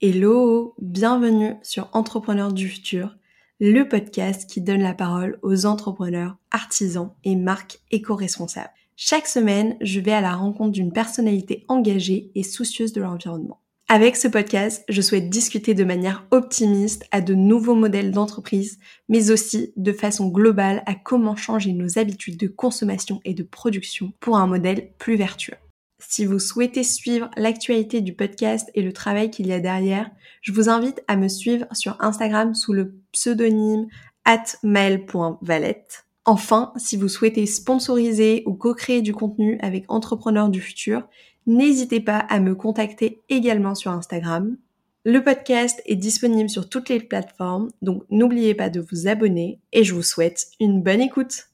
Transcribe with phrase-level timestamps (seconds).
[0.00, 3.16] Hello, bienvenue sur Entrepreneurs du futur,
[3.58, 8.70] le podcast qui donne la parole aux entrepreneurs, artisans et marques éco-responsables.
[8.94, 13.58] Chaque semaine, je vais à la rencontre d'une personnalité engagée et soucieuse de l'environnement.
[13.88, 19.32] Avec ce podcast, je souhaite discuter de manière optimiste à de nouveaux modèles d'entreprise, mais
[19.32, 24.36] aussi de façon globale à comment changer nos habitudes de consommation et de production pour
[24.36, 25.56] un modèle plus vertueux.
[25.98, 30.10] Si vous souhaitez suivre l'actualité du podcast et le travail qu'il y a derrière,
[30.42, 33.88] je vous invite à me suivre sur Instagram sous le pseudonyme
[34.24, 36.06] atmail.valette.
[36.24, 41.08] Enfin, si vous souhaitez sponsoriser ou co-créer du contenu avec Entrepreneurs du futur,
[41.46, 44.56] n'hésitez pas à me contacter également sur Instagram.
[45.04, 49.82] Le podcast est disponible sur toutes les plateformes, donc n'oubliez pas de vous abonner et
[49.82, 51.47] je vous souhaite une bonne écoute.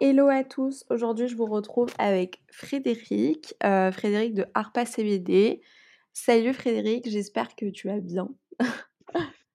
[0.00, 5.60] Hello à tous, aujourd'hui je vous retrouve avec Frédéric, euh, Frédéric de Arpa CBD.
[6.12, 8.28] Salut Frédéric, j'espère que tu vas bien.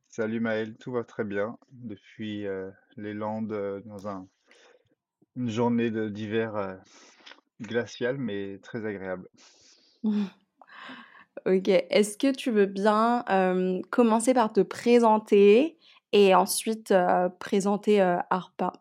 [0.09, 4.27] Salut Maël, tout va très bien depuis euh, les Landes euh, dans un,
[5.37, 6.77] une journée d'hiver
[7.61, 9.29] glacial mais très agréable.
[10.03, 13.23] ok, est-ce que tu veux bien
[13.91, 15.77] commencer par te présenter
[16.11, 16.93] et ensuite
[17.39, 18.73] présenter Arpa?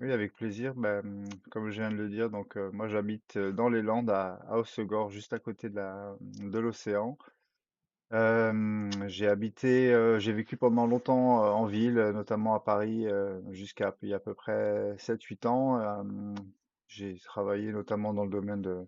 [0.00, 0.74] Oui, avec plaisir.
[0.76, 4.62] Mmh, comme je viens de le dire, donc moi j'habite dans les Landes à, à
[5.08, 5.80] juste à côté de
[6.50, 7.18] de l'océan.
[8.10, 13.06] j'ai habité, j'ai vécu pendant longtemps en ville, notamment à Paris,
[13.50, 16.04] jusqu'à il y a à peu près 7-8 ans.
[16.88, 18.86] j'ai travaillé notamment dans le domaine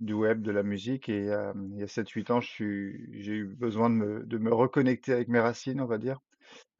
[0.00, 3.94] du web, de la musique, et il y a 7-8 ans, j'ai eu besoin de
[3.96, 6.20] me, de me reconnecter avec mes racines, on va dire.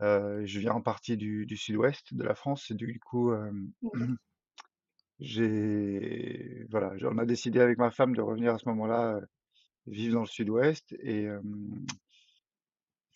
[0.02, 3.50] Euh, je viens en partie du, du sud-ouest de la France et du coup, euh,
[5.20, 9.20] j'ai, voilà, on a décidé avec ma femme de revenir à ce moment-là euh,
[9.86, 11.28] vivre dans le sud-ouest et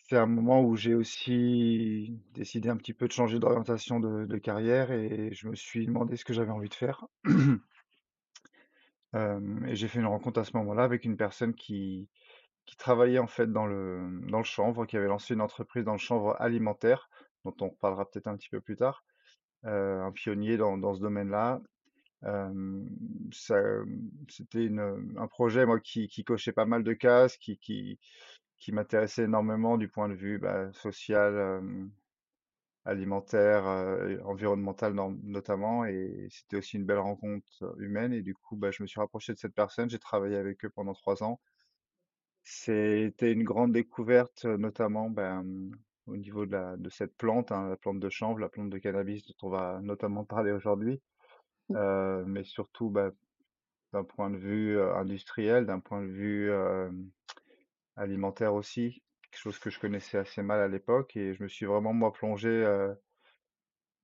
[0.09, 4.39] c'est un moment où j'ai aussi décidé un petit peu de changer d'orientation de, de
[4.39, 7.07] carrière et je me suis demandé ce que j'avais envie de faire.
[9.15, 12.09] et j'ai fait une rencontre à ce moment-là avec une personne qui,
[12.71, 15.93] qui travaillait en fait dans le, dans le chanvre, qui avait lancé une entreprise dans
[15.93, 17.11] le chanvre alimentaire,
[17.45, 19.05] dont on parlera peut-être un petit peu plus tard,
[19.67, 21.61] euh, un pionnier dans, dans ce domaine-là.
[23.33, 29.89] C'était un projet moi qui, cochait pas mal de cases, qui, qui, m'intéressait énormément du
[29.89, 31.61] point de vue bah, social,
[32.85, 34.95] alimentaire, euh, environnemental
[35.25, 38.13] notamment, et c'était aussi une belle rencontre humaine.
[38.13, 40.71] Et du coup, bah, je me suis rapproché de cette personne, j'ai travaillé avec eux
[40.71, 41.41] pendant trois ans.
[42.43, 45.71] C'était une grande découverte, notamment, ben,
[46.07, 48.79] au niveau de la de cette plante, hein, la plante de chanvre, la plante de
[48.79, 51.01] cannabis dont on va notamment parler aujourd'hui.
[51.69, 51.77] Mmh.
[51.77, 53.13] Heu, mais surtout, bah,
[53.93, 57.11] d'un point de vue, heu, industriel, d'un point de vue, hem,
[57.97, 61.67] alimentaire aussi, quelque chose que je connaissais assez mal à l'époque et je me suis
[61.67, 62.97] vraiment moi plongé, heu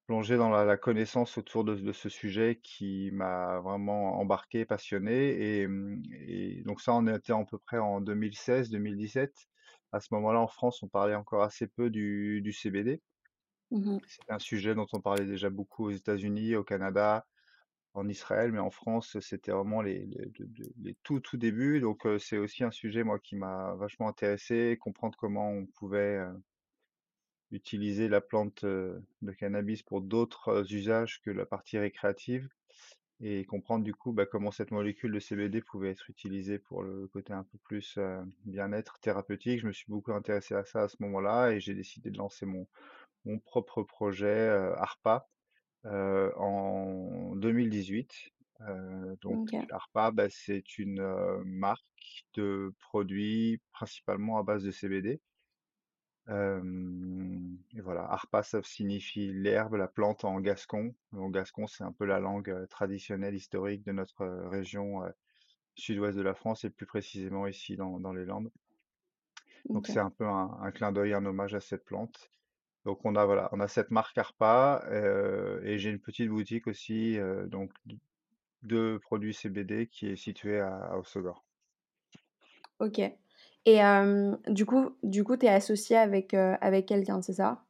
[0.06, 5.60] Plongé dans la la connaissance autour de de ce sujet qui m'a vraiment embarqué, passionné
[5.60, 9.48] et mmh et donc ça, on était à peu près en 2016-2017.
[9.92, 13.02] À ce moment-là, en France, on parlait encore assez peu du du CBD.
[13.70, 17.26] Mmh C'était un sujet dont on parlait déjà beaucoup aux États-Unis, au Canada,
[17.94, 20.08] en Israël, mais en France, c'était vraiment les
[21.02, 21.80] tout, tout débuts.
[21.80, 26.20] Donc c'est aussi un sujet, moi, qui m'a vachement intéressé, comprendre comment on pouvait,
[27.52, 32.48] utiliser la plante, heu, de cannabis pour d'autres, heu, usages que la partie récréative
[33.20, 37.08] et comprendre du coup, bah, comment cette molécule de CBD pouvait être utilisée pour le
[37.08, 39.60] côté un peu plus, heu, bien-être thérapeutique.
[39.60, 42.46] Je me suis beaucoup intéressé à ça à ce moment-là et j'ai décidé de lancer
[42.46, 42.66] mon
[43.26, 45.28] mon propre projet, ARPA,
[45.84, 48.12] en 2018.
[48.62, 49.42] Heu, donc.
[49.70, 51.02] ARPA, bah, c'est une,
[51.44, 51.84] marque
[52.34, 55.20] de produits principalement à base de CBD.
[56.28, 60.94] Hem et voilà, Arpa, ça signifie l'herbe, la plante en gascon.
[61.12, 65.12] En gascon, c'est un peu la langue, heu, traditionnelle historique de notre, heu, région, heu,
[65.76, 68.52] sud-ouest de la France et plus précisément ici dans dans les Landes.
[69.74, 69.88] Donc OK.
[69.88, 72.30] c'est un peu un un clin d'œil, un hommage à cette plante.
[72.84, 76.66] Donc on a voilà, on a cette marque Arpa, heu et j'ai une petite boutique
[76.68, 77.98] aussi, heu, donc d
[78.62, 81.44] de produits CBD qui est située à à Hossegor.
[82.78, 83.18] OK
[83.66, 83.80] et
[84.48, 87.66] du coup du coup, tu es associé avec, avec quelqu'un, c'est ça?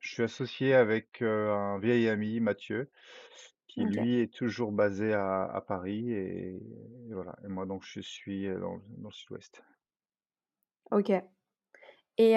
[0.00, 2.90] Je suis associé avec, un vieil ami, Mathieu,
[3.66, 3.94] qui OK.
[3.96, 6.56] lui est toujours basé à à Paris et
[7.08, 9.62] et voilà et moi donc je suis, dans dans le sud-ouest.
[10.90, 11.10] OK
[12.16, 12.36] et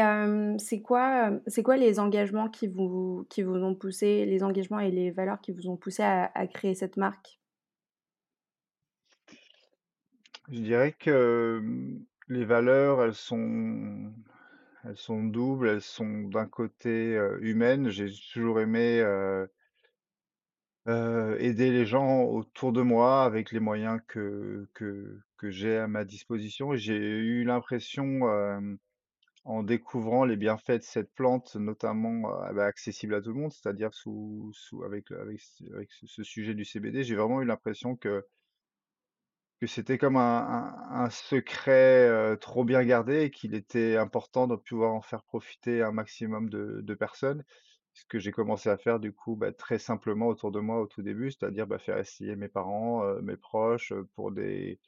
[0.57, 4.89] c'est quoi, c'est quoi les engagements qui vous qui vous ont poussé les engagements et
[4.89, 7.39] les valeurs qui vous ont poussé à à créer cette marque?
[10.49, 11.61] Je dirais que,
[12.29, 14.13] les valeurs, elles sont
[14.83, 15.69] elles sont doubles.
[15.69, 17.89] Elles sont d'un côté, heu, humaines.
[17.89, 19.01] J'ai toujours aimé,
[21.39, 26.75] aider les gens autour de moi avec les moyens que que j'ai à ma disposition
[26.75, 28.21] j'ai eu l'impression,
[29.45, 33.51] en découvrant les bienfaits de cette plante, notamment, heu, bah, accessible à tout le monde,
[33.51, 35.39] c'est-à-dire sous sous avec, avec
[35.91, 38.25] ce sujet du CBD, j'ai vraiment eu l'impression que
[39.59, 45.01] que c'était comme un secret, trop bien gardé et qu'il était important de pouvoir en
[45.01, 47.44] faire profiter un maximum de personnes.
[47.94, 50.86] Ce que j'ai commencé à faire du coup, bah, très simplement autour de moi au
[50.86, 54.80] tout début, c'est-à-dire, bah, faire essayer mes parents, mes proches, pour des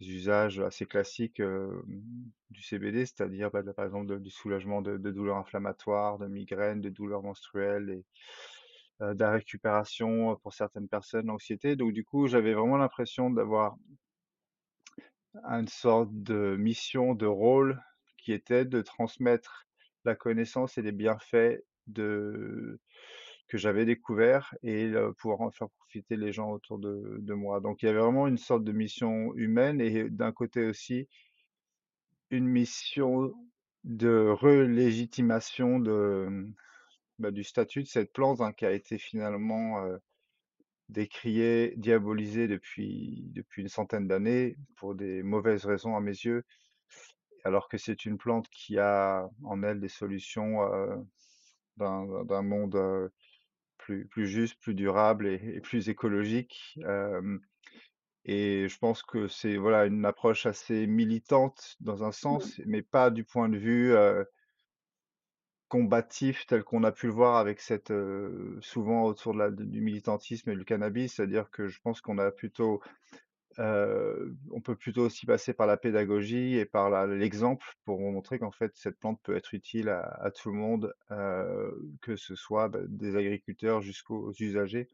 [0.00, 1.42] usages assez classiques,
[2.50, 7.22] du CBD, c'est-à-dire, bah, par exemple, du soulagement de douleurs inflammatoires, de migraines, de douleurs
[7.24, 8.04] menstruelles et
[9.00, 11.74] de la récupération, pour certaines personnes, l'anxiété.
[11.74, 13.74] Donc du coup, j'avais vraiment l'impression d'avoir
[15.44, 17.80] une sorte de mission, de rôle
[18.18, 19.66] qui était de transmettre
[20.04, 21.62] la connaissance et les bienfaits
[21.96, 22.78] que
[23.58, 27.60] j'avais découvert et pouvoir en faire profiter les gens autour de moi.
[27.60, 31.08] Donc il y avait vraiment une sorte de mission humaine et d'un côté aussi
[32.30, 33.32] une mission
[33.84, 35.78] de relégitimation
[37.18, 39.98] bah, du statut de cette plante, hein, qui a été finalement, heu,
[40.92, 46.44] décriée, diabolisée depuis depuis une centaine d'années pour des mauvaises raisons à mes yeux.
[47.44, 51.04] Alors que c'est une plante qui a en elle des solutions, heu,
[51.78, 53.12] d'un monde, heu,
[53.78, 56.78] plus plus juste, plus durable et et plus écologique,
[58.24, 62.52] et je pense que c'est, voilà, une approche assez militante dans un Mmh.
[62.52, 64.26] sens, mais pas du point de vue, heu
[65.72, 69.80] combatif tel qu'on a pu le voir avec cette, heu, souvent autour de la du
[69.80, 71.14] militantisme et le cannabis.
[71.14, 72.82] C'est-à-dire que je pense qu'on a plutôt,
[73.58, 78.50] heu, on peut plutôt aussi passer par la pédagogie et par l'exemple pour montrer qu'en
[78.52, 82.80] fait cette plante peut être utile à tout le monde, heu, que ce soit, bah,
[82.88, 84.88] des agriculteurs jusqu'aux usagers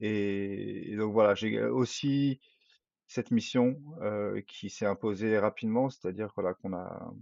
[0.00, 2.40] et et donc voilà, j'ai aussi
[3.06, 3.80] cette mission,
[4.48, 7.12] qui s'est imposée rapidement, c'est-à-dire, voilà, qu'on a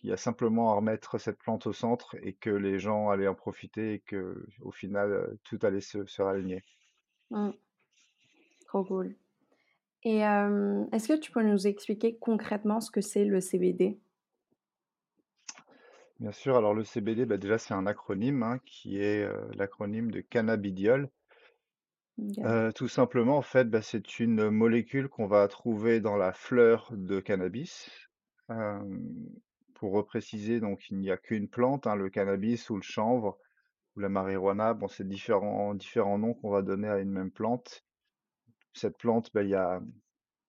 [0.00, 3.28] qu'il y a simplement à remettre cette plante au centre et que les gens allaient
[3.28, 6.64] en profiter et qu'au final, heu, tout allait se se raligner.
[7.30, 7.52] Mmh.
[8.66, 9.16] Trop cool
[10.04, 13.98] et est-ce que tu peux nous expliquer concrètement ce que c'est le CBD?
[16.20, 20.10] Bien sûr, alors le CBD, bah, déjà, c'est un acronyme, hein, qui est, heu, l'acronyme
[20.12, 21.10] de cannabidiol.
[22.44, 26.92] Heu, tout simplement, en fait, bah, c'est une molécule qu'on va trouver dans la fleur
[26.94, 27.88] de cannabis.
[29.80, 33.38] Pour repréciser, donc il n'y a qu'une plante, hein, le cannabis ou le chanvre
[33.96, 34.74] ou la marijuana.
[34.74, 37.82] Bon, c'est différents différents noms qu'on va donner à une même plante.
[38.74, 39.80] Cette plante, bah, il y a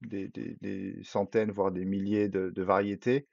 [0.02, 3.30] des centaines, voire des milliers de variétés.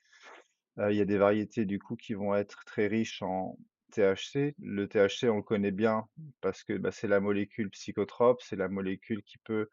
[0.78, 3.58] Heu, il y a des variétés, du coup, qui vont être très riches en
[3.92, 4.54] THC.
[4.60, 6.06] Le THC, on le connaît bien
[6.40, 9.68] parce que, bah, c'est la molécule psychotrope, c'est la molécule qui peut,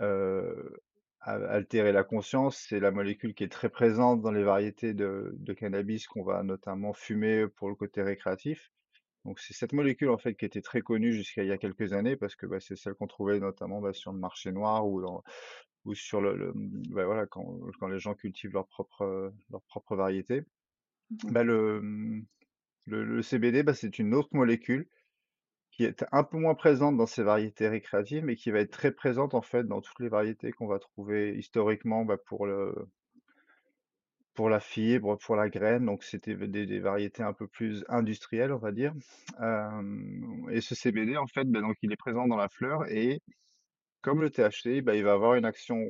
[0.00, 0.80] heu,
[1.22, 2.58] al altérer la conscience.
[2.68, 6.42] C'est la molécule qui est très présente dans les variétés de de cannabis qu'on va
[6.42, 8.72] notamment fumer pour le côté récréatif.
[9.26, 11.92] Donc c'est cette molécule, en fait, qui était très connue jusqu'à il y a quelques
[11.94, 15.02] années parce que, bah, c'est celle qu'on trouvait notamment, bah, sur le marché noir ou
[15.02, 15.22] dans
[15.86, 19.62] ou sur le le, bah, voilà, quand quand les gens cultivent leurs propres, heu, leurs
[19.64, 20.42] propres variétés.
[21.10, 21.40] Mmh mh.
[21.40, 22.22] Le,
[22.86, 24.88] le le CBD, c'est une autre molécule
[25.80, 28.92] qui est un peu moins présente dans ces variétés récréatives, mais qui va être très
[28.92, 32.74] présente, en fait, dans toutes les variétés qu'on va trouver historiquement, bah, pour le
[34.34, 38.58] pour la fibre, pour la graine, donc c'était des variétés un peu plus industrielles, on
[38.58, 38.92] va dire.
[40.50, 43.22] Et ce CBD, en fait, bah, donc il est présent dans la fleur et
[44.02, 45.82] comme le THC, bah, il va avoir une action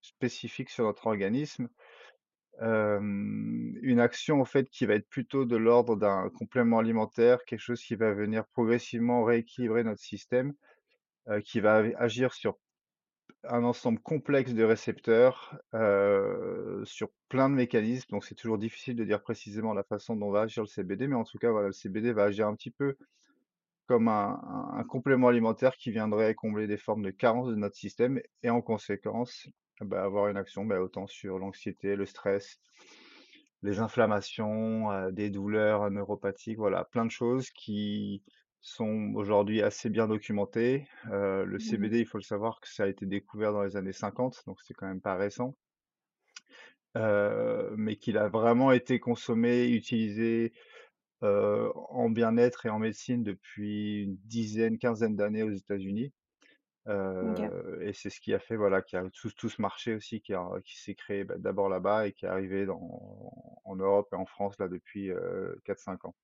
[0.00, 1.68] spécifique sur notre organisme.
[2.60, 7.82] Une action, en fait, qui va être plutôt de l'ordre d'un complément alimentaire, quelque chose
[7.82, 10.54] qui va venir progressivement rééquilibrer notre système,
[11.44, 12.58] qui va ag agir sur
[13.44, 15.58] un ensemble complexe de récepteurs,
[16.84, 18.10] sur plein de mécanismes.
[18.10, 21.16] Donc c'est toujours difficile de dire précisément la façon dont va agir le CBD, mais
[21.16, 22.96] en tout cas, le CBD va agir un petit peu
[23.86, 28.50] comme un complément alimentaire qui viendrait combler des formes de carence de notre système et
[28.50, 29.48] en conséquence,
[29.80, 32.60] bah, avoir une action, bah, autant sur l'anxiété, le stress,
[33.62, 38.22] les inflammations, heu, des douleurs neuropathiques, voilà, plein de choses qui
[38.60, 40.86] sont aujourd'hui assez bien documentées.
[41.10, 41.88] Heu, le Mmh mh.
[41.88, 44.60] CBD, il faut le savoir que ça a été découvert dans les années 50, donc
[44.62, 45.56] c'est quand même pas récent.
[47.76, 50.52] Mais qu'il a vraiment été consommé, utilisé,
[51.22, 56.12] en bien-être et en médecine depuis une dizaine, quinzaine d'années aux États-Unis.
[56.88, 60.34] Et c'est ce qui a fait, voilà, qu'il y a tout ce marché aussi qui
[60.76, 64.68] s'est créé, bah, d'abord là-bas et qui est arrivé en Europe et en France là
[64.68, 66.14] depuis, heu, 4-5 ans.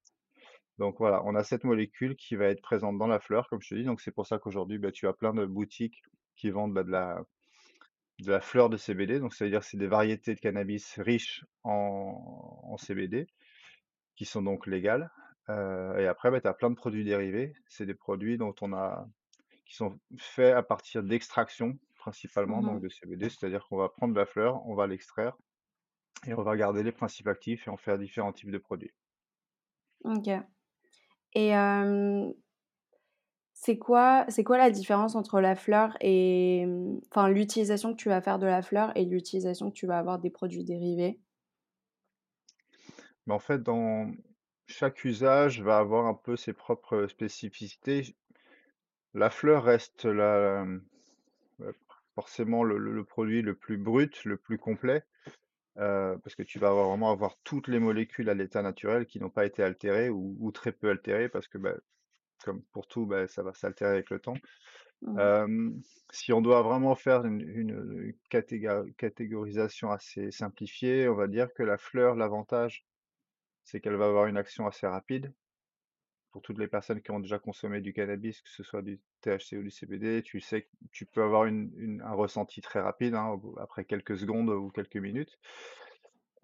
[0.79, 3.69] Donc voilà, on a cette molécule qui va être présente dans la fleur, comme je
[3.71, 6.03] te dis, donc c'est pour ça qu'aujourd'hui, bah, tu as plein de boutiques
[6.37, 6.85] qui vendent, bah,
[8.21, 11.45] de la fleur de CBD, donc ça veut dire c'est des variétés de cannabis riches
[11.63, 13.27] en CBD,
[14.17, 15.11] qui sont donc légales,
[15.49, 17.55] et après, tu as plein de produits dérivés.
[17.69, 19.09] C'est des produits dont on a
[19.69, 24.17] qui sont faits à partir d'extraction principalement, donc Mmh de CBD, c'est-à-dire qu'on va prendre
[24.17, 25.37] la fleur, on va l'extraire
[26.27, 28.93] et on va garder les principes actifs et en faire différents types de produits.
[30.05, 30.29] OK
[31.35, 31.53] et
[33.53, 38.09] c'est quoi c'est quoi la différence entre la fleur et mmh, enfin, l'utilisation que tu
[38.09, 41.21] vas faire de la fleur et l'utilisation que tu vas avoir des produits dérivés?
[43.27, 44.11] Mais en fait, dans
[44.67, 48.17] chaque usage va avoir un peu ses propres spécificités.
[49.13, 50.81] La fleur reste la, mmh,
[52.15, 55.05] forcément le le le produit le plus brut, le plus complet,
[55.79, 59.21] heu, parce que tu vas avoir vraiment avoir toutes les molécules à l'état naturel qui
[59.21, 61.77] n'ont pas été altérées ou ou très peu altérées parce que, bah,
[62.45, 64.35] comme pour tout, bah, ça va s'altérer avec le temps.
[65.03, 65.33] Mmh
[66.11, 72.15] si on doit vraiment faire une catégorisation assez simplifiée, on va dire que la fleur,
[72.17, 72.87] l'avantage,
[73.65, 75.33] c'est qu'elle va avoir une action assez rapide.
[76.31, 79.55] Pour toutes les personnes qui ont déjà consommé du cannabis, que ce soit du THC
[79.59, 83.85] ou du CBD, tu sais que tu peux avoir un ressenti très rapide, hein, après
[83.85, 85.39] quelques secondes ou quelques minutes.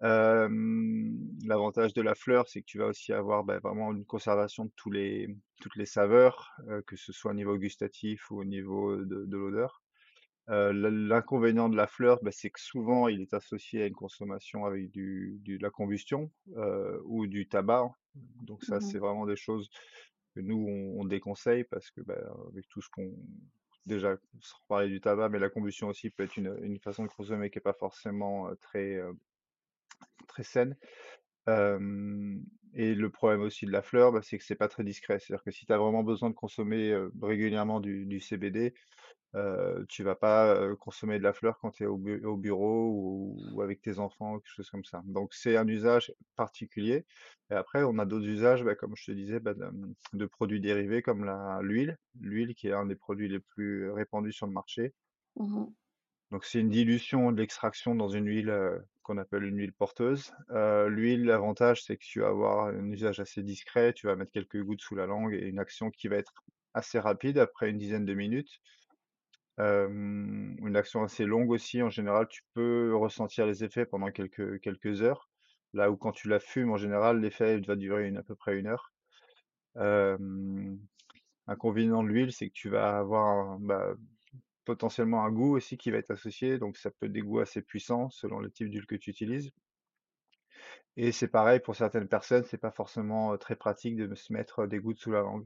[0.01, 4.71] L'avantage de la fleur, c'est que tu vas aussi avoir, bah, vraiment une conservation de
[4.75, 6.55] toutes les saveurs,
[6.87, 9.84] que ce soit au niveau gustatif ou au niveau de l'odeur.
[10.47, 14.91] L'inconvénient de la fleur, bah, c'est que souvent il est associé à une consommation avec
[14.91, 16.31] du du de la combustion,
[17.05, 17.91] ou du tabac.
[18.41, 18.81] Donc ça, mh.
[18.81, 19.69] c'est vraiment des choses
[20.35, 22.15] que nous on on déconseille parce que, bah,
[22.51, 23.11] avec tout ce qu'on
[23.85, 27.09] déjà sans parler du tabac, mais la combustion aussi peut être une, une façon de
[27.09, 28.99] consommer qui est pas forcément, très,
[30.27, 30.75] très saine.
[32.75, 35.19] Et le problème aussi de la fleur, bah, c'est que c'est pas très discret.
[35.19, 38.73] C'est-à-dire que si tu as vraiment besoin de consommer, régulièrement du du CBD,
[39.35, 42.89] Heu, tu vas pas, consommer de la fleur quand tu es au bu au bureau
[42.91, 45.01] ou ou avec tes enfants quelque chose comme ça.
[45.05, 47.05] Donc c'est un usage particulier
[47.51, 49.65] et après on a d'autres usages, bah, comme je te disais, bah, de,
[50.13, 54.31] de produits dérivés comme la l'huile, l'huile qui est un des produits les plus répandus
[54.33, 54.93] sur le marché.
[55.35, 55.75] Mmh
[56.31, 58.49] Donc c'est une dilution de l'extraction dans une huile,
[59.05, 60.33] qu'on appelle une huile porteuse.
[60.49, 64.31] Heu, l'huile, l'avantage, c'est que tu vas avoir un usage assez discret, tu vas mettre
[64.31, 66.33] quelques gouttes sous la langue et une action qui va être
[66.73, 68.59] assez rapide après une dizaine de minutes.
[69.57, 75.29] Une action assez longue aussi, en général, tu peux ressentir les effets pendant quelques heures.
[75.73, 78.67] Là où quand tu la fumes, en général, l'effet, va durer à peu près une
[78.67, 78.91] heure.
[79.77, 80.79] Hem,
[81.47, 83.93] inconvénient de l'huile, c'est que tu vas avoir bah,
[84.65, 87.61] potentiellement un goût aussi qui va être associé, donc ça peut être des goûts assez
[87.61, 89.51] puissants selon le type d'huile que tu utilises
[90.97, 94.61] et c'est pareil pour certaines personnes, c'est pas forcément, heu, très pratique de se mettre,
[94.63, 95.45] heu, des gouttes sous la langue.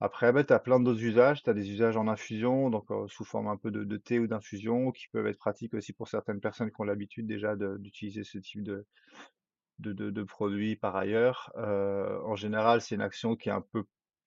[0.00, 1.42] Après, bah, tu as plein d'autres usages.
[1.42, 4.92] Tu as des usages en infusion, donc sous forme un peu de thé ou d'infusion,
[4.92, 8.62] qui peuvent être pratiques aussi pour certaines personnes qui ont l'habitude déjà d'utiliser ce type
[8.64, 8.86] de
[9.78, 11.52] de par ailleurs.
[11.56, 13.84] En général, c'est une action qui est un peu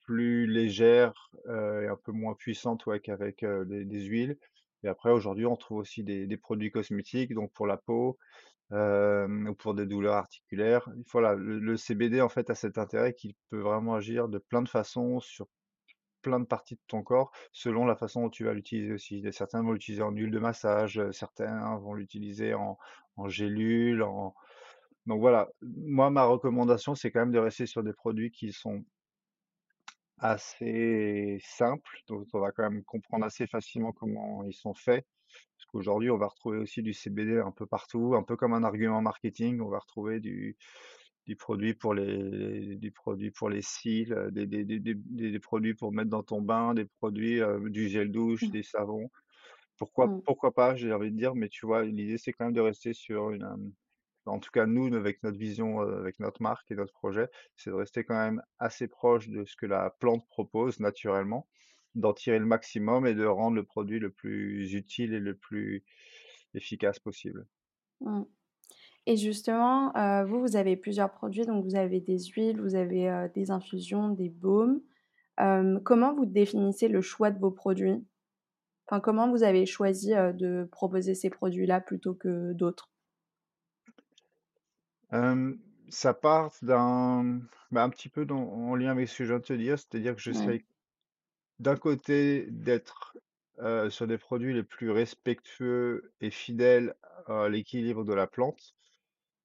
[0.08, 4.38] plus légère, et un peu moins puissante, ouais, qu'avec, des huiles
[4.84, 8.18] et après aujourd'hui, on trouve aussi des produits cosmétiques, donc pour la peau,
[8.72, 10.88] ou pour des douleurs articulaires.
[11.12, 14.70] Voilà, le CBD, en fait, a cet intérêt qu'il peut vraiment agir de plein de
[14.70, 15.48] façons sur
[16.22, 19.24] plein de parties de ton corps, selon la façon dont tu vas l'utiliser aussi.
[19.32, 22.78] Certains vont l'utiliser en huile de massage, certains vont l'utiliser en
[23.20, 24.36] en gélule, en
[25.08, 25.50] donc voilà.
[25.62, 28.84] Moi, ma recommandation, c'est quand même de rester sur des produits qui sont
[30.20, 35.06] assez simples, donc on va quand même comprendre assez facilement comment ils sont faits.
[35.58, 38.64] Parce qu'aujourd'hui, on va retrouver aussi du CBD un peu partout, un peu comme un
[38.64, 39.60] argument marketing.
[39.62, 40.58] On va retrouver du
[41.26, 45.74] du produit pour les du produit pour les cils, heu, des des des des produits
[45.76, 48.52] pour mettre dans ton bain, des produits, heu, du gel douche, Mmh.
[48.52, 49.10] des savons.
[49.78, 50.22] Pourquoi Mmh.
[50.26, 52.94] pourquoi pas, j'ai envie de dire, mais tu vois, l'idée, c'est quand même de rester
[52.94, 53.74] sur une, hem,
[54.28, 57.76] en tout cas nous, avec notre vision, avec notre marque et notre projet, c'est de
[57.76, 61.48] rester quand même assez proche de ce que la plante propose naturellement,
[61.96, 65.84] d'en tirer le maximum et de rendre le produit le plus utile et le plus
[66.54, 67.48] efficace possible.
[68.02, 68.24] Mmh.
[69.08, 69.94] Et justement,
[70.26, 74.28] vous, vous avez plusieurs produits, donc vous avez des huiles, vous avez, des infusions, des
[74.28, 74.82] baumes.
[75.38, 78.06] Comment vous définissez le choix de vos produits?
[78.86, 82.92] Enfin, comment vous avez choisi, de proposer ces produits-là plutôt que d'autres?
[85.12, 85.60] Hem,
[85.90, 89.40] ça part d'un bah, un petit peu dans en lien avec ce que je viens
[89.40, 90.54] de te dire, c'est-à-dire que Ouais.
[90.54, 90.66] j'essaye
[91.60, 93.18] d'un côté d'être
[93.60, 96.96] heu, sur des produits les plus respectueux et fidèles
[97.28, 98.76] à l'équilibre de la plante.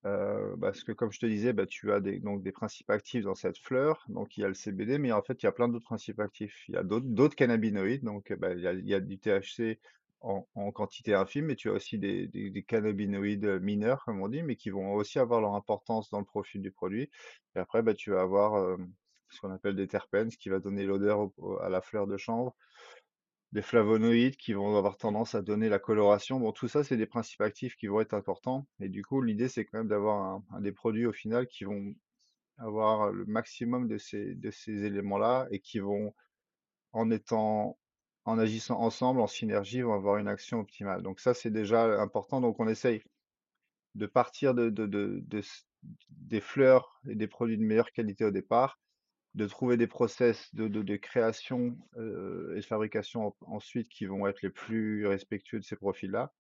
[0.06, 3.24] Heu, parce que comme je te disais, bah, tu as des donc des principes actifs
[3.24, 5.52] dans cette fleur, donc il y a le CBD, mais en fait, il y a
[5.52, 6.64] plein d'autres principes actifs.
[6.68, 9.00] Il y a d'autres d'autres cannabinoïdes, donc heu, bah, il y a il y a
[9.00, 9.80] du THC
[10.22, 14.28] en quantité infime, mais tu as aussi des des des cannabinoïdes, heu, mineurs, comme on
[14.28, 17.10] dit, mais qui vont aussi avoir leur importance dans le profil du produit
[17.56, 18.78] et après, bah, tu vas avoir,
[19.30, 21.30] ce qu'on appelle des terpènes, ce qui va donner l'odeur
[21.62, 22.54] à la fleur de chanvre.
[23.52, 26.40] Des flavonoïdes qui vont avoir tendance à donner la coloration.
[26.40, 29.48] Bon, tout ça, c'est des principes actifs qui vont être importants et du coup, l'idée,
[29.48, 31.94] c'est quand même d'avoir un des produits au final qui vont
[32.58, 34.36] avoir le maximum de ces
[34.68, 36.14] éléments-là et qui vont,
[36.92, 37.78] en étant
[38.24, 41.02] en agissant ensemble, en synergie, vont avoir une action optimale.
[41.02, 42.40] Donc ça, c'est déjà important.
[42.40, 43.02] Donc on essaye
[43.94, 44.68] de partir de
[46.10, 48.78] des fleurs et des produits de meilleure qualité au départ,
[49.34, 54.42] de trouver des process de création, heu et de fabrication en ensuite qui vont être
[54.42, 56.32] les plus respectueux de ces profils-là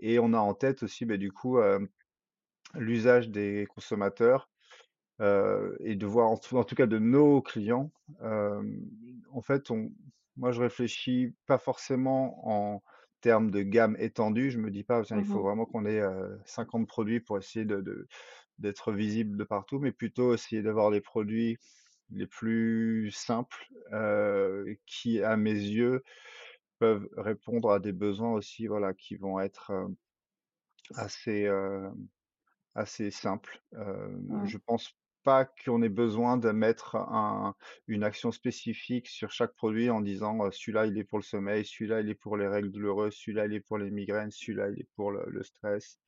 [0.00, 1.88] et on a en tête aussi, beh, du coup, hem,
[2.74, 4.50] l'usage des consommateurs,
[5.20, 9.92] heu et de voir en tout en tout cas de nos clients, en fait, on
[10.40, 12.82] moi, je réfléchis pas forcément en
[13.22, 14.50] termes de gamme étendue.
[14.52, 15.44] Je me dis pas: «Tiens, il Mmh faut mh.
[15.44, 18.08] vraiment qu'on ait, heu, 50 produits pour essayer de de
[18.58, 21.58] d'être visible de partout», mais plutôt essayer d'avoir les produits
[22.10, 23.66] les plus simples,
[24.86, 26.04] qui, à mes yeux,
[26.80, 29.72] peuvent répondre à des besoins aussi, voilà, qui vont être,
[30.96, 31.48] assez,
[32.76, 33.62] assez simples.
[34.28, 34.52] Mmh.
[34.52, 37.54] je pense pas qu'on ait besoin de mettre un
[37.88, 42.00] une action spécifique sur chaque produit en disant, «Celui-là, il est pour le sommeil, celui-là,
[42.00, 44.88] il est pour les règles douloureuses, celui-là, il est pour les migraines, celui-là, il est
[44.96, 45.98] pour le stress».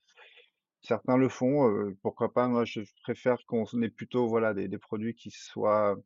[0.81, 2.49] Certains le font, pourquoi pas?
[2.49, 5.97] Moi, je préfère qu'on ait plutôt, voilà, des produits qui soient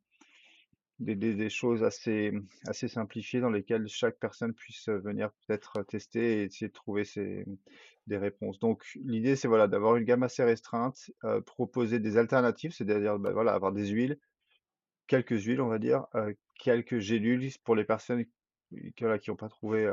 [0.98, 2.32] des des choses assez,
[2.66, 7.44] assez simplifiées dans lesquelles chaque personne puisse, venir peut-être tester et essayer de trouver ses
[8.16, 8.58] réponses.
[8.60, 13.32] Donc l'idée, c'est voilà, d'avoir une gamme assez restreinte, heu, proposer des alternatives, c'est-à-dire, bah,
[13.32, 14.18] voilà, avoir des huiles,
[15.06, 18.32] quelques huiles, on va dire, heu, quelques gélules pour les personnes qui
[19.00, 19.88] voilà, qui ont pas trouvé,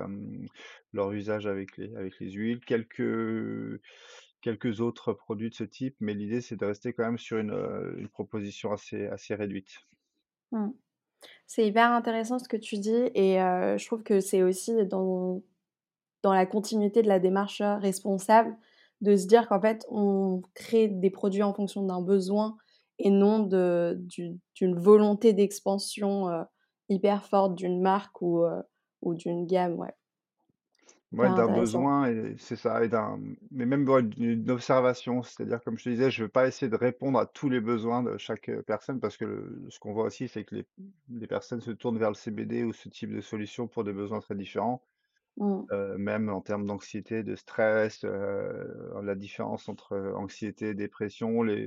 [0.93, 3.81] leur usage avec les avec les huiles, quelques
[4.41, 7.51] quelques autres produits de ce type, mais l'idée, c'est de rester quand même sur une,
[7.51, 9.79] heu, une proposition assez assez réduite.
[10.51, 10.69] Mmh.
[11.47, 15.41] C'est hyper intéressant ce que tu dis et je trouve que c'est aussi dans
[16.23, 18.57] dans la continuité de la démarche, responsable,
[19.01, 22.57] de se dire qu'en fait, on crée des produits en fonction d'un besoin
[22.99, 26.43] et non d'u d'une volonté d'expansion, heu,
[26.89, 28.63] hyper forte d'une marque ou, heu,
[29.01, 29.93] ou d'une gamme, ouais.
[31.21, 32.89] D'un besoin et c'est ça et
[33.51, 37.19] mais même d'une observation, c'est-à-dire comme je te disais, je veux pas essayer de répondre
[37.19, 40.27] à tous les besoins de chaque, heu, personne parce que le ce qu'on voit aussi,
[40.27, 40.67] c'est que les
[41.09, 44.21] les personnes se tournent vers le CBD ou ce type de solution pour des besoins
[44.21, 44.83] très différents,
[45.37, 45.67] Mmh.
[45.71, 51.65] heu, même en termes d'anxiété, de stress, heu, la différence entre, anxiété, dépression, les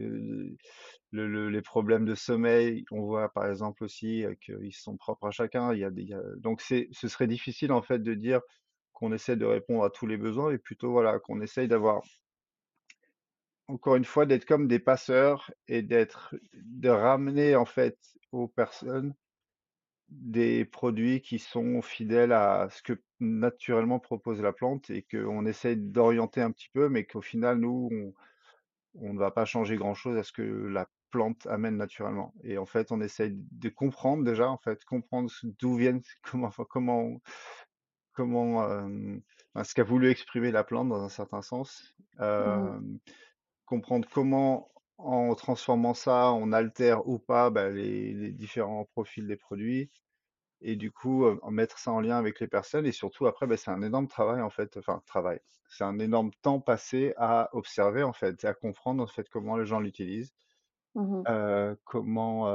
[1.13, 2.85] le le les problèmes de sommeil.
[2.91, 5.73] On voit par exemple aussi, qu'ils sont propres à chacun.
[5.75, 5.91] Il y a
[6.39, 8.41] donc ce serait difficile en fait de dire
[8.93, 12.03] qu'on essaie de répondre à tous les besoins, mais plutôt voilà, qu'on essaye d'avoir
[13.69, 17.99] encore une fois, d'être comme des passeurs et d'être de ramener en fait
[18.33, 19.15] aux personnes
[20.09, 25.77] des produits qui sont fidèles à ce que naturellement propose la plante et qu'on essaye
[25.77, 28.15] d'orienter un petit peu, mais qu'au final, nous, on
[28.99, 32.67] on ne va pas changer grand-chose à ce que la plante amène naturellement et en
[32.67, 37.21] fait, on essaye de comprendre déjà, en fait, comprendre d'où viennent comment enfin, comment
[38.13, 41.95] comment, enfin, ce qu'a voulu exprimer la plante dans un certain sens.
[42.19, 42.99] Mmh Hem,
[43.67, 49.37] comprendre comment, en transformant ça, on altère ou pas, bah, les les différents profils des
[49.37, 49.91] produits
[50.63, 53.57] et du coup, en mettre ça en lien avec les personnes et surtout après, bah,
[53.57, 58.03] c'est un énorme travail, en fait, enfin travail, c'est un énorme temps passé à observer,
[58.03, 60.35] en fait, à comprendre, en fait, comment les gens l'utilisent,
[60.95, 61.27] Mmh
[61.85, 62.47] comment,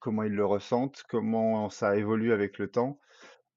[0.00, 2.98] comment ils le ressentent, comment ça évolue avec le temps.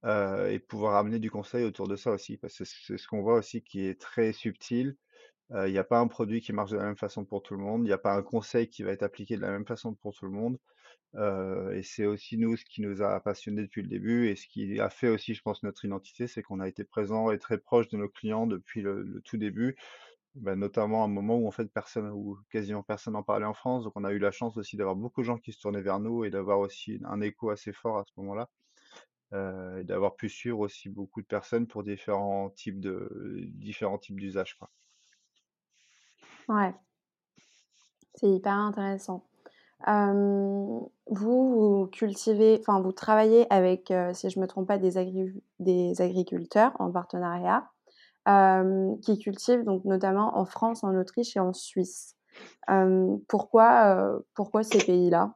[0.06, 3.36] Et pouvoir amener du conseil autour de ça aussi, parce que c'est ce qu'on voit
[3.40, 4.98] aussi qui est très subtil.
[5.54, 7.62] Il y a pas un produit qui marche de la même façon pour tout le
[7.62, 7.86] monde.
[7.86, 10.14] Il y a pas un conseil qui va être appliqué de la même façon pour
[10.14, 10.58] tout le monde.
[11.74, 14.80] Et c'est aussi nous, ce qui nous a passionnés depuis le début et ce qui
[14.80, 17.90] a fait aussi, je pense, notre identité, c'est qu'on a été présent et très proche
[17.90, 19.76] de nos clients depuis le tout début.
[20.36, 23.54] Bah, notamment à un moment où en fait personne ou quasiment personne en parlait en
[23.54, 25.82] France, donc on a eu la chance aussi d'avoir beaucoup de gens qui se tournaient
[25.82, 28.50] vers nous et d'avoir aussi un écho assez fort à ce moment-là.
[29.34, 34.58] Et d'avoir pu suivre aussi beaucoup de personnes pour différents types de différents types d'usages.
[36.52, 36.74] Ouais,
[38.16, 39.26] c'est hyper intéressant.
[41.08, 44.98] Vous, cultivez enfin, vous travaillez avec, heu, si je me trompe pas, des
[46.02, 47.70] agriculteurs en partenariat,
[49.04, 52.16] qui cultivent donc notamment en France, en Autriche et en Suisse.
[52.70, 53.24] Heu,
[54.36, 55.36] pourquoi ces pays-là?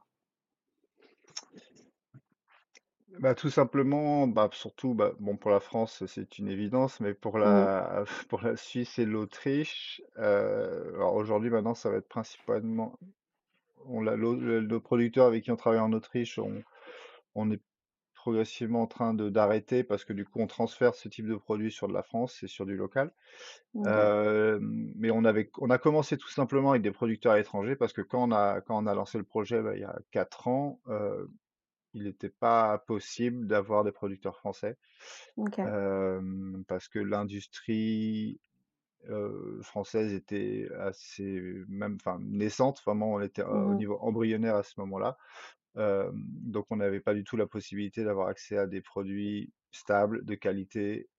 [3.19, 7.37] Bah, tout simplement, bah, surtout, bah, bon, pour la France, c'est une évidence, mais pour
[7.43, 7.67] Mmh.
[7.67, 12.99] la pour la Suisse et l'Autriche, alors aujourd'hui, maintenant, ça va être principalement
[13.85, 16.63] on l'a le producteurs avec qui on travaille en Autriche, on
[17.35, 17.61] on est
[18.15, 21.71] progressivement en train de d'arrêter parce que du coup, on transfère ce type de produit
[21.71, 23.13] sur de la France et sur du local.
[23.85, 28.01] Hem, mais on avait on a commencé tout simplement avec des producteurs étrangers parce que
[28.01, 30.81] quand on a quand on a lancé le projet, bah, il y a 4 ans,
[30.87, 31.29] heu,
[31.95, 34.77] il n'était pas possible d'avoir des producteurs français.
[36.67, 38.39] Parce que l'industrie,
[39.61, 43.77] française était assez même enfin naissante, vraiment on était, Mmh au mh.
[43.77, 45.17] niveau embryonnaire à ce moment-là.
[45.75, 50.35] Donc on n'avait pas du tout la possibilité d'avoir accès à des produits stables, de
[50.35, 51.09] qualité,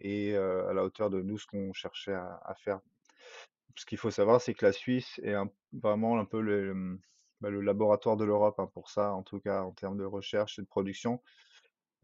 [0.00, 2.80] et à la hauteur de nous, ce qu'on cherchait à à faire.
[3.76, 7.00] Ce qu'il faut savoir, c'est que la Suisse est un vraiment un peu le, mmh,
[7.42, 10.58] bah, le laboratoire de l'Europe, hein, pour ça, en tout cas en termes de recherche
[10.58, 11.20] et de production.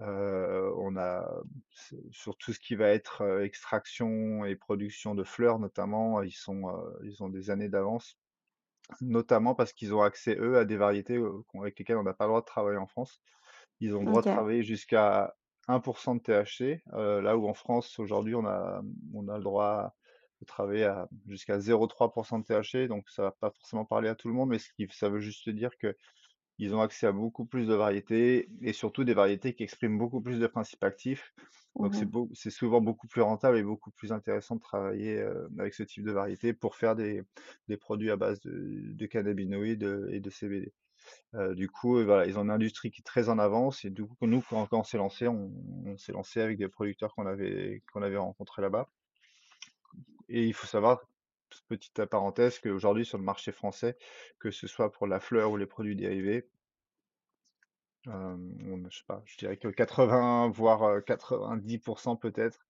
[0.01, 1.29] On a
[2.13, 6.73] sur tout ce qui va être, extraction et production de fleurs notamment, ils sont,
[7.03, 8.19] ils ont des années d'avance.
[9.01, 11.21] Notamment parce qu'ils ont accès, eux, à des variétés,
[11.55, 13.21] avec lesquelles on n'a pas le droit de travailler en France.
[13.81, 14.35] Ils ont le droit de OK.
[14.35, 15.35] travailler jusqu'à
[15.69, 18.83] 1% de THC, là où en France, aujourd'hui, on a
[19.15, 19.95] on a le droit
[20.47, 24.35] travailler à jusqu'à 0,3% de THC, donc ça va pas forcément parler à tout le
[24.35, 25.97] monde, mais ce qui ça veut juste dire que
[26.59, 30.21] ils ont accès à beaucoup plus de variétés et surtout des variétés qui expriment beaucoup
[30.21, 31.33] plus de principes actifs.
[31.81, 32.11] Donc Mmh c'est mh.
[32.11, 35.85] beau c'est souvent beaucoup plus rentable et beaucoup plus intéressant de travailler, heu, avec ce
[35.85, 37.23] type de variété pour faire des
[37.69, 40.75] des produits à base de de cannabinoïdes, heu, et de CBD.
[41.35, 44.05] Heu, du coup, voilà, ils ont une industrie qui est très en avance et du
[44.07, 45.53] coup, nous, quand quand on s'est lancé, on
[45.87, 48.91] on s'est lancé avec des producteurs qu'on avait qu'on avait rencontrés là-bas
[50.29, 51.01] et il faut savoir,
[51.69, 53.97] petite parenthèse, qu'aujourd'hui sur le marché français,
[54.39, 56.49] que ce soit pour la fleur ou les produits dérivés,
[58.07, 62.67] on je sais pas, je dirais que 80 voire, heu, 90% peut-être,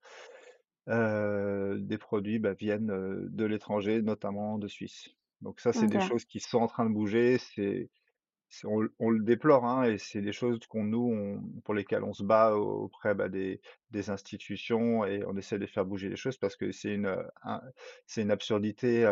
[0.86, 5.10] des produits, bah, viennent, de l'étranger, notamment de Suisse.
[5.42, 6.08] Donc ça, c'est des OK.
[6.08, 7.90] choses qui sont en train de bouger, c'est
[8.64, 12.54] on le déplore, hein et c'est des choses qu'on nous, pour lesquelles on se bat
[12.54, 13.60] au auprès, bah, des
[14.10, 17.14] institutions et on essaie de faire bouger les choses parce que c'est une,
[18.06, 19.04] c'est une absurdité,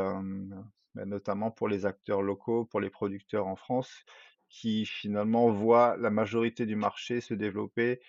[0.94, 4.05] bah, notamment pour les acteurs locaux, pour les producteurs en France
[4.49, 8.01] qui finalement voient la majorité du marché se développer,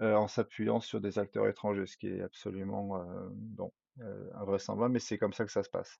[0.00, 3.04] en s'appuyant sur des acteurs étrangers, ce qui est absolument,
[4.34, 5.98] invraisemblable, mais c'est comme ça que ça se passe.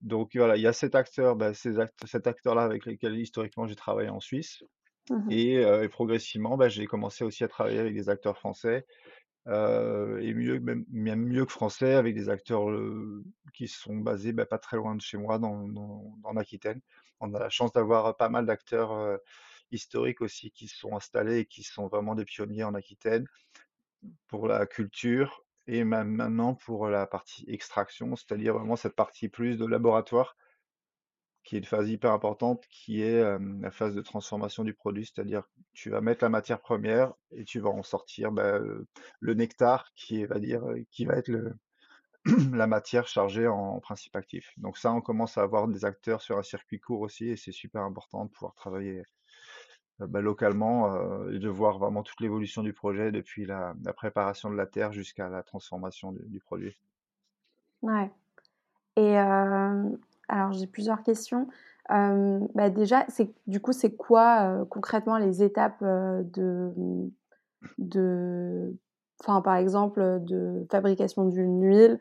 [0.00, 3.66] Donc voilà, il y a cet acteur, bah, ces act cet acteur-là avec lequel historiquement
[3.66, 4.62] j'ai travaillé en Suisse
[5.10, 5.32] Mmh mh.
[5.32, 8.86] et progressivement, bah, j'ai commencé aussi à travailler avec des acteurs français,
[9.46, 12.66] et mieux même même mieux que français avec des acteurs,
[13.54, 16.80] qui sont basés, bah, pas très loin de chez moi dans dans en Aquitaine.
[17.20, 19.18] On a la chance d'avoir, pas mal d'acteurs,
[19.70, 23.26] historiques aussi qui se sont installés et qui sont vraiment des pionniers en Aquitaine
[24.28, 29.66] pour la culture et maintenant pour la partie extraction, c'est-à-dire vraiment cette partie plus de
[29.66, 30.36] laboratoire
[31.44, 33.24] qui est une phase hyper importante, qui est,
[33.60, 35.06] la phase de transformation du produit.
[35.06, 38.58] C'est-à-dire, tu vas mettre la matière première et tu vas en sortir, bah,
[39.20, 41.30] le nectar qui va dire, qui va être
[42.52, 44.52] la matière chargée en principes actifs.
[44.58, 47.52] Donc ça, on commence à avoir des acteurs sur un circuit court aussi et c'est
[47.52, 49.02] super important de pouvoir travailler,
[50.00, 54.50] heu, bah, localement, heu et de voir vraiment toute l'évolution du projet depuis la préparation
[54.50, 56.78] de la terre jusqu'à la transformation du du produit.
[57.82, 58.10] Ouais
[58.96, 61.48] et hem, alors j'ai plusieurs questions.
[61.90, 66.72] Bah, déjà, c'est du coup, c'est quoi, concrètement les étapes, de,
[67.78, 68.76] de
[69.20, 71.98] enfin, par exemple, de fabrication d'une huile?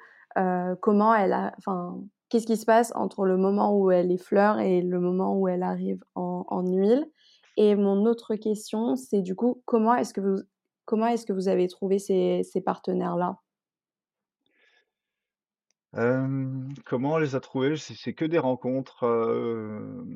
[0.82, 4.82] Comment elle a enfin, qu'est-ce qui se passe entre le moment où elle effleure et
[4.82, 7.10] le moment où elle arrive en en huile?
[7.58, 10.38] Et mon autre question, c'est du coup, comment est-ce que vous
[10.86, 13.40] comment est-ce que vous avez trouvé ces partenaires-là?
[16.86, 17.76] Comment on les a trouvés?
[17.78, 19.04] C'est que des rencontres,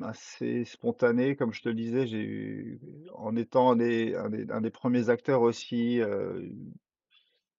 [0.02, 1.34] assez spontanées.
[1.36, 2.78] Comme je te le disais, j'ai
[3.14, 6.52] en étant un des un des 1 acteurs aussi, heu,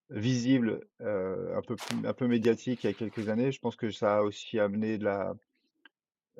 [0.10, 4.17] visibles, un peu un peu médiatiques il y a quelques années, je pense que ça
[4.19, 5.36] a aussi amené de la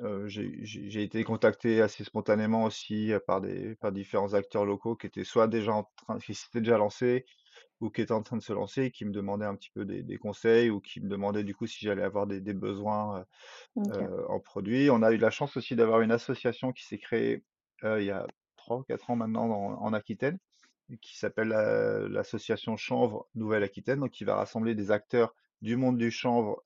[0.00, 4.64] Heu, j'ai j'ai j'ai été contacté assez spontanément aussi, heu, par des par différents acteurs
[4.64, 7.24] locaux qui étaient soit déjà en train qui s'étaient déjà lancés
[7.80, 9.84] ou qui étaient en train de se lancer et qui me demandaient un petit peu
[9.86, 13.20] des des conseils ou qui me demandaient du coup si j'allais avoir des des besoins,
[13.20, 13.24] heu
[13.76, 14.08] OK.
[14.10, 14.90] heu, en produits.
[14.90, 17.44] On a eu la chance aussi d'avoir une association qui s'est créée,
[17.84, 18.26] heu, il y a
[18.56, 20.38] 3 ou 4 ans maintenant en en Aquitaine
[20.90, 25.98] et qui s'appelle la l'association Chanvre Nouvelle-Aquitaine, donc qui va rassembler des acteurs du monde
[25.98, 26.62] du chanvre,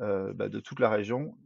[0.00, 1.36] heu, bah, de toute la région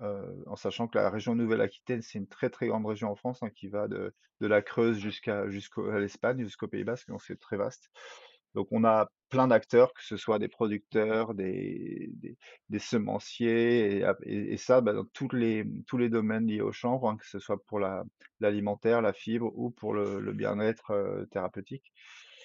[0.00, 3.42] Heu, en sachant que la région Nouvelle-Aquitaine, c'est une très, très grande région en France,
[3.42, 7.90] hein, qui va de la Creuse jusqu'à l'Espagne, jusqu'au Pays basque, donc c'est très vaste.
[8.54, 14.92] Donc on a plein d'acteurs, que ce soit des producteurs, des semenciers et ça, bah,
[14.92, 18.04] dans les tous les domaines liés au chanvre, hein, que ce soit pour la
[18.40, 21.92] l'alimentaire, la fibre ou pour le bien-être, heu, thérapeutique.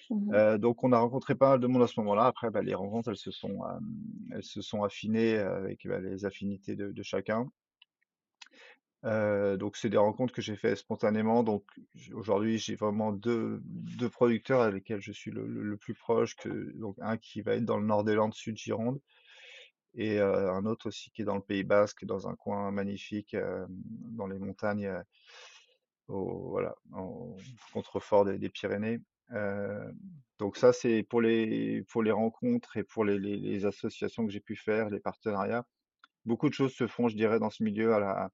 [0.09, 2.25] Mmh donc on a rencontré pas mal de monde à ce moment-là.
[2.25, 3.59] Après, bah, les rencontres, elles se sont,
[4.31, 7.51] elles se sont affinées, avec, bah, les affinités de chacun.
[9.03, 11.63] Donc c'est des rencontres que j'ai fait spontanément, donc
[12.13, 16.97] aujourd'hui, j'ai vraiment deux deux producteurs avec lesquels je suis le plus proche que donc
[16.99, 18.99] un qui va être dans le nord des Landes, sud Gironde
[19.95, 23.35] et un autre aussi qui est dans le Pays basque, dans un coin magnifique,
[23.69, 24.91] dans les montagnes,
[26.07, 26.75] au voilà,
[27.73, 28.99] contrefort des Pyrénées.
[29.31, 29.91] Heu,
[30.39, 34.31] donc ça, c'est pour les pour les rencontres et pour les les les associations que
[34.31, 35.65] j'ai pu faire, les partenariats.
[36.25, 38.31] Beaucoup de choses se font, je dirais, dans ce milieu à la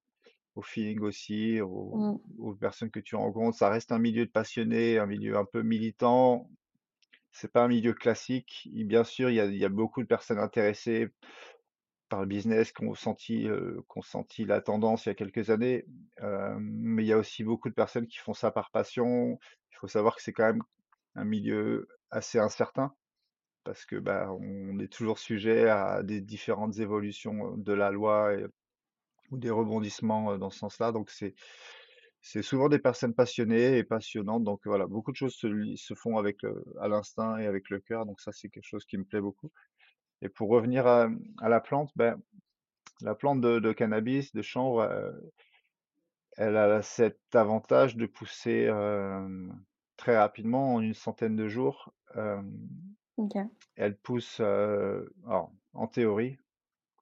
[0.56, 2.36] au feeling aussi, aux mh.
[2.38, 3.58] aux personnes que tu rencontres.
[3.58, 6.50] Ça reste un milieu de passionnés, un milieu un peu militant.
[7.32, 8.68] C'est pas un milieu classique.
[8.74, 11.08] Et bien sûr, il y a il y a beaucoup de personnes intéressées
[12.08, 15.14] par le business qui ont senti, heu, qui ont senti la tendance il y a
[15.14, 15.84] quelques années.
[16.18, 19.38] Hem, mais il y a aussi beaucoup de personnes qui font ça par passion.
[19.72, 20.62] Il faut savoir que c'est quand même
[21.16, 22.94] un milieu assez incertain
[23.64, 28.46] parce que, bah, on est toujours sujet à des différentes évolutions, de la loi et
[29.30, 30.92] ou des rebondissements, dans ce sens-là.
[30.92, 31.34] Donc c'est
[32.22, 34.44] c'est souvent des personnes passionnées et passionnantes.
[34.44, 37.80] Donc voilà, beaucoup de choses se se font avec, heu, à l'instinct et avec le
[37.80, 38.06] cœur.
[38.06, 39.50] Donc ça, c'est quelque chose qui me plaît beaucoup.
[40.22, 41.08] Et pour revenir à,
[41.42, 42.20] la plante, ben,
[43.02, 44.88] la plante de cannabis, de chanvre,
[46.36, 48.68] elle a cet avantage de pousser,
[49.96, 51.92] très rapidement, en une centaine de jours.
[53.76, 56.36] Elle pousse, alors en théorie,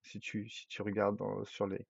[0.03, 1.87] si tu si tu regardes dans sur les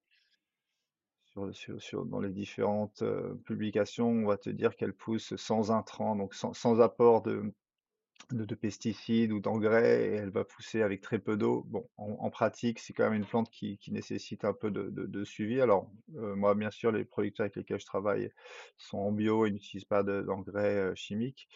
[1.25, 3.03] Sur sur sur dans les différentes,
[3.45, 7.53] publications, on va te dire qu'elle pousse sans intrants, donc sans sans apport de
[8.31, 11.63] de de pesticides ou d'engrais et elle va pousser avec très peu d'eau.
[11.67, 14.89] Bon, en en pratique, c'est quand même une plante qui qui nécessite un peu de
[14.89, 15.61] de de suivi.
[15.61, 18.31] Alors, heu, moi, bien sûr, les producteurs avec lesquels je travaille
[18.77, 21.47] sont en bio et n'utilisent pas de d'engrais, heu, chimiques,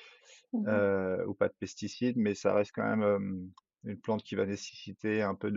[0.51, 3.51] Mmh heu, ou pas de pesticides, mais ça reste quand même,
[3.85, 5.51] une plante qui va nécessiter un peu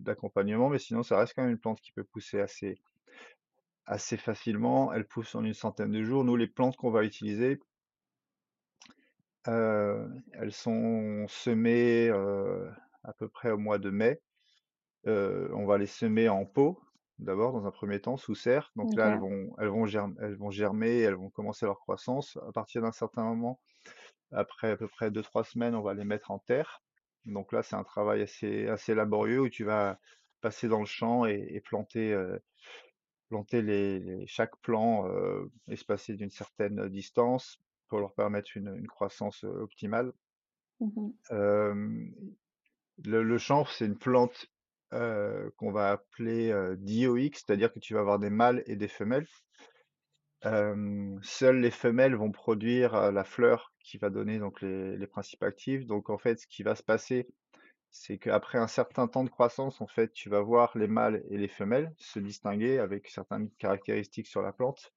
[0.00, 2.78] d'accompagnement, mais sinon ça reste quand même une plante qui peut pousser assez
[3.86, 6.22] Assez facilement, elles poussent en une centaine de jours.
[6.22, 7.58] Nous, les plantes qu'on va utiliser,
[9.46, 12.70] heu, elles sont semées, heu,
[13.04, 14.22] à peu près au mois de mai.
[15.06, 16.80] Heu, on va les semer en pot,
[17.18, 18.72] d'abord dans un premier temps, sous serre.
[18.76, 19.20] Donc là, elles OK.
[19.20, 22.38] vont elles vont germ elles vont germer, elles vont commencer leur croissance.
[22.48, 23.60] À partir d'un certain moment,
[24.32, 26.82] après à peu près deux trois semaines, on va les mettre en terre.
[27.26, 30.00] Donc là, c'est un travail assez assez laborieux où tu vas
[30.42, 32.40] passer dans le champ et et planter, heu
[33.30, 38.86] Planter les les chaque plant, heu, espacé d'une certaine, distance pour leur permettre une une
[38.86, 40.12] croissance, optimale.
[40.80, 41.10] Mmh
[43.04, 44.46] le le chanvre, c'est une plante,
[44.90, 49.26] qu'on va appeler, dioïque, c'est-à-dire que tu vas avoir des mâles et des femelles.
[50.42, 55.42] Hem, seules les femelles vont produire, la fleur qui va donner donc les les principes
[55.42, 55.86] actifs.
[55.86, 57.28] Donc en fait, ce qui va se passer,
[57.90, 61.38] c'est qu'après un certain temps de croissance, en fait, tu vas voir les mâles et
[61.38, 64.92] les femelles se distinguer avec certaines caractéristiques sur la plante.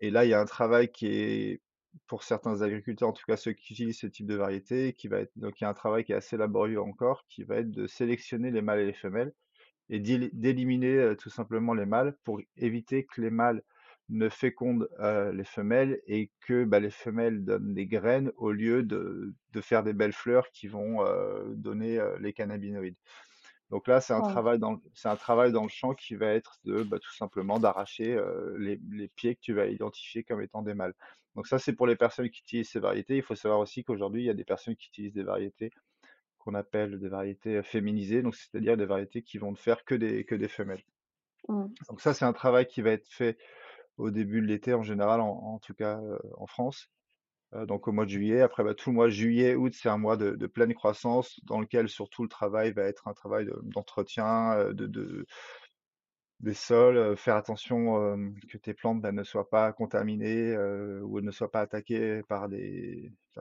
[0.00, 1.60] Et là, il y a un travail qui est
[2.06, 5.20] pour certains agriculteurs, en tout cas ceux qui utilisent ce type de variété, qui va
[5.20, 7.70] être donc il y a un travail qui est assez laborieux encore, qui va être
[7.70, 9.32] de sélectionner les mâles et les femelles
[9.90, 13.62] et d'éliminer, tout simplement les mâles pour éviter que les mâles
[14.08, 14.88] ne fécondent,
[15.34, 19.92] les femelles et que, bah, les femelles donnent des graines au lieu de faire des
[19.92, 21.04] belles fleurs qui vont,
[21.54, 22.96] donner, les cannabinoïdes.
[23.70, 26.28] Donc là, c'est un travail dans le c'est un travail dans le champ qui va
[26.28, 28.18] être de, bah, tout simplement d'arracher,
[28.58, 30.94] les les pieds que tu vas identifier comme étant des mâles.
[31.34, 33.16] Donc ça, c'est pour les personnes qui utilisent ces variétés.
[33.16, 35.70] Il faut savoir aussi qu'aujourd'hui, il y a des personnes qui utilisent des variétés
[36.38, 40.24] qu'on appelle des variétés, féminisées, donc c'est-à-dire des variétés qui vont ne faire que des
[40.24, 40.84] que des femelles.
[41.88, 43.38] Donc ça, c'est un travail qui va être fait
[43.96, 46.00] au début de l'été en général, en en tout cas,
[46.36, 46.90] en France.
[47.52, 48.40] Heu, donc au mois de juillet.
[48.40, 51.88] Après, bah, tout le mois juillet, août, c'est un mois de pleine croissance dans lequel
[51.88, 55.26] surtout le travail va être un travail de d'entretien, de
[56.40, 58.18] des sols, faire attention,
[58.50, 60.56] que tes plantes, bah, ne soient pas contaminées,
[61.02, 62.48] ou ne soient pas attaquées par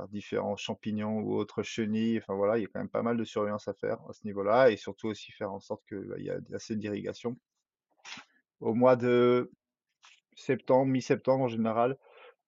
[0.10, 2.20] différents champignons ou autres chenilles.
[2.20, 4.26] Enfin voilà, il y a quand même pas mal de surveillance à faire à ce
[4.26, 7.36] niveau-là et surtout aussi faire en sorte que, bah, y a assez d'irrigation.
[8.60, 9.52] Au mois de
[10.36, 11.98] septembre, mi-septembre en général,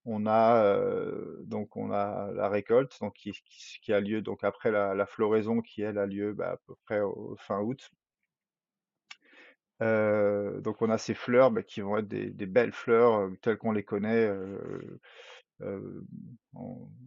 [0.05, 5.05] on a, heu, donc on a la récolte donc qui a lieu donc après la
[5.07, 7.91] floraison qui elle a lieu, bah, à peu près au fin août.
[9.81, 13.57] Heu, donc on a ces fleurs, bah, qui vont être des belles fleurs, heu, telles
[13.57, 14.29] qu'on les connaît,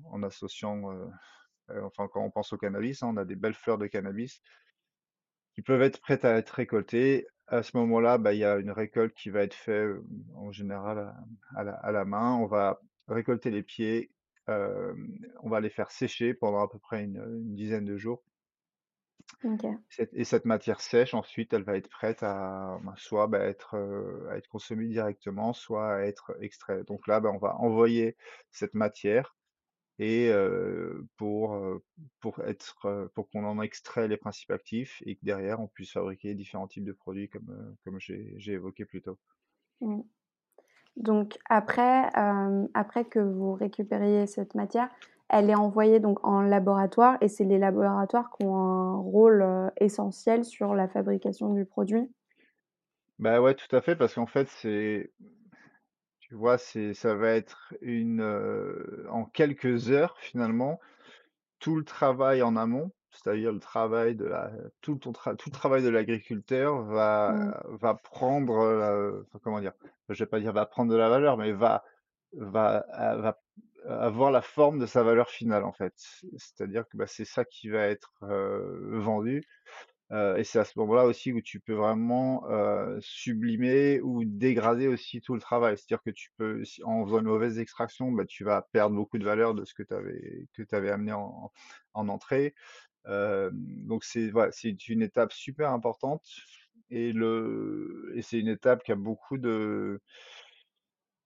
[0.05, 0.83] en associant,
[1.83, 4.41] enfin quand on pense au cannabis, hein, on a des belles fleurs de cannabis
[5.55, 7.27] qui peuvent être prêtes à être récoltées.
[7.49, 10.05] À ce moment-là, bah, il y a une récolte qui va être fait, heu,
[10.37, 11.17] en général à
[11.57, 12.35] à la à la main.
[12.37, 14.13] On va récolter les pieds,
[14.49, 18.23] on va les faire sécher pendant à peu près une, une dizaine de jours.
[19.91, 23.77] Cette et cette matière sèche ensuite, elle va être prête à, ben, soit, bah, être,
[24.31, 26.85] à être consommée directement, soit à être extrait.
[26.85, 28.17] Donc là, bah, on va envoyer
[28.51, 29.37] cette matière
[29.99, 30.33] et
[31.17, 31.61] pour,
[32.21, 36.35] pour être, pour qu'on en extrait les principes actifs et que derrière on puisse fabriquer
[36.35, 39.19] différents types de produits comme, comme j'ai j'ai évoqué plus tôt.
[39.81, 40.01] Mmh.
[40.97, 44.91] Donc après, hem, après que vous récupériez cette matière,
[45.29, 49.71] elle est envoyée donc en laboratoire et c'est les laboratoires qui ont un rôle, heu,
[49.79, 52.11] essentiel sur la fabrication du produit?
[53.19, 55.13] Bah, ouais, tout à fait, parce qu'en fait, c'est
[56.21, 60.81] tu vois, c'est ça va être une, heu, en quelques heures finalement,
[61.61, 65.55] tout le travail en amont, c'est-à-dire le travail de la tout ton tra tout le
[65.55, 66.95] travail de l'agriculteur Mmh.
[66.95, 69.73] va va prendre, enfin comment dire?
[70.09, 71.85] Je vais pas dire va prendre de la valeur, mais va
[72.33, 73.41] va a va
[73.87, 75.95] avoir la forme de sa valeur finale en fait.
[76.37, 79.43] C'est-à-dire que, bah, c'est ça qui va être, vendu
[80.11, 82.45] et c'est à ce moment-là aussi où tu peux vraiment,
[83.01, 85.77] sublimer ou dégrader aussi tout le travail.
[85.77, 89.19] C'est-à-dire que tu peux si en faisant une mauvaise extraction, bah, tu vas perdre beaucoup
[89.19, 91.53] de valeur de ce que tu avais que tu avais amené en
[91.95, 92.55] en entrée.
[93.07, 96.27] Donc c'est voilà, c'est une étape super importante
[96.91, 100.01] et le et c'est une étape qui a beaucoup de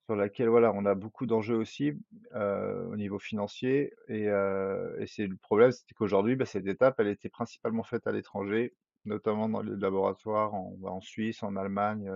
[0.05, 1.93] sur laquelle, voilà, on a beaucoup d'enjeux aussi,
[2.33, 7.29] au niveau financier et et c'est le problème, c'était qu'aujourd'hui, bah, cette étape, elle était
[7.29, 12.11] principalement faite à l'étranger, notamment dans les laboratoires en, bah, en Suisse, en Allemagne,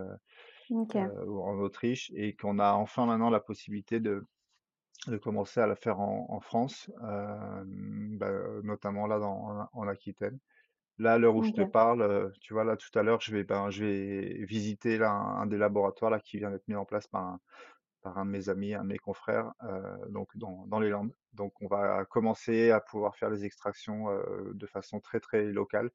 [0.70, 4.26] OK, ou en Autriche et qu'on a enfin maintenant la possibilité de
[5.08, 8.32] de commencer à la faire en en France, bah,
[8.64, 10.40] notamment là dans en en Aquitaine.
[11.00, 13.44] Là, à l'heure où je te parle, tu vois, là, tout à l'heure, je vais,
[13.44, 16.86] ben, je vais visiter là un un des laboratoires là qui vient d'être mis en
[16.86, 17.42] place par un
[18.04, 19.54] par un de mes amis, un de mes confrères,
[20.10, 21.14] donc dans dans les Landes.
[21.34, 24.08] Donc on va commencer à pouvoir faire les extractions,
[24.54, 25.92] de façon très, très locale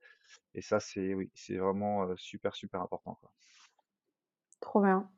[0.54, 3.32] et ça, c'est oui, c'est vraiment, super, super important, quoi.
[4.60, 5.10] trop bien,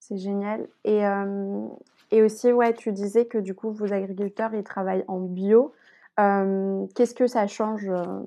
[0.00, 1.70] c'est génial et hem
[2.10, 5.74] et aussi, ouais, tu disais que du coup, vos agriculteurs, ils travaillent en bio.
[6.16, 8.24] Hem, qu'est-ce que ça change, heu?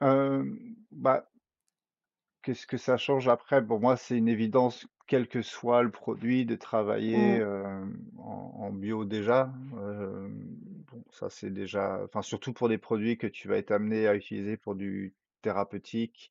[0.00, 1.26] Hem, bah,
[2.42, 3.64] qu'est-ce que ça change après?
[3.64, 8.70] Pour moi, c'est une évidence, quel que soit le produit, de travailler, Mmh, en en
[8.72, 9.52] bio déjà.
[9.72, 14.14] Bon, ça, c'est déjà enfin, surtout pour des produits que tu vas être amené à
[14.14, 16.30] utiliser pour du thérapeutique,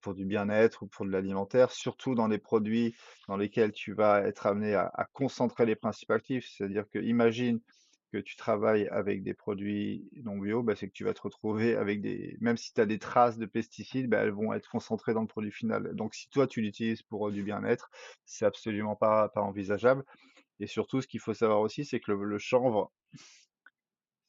[0.00, 2.94] pour du bien-être ou pour de l'alimentaire, surtout dans des produits
[3.28, 6.48] dans lesquels tu vas être amené à concentrer les principes actifs.
[6.48, 7.60] C'est-à-dire que imagine
[8.10, 11.76] que tu travailles avec des produits non bio, bah, c'est que tu vas te retrouver
[11.76, 15.12] avec des même si tu as des traces de pesticides, bah, elles vont être concentrées
[15.12, 15.94] dans le produit final.
[15.94, 17.90] Donc si toi tu l'utilises pour, du bien-être,
[18.24, 20.04] c'est absolument pas envisageable
[20.60, 22.92] et surtout ce qu'il faut savoir aussi, c'est que le chanvre,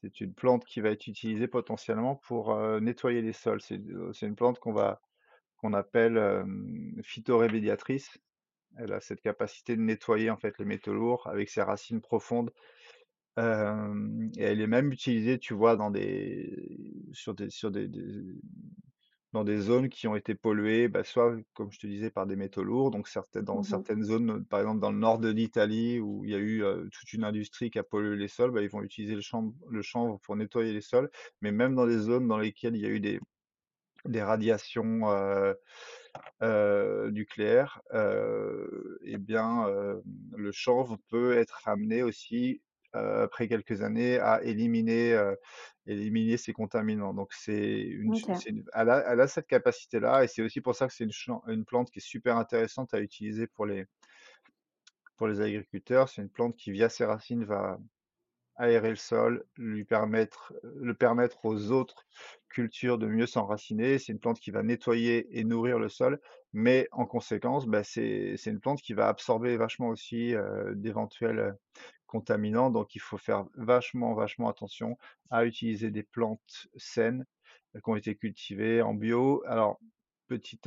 [0.02, 3.62] c'est une plante qui va être utilisée potentiellement pour, heu, nettoyer les sols.
[3.62, 3.82] C'est,
[4.14, 8.18] c'est une plante qu'on appelle, hem, phytorémédiatrice.
[8.78, 12.52] Elle a cette capacité de nettoyer, en fait, les métaux lourds avec ses racines profondes.
[13.38, 17.50] Et elle est même utilisée, tu vois, dans des sur des
[19.34, 22.36] dans des zones qui ont été polluées, bah, soit, comme je te disais, par des
[22.36, 25.30] métaux lourds, donc certaines dans mmh certaines zones, euh, par exemple dans le nord de
[25.30, 28.62] l'Italie où il y a eu, toute une industrie qui a pollué les sols, bah,
[28.62, 31.10] ils vont utiliser le chanvre le chanvre pour nettoyer les sols.
[31.42, 33.20] Mais même dans des zones dans lesquelles il y a eu des
[34.06, 35.02] des radiations,
[37.12, 37.82] nucléaires,
[39.04, 39.68] et bien,
[40.36, 42.62] le chanvre peut être amené aussi,
[42.96, 45.38] heu, après quelques années à éliminer, heu,
[45.88, 47.14] éliminer ces contaminants.
[47.14, 48.30] Donc c'est une ch OK.
[48.34, 51.04] c'est une elle a elle a cette capacité-là et c'est aussi pour ça que c'est
[51.06, 53.86] une chan une plante qui est super intéressante à utiliser pour les
[55.18, 56.10] pour les agriculteurs.
[56.10, 57.80] C'est une plante qui, via ses racines, va
[58.58, 62.06] aérer le sol, lui permettre le permettre aux autres
[62.50, 64.00] cultures de mieux s'enraciner.
[64.00, 66.22] C'est une plante qui va nettoyer et nourrir le sol,
[66.54, 71.40] mais en conséquence, bah, c'est c'est une plante qui va absorber vachement aussi, heu, d'éventuels,
[71.40, 71.54] heu,
[72.10, 72.72] contaminants.
[72.72, 74.98] Donc il faut faire vachement, vachement attention
[75.32, 77.26] à utiliser des plantes saines,
[77.76, 79.44] heu, qui ont été cultivées en bio.
[79.48, 79.80] Alors
[80.28, 80.60] petit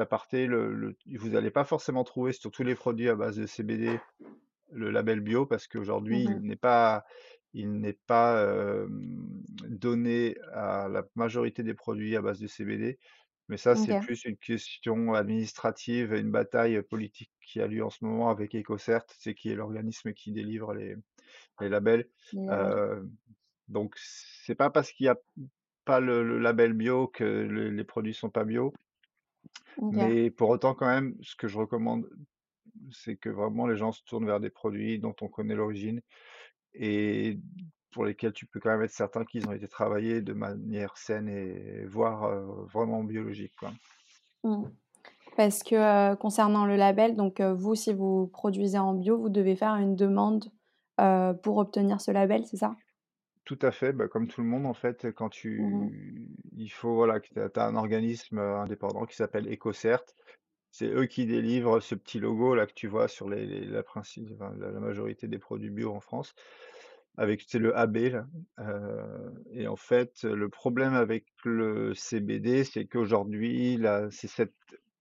[0.00, 3.46] aparté, le le vous allez pas forcément trouver sur tous les produits à base de
[3.46, 4.00] CBD
[4.72, 6.44] le label bio parce qu'aujourd'hui, Mmh il mh.
[6.46, 7.04] n'est pas
[7.56, 12.98] il n'est pas, hem, donné à la majorité des produits à base de CBD.
[13.48, 14.00] Mais ça, c'est OK.
[14.00, 18.54] plus une question administrative et une bataille, politique qui a lieu en ce moment avec
[18.54, 20.96] EcoCert, c'est qui est l'organisme qui délivre les
[21.60, 22.08] les labels.
[22.32, 22.74] Labels.
[22.96, 23.10] Heu,
[23.68, 25.18] donc c'est pas parce qu'il y a
[25.84, 28.72] pas le le label bio que le les produits sont pas bio.
[29.76, 29.96] OK.
[29.96, 32.08] Mais pour autant quand même, ce que je recommande,
[32.92, 36.00] c'est que vraiment les gens se tournent vers des produits dont on connaît l'origine
[36.74, 37.38] et
[37.94, 41.28] pour lesquels tu peux quand même être certain qu'ils ont été travaillés de manière saine
[41.28, 42.28] et voire,
[42.72, 43.70] vraiment biologique, quoi.
[44.42, 44.64] Mmh.
[45.36, 49.76] Parce que, concernant le label, donc, vous, si vous produisez en bio, vous devez faire
[49.76, 50.50] une demande,
[51.42, 52.76] pour obtenir ce label, c'est ça?
[53.44, 55.90] Tout à fait, bah, comme tout le monde en fait, quand Mmh mh.
[55.90, 60.02] tu il faut voilà tu as un organisme, indépendant qui s'appelle EcoCert.
[60.70, 63.82] C'est eux qui délivrent ce petit logo là que tu vois sur les les la
[63.82, 66.34] princi enfin la la majorité des produits bio en France,
[67.16, 68.26] avec le AB là,
[69.52, 74.54] et en fait, le problème avec le CBD, c'est qu'aujourd'hui c'est cette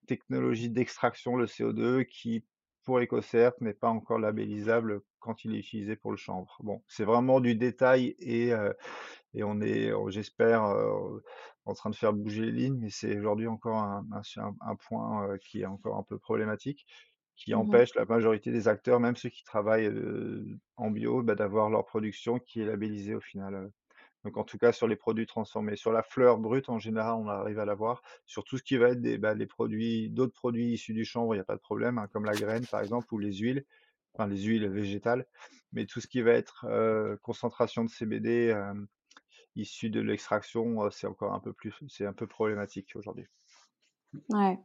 [0.07, 2.45] technologie d'extraction, le CO2 qui,
[2.84, 6.57] pour EcoCert, n'est pas encore labellisable quand il est utilisé pour le chanvre.
[6.59, 8.51] Bon, c'est vraiment du détail et
[9.34, 10.64] et on est, j'espère,
[11.66, 14.05] en train de faire bouger les lignes, mais c'est aujourd'hui encore un
[14.61, 16.86] un point, qui est encore un peu problématique,
[17.36, 17.84] qui Mmh mh.
[17.84, 19.91] empêche la majorité des acteurs, même ceux qui travaillent,
[20.77, 23.71] en bio, bah, d'avoir leur production qui est labellisée au final,
[24.25, 25.75] donc en tout cas sur les produits transformés.
[25.77, 28.01] Sur la fleur brute, en général, on arrive à l'avoir.
[28.25, 31.36] Sur tout ce qui va être des, bah, les produits d'autres produits issus du chanvre,
[31.36, 33.65] il y a pas de problème, hein, comme la graine par exemple ou les huiles,
[34.15, 35.27] enfin les huiles végétales,
[35.73, 36.67] mais tout ce qui va être,
[37.23, 38.88] concentration de CBD, hem,
[39.55, 43.27] issu de l'extraction, heu, c'est encore un peu plus c'est un peu problématique aujourd'hui.
[44.29, 44.59] Ouais,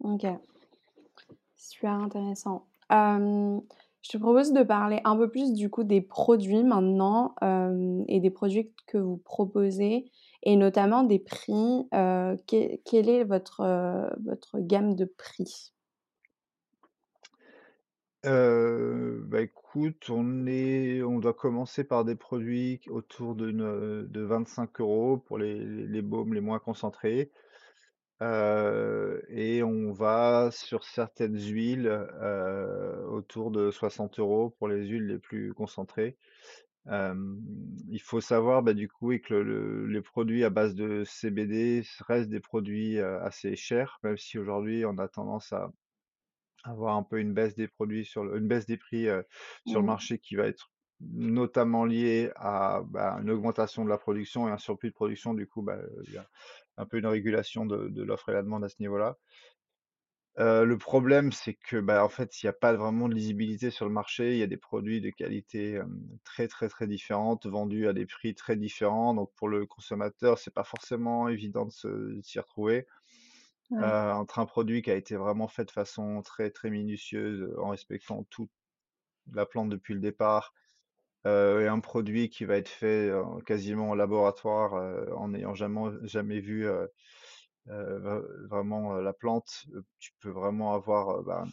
[0.00, 0.26] OK.
[1.62, 2.66] Super intéressant.
[2.90, 7.36] Je te propose de parler un peu plus du coup des produits maintenant,
[8.08, 10.10] et des produits que vous proposez
[10.42, 11.86] et notamment des prix,
[12.48, 13.62] quelle est votre,
[14.24, 15.72] votre gamme de prix?
[18.24, 25.38] Bah, écoute, on est on doit commencer par des produits autour de 25 € pour
[25.38, 27.30] les les les baumes les moins concentrés,
[28.22, 35.06] heu et on va sur certaines huiles, heu, autour de 60 € pour les huiles
[35.08, 36.18] les plus concentrées.
[36.88, 37.40] Hem,
[37.90, 41.82] il faut savoir, bah, du coup, oui, que le les produits à base de CBD
[42.08, 45.72] restent des produits, heu, assez chers, même si aujourd'hui on a tendance à
[46.64, 49.24] avoir un peu une baisse des produits sur le une baisse des prix, heu,
[49.64, 49.86] sur le Mmh.
[49.86, 50.70] marché qui va être
[51.00, 55.34] notamment liée à, bah, une augmentation de la production et un surplus de production.
[55.34, 56.28] Du coup, bah, heu, il y a
[56.76, 59.18] un peu une régulation de de l'offre et la demande à ce niveau-là.
[60.38, 63.84] Le problème, c'est que, bah, en fait, il y a pas vraiment de lisibilité sur
[63.84, 64.32] le marché.
[64.32, 65.78] Il y a des produits de qualité,
[66.24, 69.12] très, très, très différentes, vendus à des prix très différents.
[69.12, 72.86] Donc pour le consommateur, c'est pas forcément évident de s'y retrouver.
[73.70, 78.24] Entre un produit qui a été vraiment fait de façon très, très minutieuse, en respectant
[78.30, 78.50] toute
[79.32, 80.54] la plante depuis le départ,
[81.26, 85.54] heu et un produit qui va être fait, heu, quasiment en laboratoire, heu, en n'ayant
[85.54, 86.66] jamais jamais vu,
[88.48, 89.66] vraiment, la plante,
[89.98, 91.44] tu peux vraiment avoir, bah,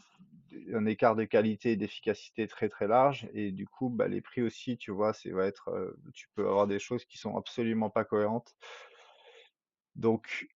[0.74, 4.42] un écart de qualité et d'efficacité très, très large et du coup, bah, les prix
[4.42, 8.56] aussi, tu vois, va être, tu peux avoir des choses qui sont absolument pas cohérentes.
[9.96, 10.48] Donc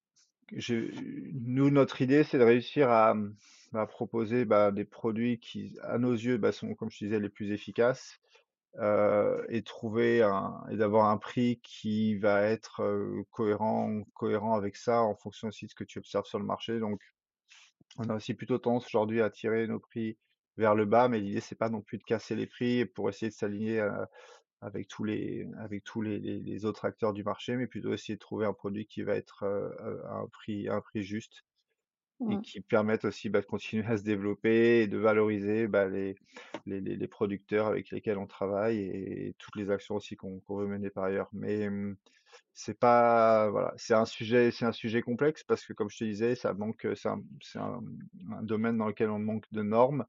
[1.33, 3.15] nous, notre idée, c'est de réussir à,
[3.87, 8.19] proposer, bah, des produits qui, à nos yeux, sont, comme je disais, les plus efficaces,
[8.79, 14.75] heu et trouver un et d'avoir un prix qui va être, heu, cohérent cohérent avec
[14.77, 16.79] ça, en fonction aussi de ce que tu observes sur le marché.
[16.79, 17.01] Donc
[17.97, 20.17] on a aussi plutôt tendance aujourd'hui à tirer nos prix
[20.57, 23.29] vers le bas, mais l'idée, c'est pas non plus de casser les prix pour essayer
[23.29, 23.91] de s'aligner, heu,
[24.61, 28.19] avec tous les avec tous les les autres acteurs du marché, mais plutôt essayer de
[28.21, 29.43] trouver un produit qui va être,
[30.09, 31.43] un prix à un prix juste
[32.29, 36.15] et qui permette aussi, bah, de continuer à se développer et de valoriser, bah, les
[36.65, 40.89] les les producteurs avec lesquels on travaille et toutes les actions aussi qu'on veut mener
[40.89, 41.29] par ailleurs.
[41.33, 41.97] Mais, mmh,
[42.53, 46.03] c'est pas voilà, c'est un sujet c'est un sujet complexe parce que comme je te
[46.05, 47.81] disais, ça manque, c'est un c'est un,
[48.31, 50.05] un domaine dans lequel on manque de normes.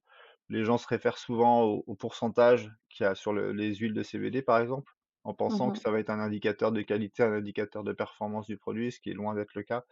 [0.51, 3.95] Les gens se réfèrent souvent au au pourcentage qu'il y a sur le les huiles
[3.95, 4.94] de CBD, par exemple.
[5.25, 8.47] En pensant que Mmh ça va être un indicateur de qualité, un indicateur de performance
[8.47, 9.85] du produit, ce qui est loin d'être le cas.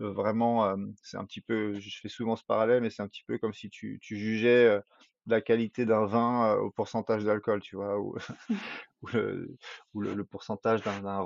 [0.00, 3.24] Heu, vraiment, c'est un petit peu je fais souvent ce parallèle, mais c'est un petit
[3.26, 4.80] peu comme si tu tu jugeais,
[5.26, 7.98] la qualité d'un vin, au pourcentage d'alcool, tu vois?
[8.00, 8.16] Ou
[9.02, 9.56] ou le
[9.94, 11.20] ou le le pourcentage d'un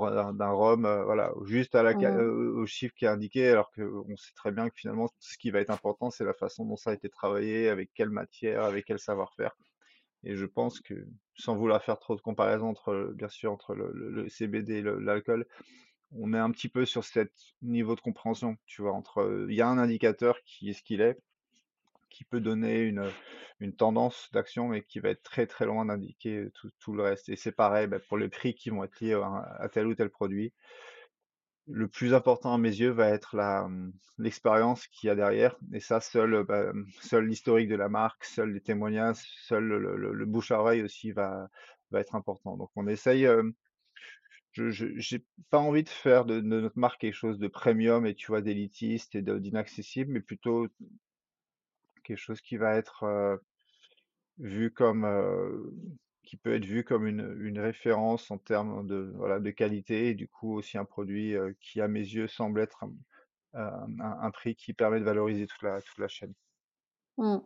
[0.53, 4.53] rhum, voilà, juste à la Mmh au chiffre qui est indiqué, alors qu'on sait très
[4.53, 7.09] bien que finalement, ce qui va être important, c'est la façon dont ça a été
[7.11, 9.57] travaillé, avec quelle matière, avec quel savoir-faire
[10.25, 10.95] et je pense que,
[11.43, 15.47] sans vouloir faire trop de comparaisons entre, heu, bien sûr, entre le CBD et l'alcool,
[16.13, 17.33] on est un petit peu sur cet
[17.63, 18.93] niveau de compréhension, tu vois?
[18.93, 21.19] Entre, heu, il y a un indicateur qui est ce qu'il est,
[22.11, 23.11] qui peut donner une,
[23.61, 27.29] une tendance d'action, mais qui va être très, très loin d'indiquer tout tout le reste
[27.31, 30.11] et c'est pareil, bah, pour les prix qui vont être liés à tel ou tel
[30.11, 30.53] produit.
[31.69, 35.81] Le plus important à mes yeux va être mmh, l'expérience qu'il y a derrière et
[35.81, 40.51] ça seul, bah, mmh, seul l'historique de la marque, seuls les témoignages, seul le bouche
[40.51, 41.49] à oreille aussi va
[41.95, 42.57] être important.
[42.57, 43.29] Donc on essaye,
[44.53, 48.27] je j'ai pas envie de faire de notre marque quelque chose de premium et tu
[48.27, 50.69] vois, d'élitiste et d'inaccessible, mais plutôt
[52.03, 53.39] quelque chose qui va être,
[54.39, 55.07] vu comme,
[56.23, 60.29] qui peut être vu comme une référence en termes de, voilà, de qualité et du
[60.29, 62.85] coup aussi un produit, qui à mes yeux semble être
[63.55, 66.33] un prix qui permet de valoriser toute la toute la chaîne.
[67.19, 67.39] Mmh.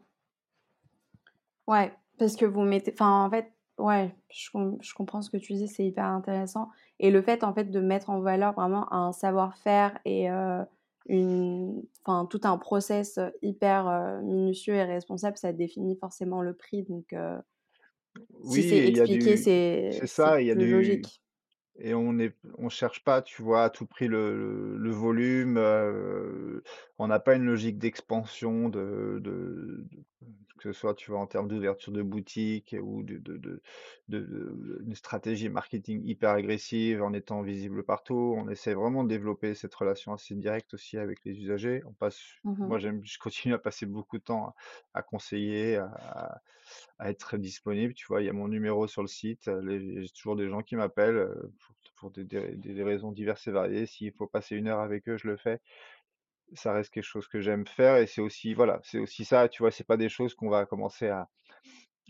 [1.67, 5.37] Ouais, parce que vous mettez enfin, en fait, ouais, je com je comprends ce que
[5.37, 6.69] tu dis, c'est hyper intéressant
[6.99, 10.29] et le fait, en fait, de mettre en valeur vraiment un savoir-faire et
[11.09, 17.15] une enfin, tout un process, hyper, minutieux et responsable, ça définit forcément le prix donc
[18.43, 20.51] si Oui c'est et il y a expliqué, du c'est c'est c'est ça, il y
[20.51, 21.23] a plus du logique.
[21.79, 25.59] Et on est on cherche pas, tu vois, à tout prix le le le volume,
[26.99, 30.07] on n'a pas une logique d'expansion de de de
[30.57, 33.63] que ce soit, tu vois, en termes d'ouverture de boutique ou de de de
[34.09, 38.35] de de une stratégie marketing hyper agressive en étant visible partout.
[38.39, 41.83] On essaie vraiment de développer cette relation assez directe aussi avec les usagers.
[41.87, 42.73] On passe Mmh mh.
[42.73, 44.55] moi j'aime je continue à passer beaucoup de temps à
[44.95, 46.41] à conseiller, à
[46.99, 48.23] à être disponible, tu vois?
[48.23, 51.17] Il y a mon numéro sur le site, les j'ai toujours des gens qui m'appellent,
[51.17, 53.87] heu, pour pour des des des raisons diverses et variées.
[53.87, 55.61] S'il faut passer une heure avec eux, je le fais.
[56.55, 59.63] Ça reste quelque chose que j'aime faire et c'est aussi voilà, c'est aussi ça, tu
[59.63, 59.71] vois?
[59.73, 61.29] C'est pas des choses qu'on va commencer à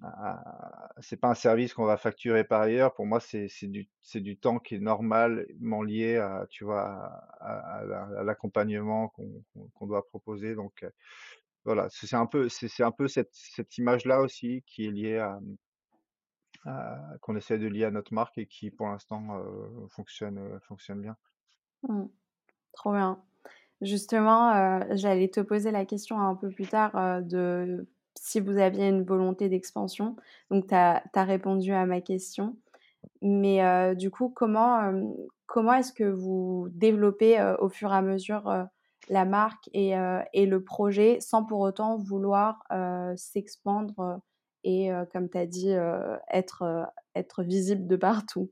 [0.03, 2.95] à c'est pas un service qu'on va facturer par ailleurs.
[2.95, 6.83] Pour moi, c'est du c'est du temps qui est normalement lié à, tu vois?
[6.83, 10.93] À à à la à l'accompagnement qu'on qu'on doit proposer donc heu,
[11.65, 15.41] voilà, c'est un peu c'est un peu cette cette image-là aussi qui est liée à,
[17.23, 21.01] qu'on essaie de lier à notre marque et qui pour l'instant, heu, fonctionne, heu, fonctionne
[21.01, 21.17] bien.
[21.83, 22.09] Mmh.
[22.73, 23.25] Trop bien.
[23.83, 27.87] Justement, heu, j'allais te poser la question un peu plus tard, heu, de
[28.19, 30.17] si vous aviez une volonté d'expansion.
[30.51, 32.57] Donc tu as répondu à ma question.
[33.23, 34.93] Mais, heu, du coup, comment,
[35.47, 38.69] comment est-ce que vous développez, au fur et à mesure,
[39.11, 39.93] la marque et
[40.35, 42.65] et le projet sans pour autant vouloir,
[43.17, 44.21] s'expandre,
[44.65, 45.71] et comme tu as dit,
[46.31, 48.51] être, être visible de partout?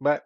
[0.00, 0.22] Bah,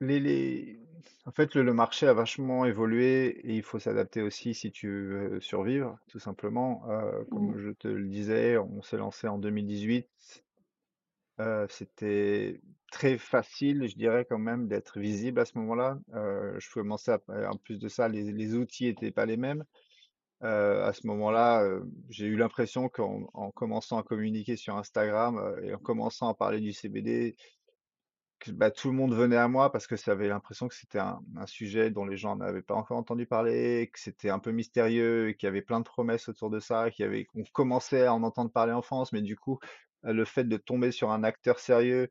[0.00, 0.85] les les
[1.26, 4.88] en fait, le le marché a vachement évolué et il faut s'adapter aussi si tu
[5.08, 6.84] veux survivre, tout simplement.
[6.90, 7.30] Heu, Mmh.
[7.30, 10.08] comme je te le disais, on s'est lancé en 2018.
[11.40, 12.60] Heu, c'était
[12.92, 15.98] très facile, je dirais quand même, d'être visible à ce moment-là.
[16.14, 17.20] Heu, je commençais à
[17.52, 19.64] en plus de ça, les les outils étaient pas les mêmes.
[20.40, 21.66] À ce moment-là,
[22.10, 26.60] j'ai eu l'impression qu'en en commençant à communiquer sur Instagram, et en commençant à parler
[26.60, 27.36] du CBD,
[28.38, 30.98] que, bah, tout le monde venait à moi parce que ça avait l'impression que c'était
[30.98, 34.52] un un sujet dont les gens n'avaient pas encore entendu parler, que c'était un peu
[34.52, 37.44] mystérieux et qu'il y avait plein de promesses autour de ça, qu'il y avait qu'on
[37.52, 39.58] commençait à en entendre parler en France, mais du coup,
[40.02, 42.10] le fait de tomber sur un acteur sérieux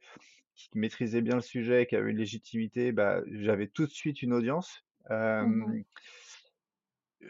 [0.56, 4.34] qui maîtrisait bien le sujet, qui avait une légitimité, bah, j'avais tout de suite une
[4.34, 4.84] audience.
[5.10, 5.84] Mmh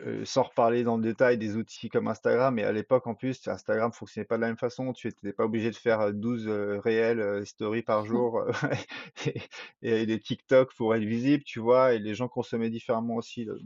[0.05, 3.47] Heu, sans reparler dans le détail des outils comme Instagram, mais à l'époque, en plus,
[3.47, 4.93] Instagram fonctionnait pas de la même façon.
[4.93, 8.51] Tu étais pas obligé de faire, heu, 12, heu, réels, heu, stories par jour, heu,
[9.81, 11.93] et et des TikTok pour être visible, tu vois?
[11.93, 13.59] Et les gens consommaient différemment aussi, le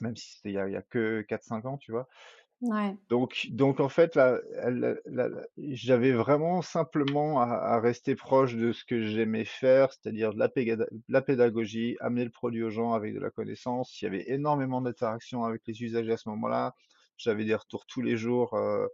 [0.00, 2.08] même si c'était il y y a que quatre cinq ans, tu vois?
[3.10, 4.40] Donc donc en fait, la
[5.58, 10.38] j'avais vraiment simplement à rester proche de ce que j'aimais faire, c'est-à-dire de
[11.08, 14.00] la pédagogie, amener le produit aux gens avec de la connaissance.
[14.00, 16.74] Il y avait énormément d'interactions avec les usagers à ce moment-là.
[17.18, 18.88] J'avais des retours tous les jours, heu,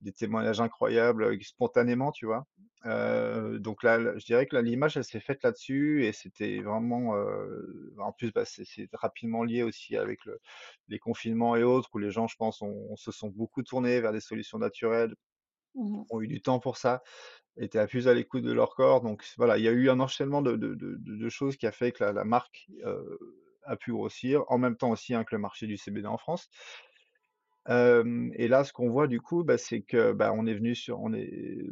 [0.00, 2.46] des témoignages incroyables, spontanément, tu vois?
[3.58, 7.14] Donc là, je dirais que l'image, elle s'est faite là-dessus et c'était vraiment,
[7.98, 10.38] en plus, bah, c'est c'est rapidement lié aussi avec le
[10.88, 14.12] les confinements et autres où les gens, je pense, ont se sont beaucoup tournés vers
[14.12, 15.14] des solutions naturelles
[15.74, 17.02] Mmh ont eu du temps pour ça,
[17.58, 19.02] étaient plus à l'écoute de leur corps.
[19.02, 21.66] Donc voilà, il y a eu un enchaînement de de de de de choses qui
[21.66, 22.68] a fait que la la marque,
[23.64, 24.44] a pu grossir.
[24.48, 26.48] En même temps aussi, hein, que le marché du CBD en France.
[27.68, 31.00] Et là, ce qu'on voit du coup, bah, c'est que, bah, on est venu sur
[31.00, 31.62] on est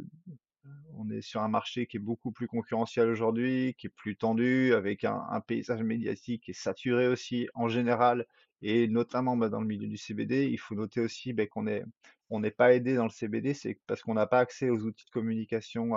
[0.99, 4.75] on est sur un marché qui est beaucoup plus concurrentiel aujourd'hui, qui est plus tendu,
[4.75, 8.27] avec un un paysage médiatique qui est saturé aussi en général
[8.63, 10.49] et notamment, bah, dans le milieu du CBD.
[10.51, 11.85] Il faut noter aussi, qu'on est
[12.31, 15.05] on n'est pas aidé dans le CBD, c'est parce qu'on n'a pas accès aux outils
[15.07, 15.95] de communication,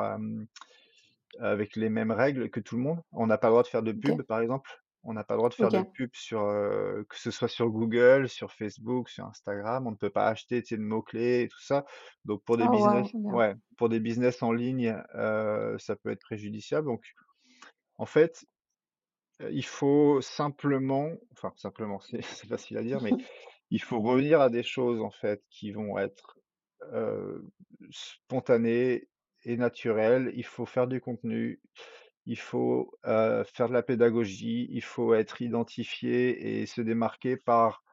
[1.39, 2.99] avec les mêmes règles que tout le monde.
[3.11, 4.69] On n'a pas le droit de faire de pub, par exemple.
[5.03, 8.27] On n'a pas le droit de faire de pub sur, que ce soit sur Google,
[8.27, 9.87] sur Facebook, sur Instagram.
[9.87, 11.85] On ne peut pas acheter, tu sais, de mots-clés et tout ça.
[12.25, 16.87] Donc pour des Oh business ouais, pour des business en ligne, ça peut être préjudiciable.
[16.87, 17.03] Donc
[17.97, 18.45] en fait,
[19.39, 23.11] il faut simplement enfin simplement, c'est facile à dire, mais
[23.71, 26.35] il faut revenir à des choses, en fait, qui vont être,
[27.91, 29.07] spontanées
[29.43, 30.31] et naturelles.
[30.35, 31.61] Il faut faire du contenu,
[32.25, 37.83] il faut, faire de la pédagogie, il faut être identifié et se démarquer par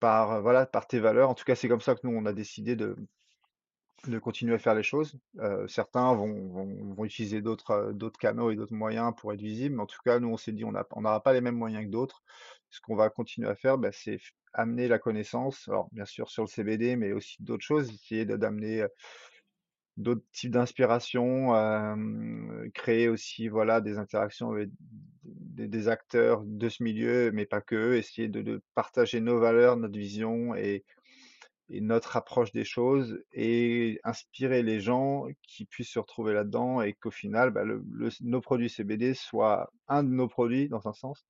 [0.00, 1.30] par, voilà, par tes valeurs.
[1.30, 2.96] En tout cas, c'est comme ça que nous, on a décidé de
[4.20, 5.18] continuer à faire les choses.
[5.66, 10.20] Certains vont utiliser d'autres, canaux et d'autres moyens pour être visibles, mais en tout cas,
[10.20, 12.22] nous, on s'est dit: «On n'a on n'aura pas les mêmes moyens que d'autres».
[12.68, 14.18] Ce qu'on va continuer à faire, bah, c'est
[14.52, 18.84] amener la connaissance, bien sûr sur le CBD, mais aussi d'autres choses, essayer d'amener,
[19.96, 21.52] d'autres types d'inspiration,
[22.74, 24.70] créer aussi, voilà, des interactions avec
[25.24, 27.94] des acteurs de ce milieu, mais pas que.
[27.94, 30.84] Essayer de partager nos valeurs, notre vision et
[31.70, 37.10] notre approche des choses et inspirer les gens qui puissent se retrouver là-dedans et qu'au
[37.10, 37.64] final, bah,
[38.20, 41.24] nos produits CBD soient un de nos produits dans un sens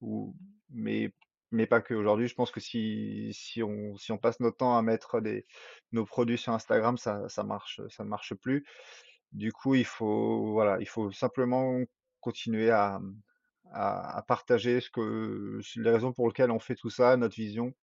[0.00, 0.34] ou
[0.70, 1.10] mais
[1.54, 1.94] mais pas que.
[1.94, 5.46] Aujourd'hui, je pense que si si on si on passe notre temps à mettre des
[5.92, 8.66] nos produits sur Instagram, ça ça marche, ça ne marche plus.
[9.32, 11.80] Du coup, il faut voilà, il faut simplement
[12.20, 13.00] continuer à,
[13.72, 17.74] à partager ce que les raisons pour lesquelles on fait tout ça, notre vision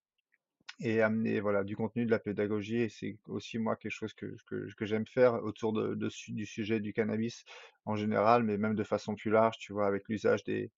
[0.80, 4.36] et amener, voilà, du contenu, de la pédagogie c'est aussi moi quelque chose que
[4.78, 7.46] que j'aime faire autour de de du sujet du cannabis
[7.86, 9.88] en général, mais même de façon plus large, tu vois?
[9.88, 10.72] Avec l'usage des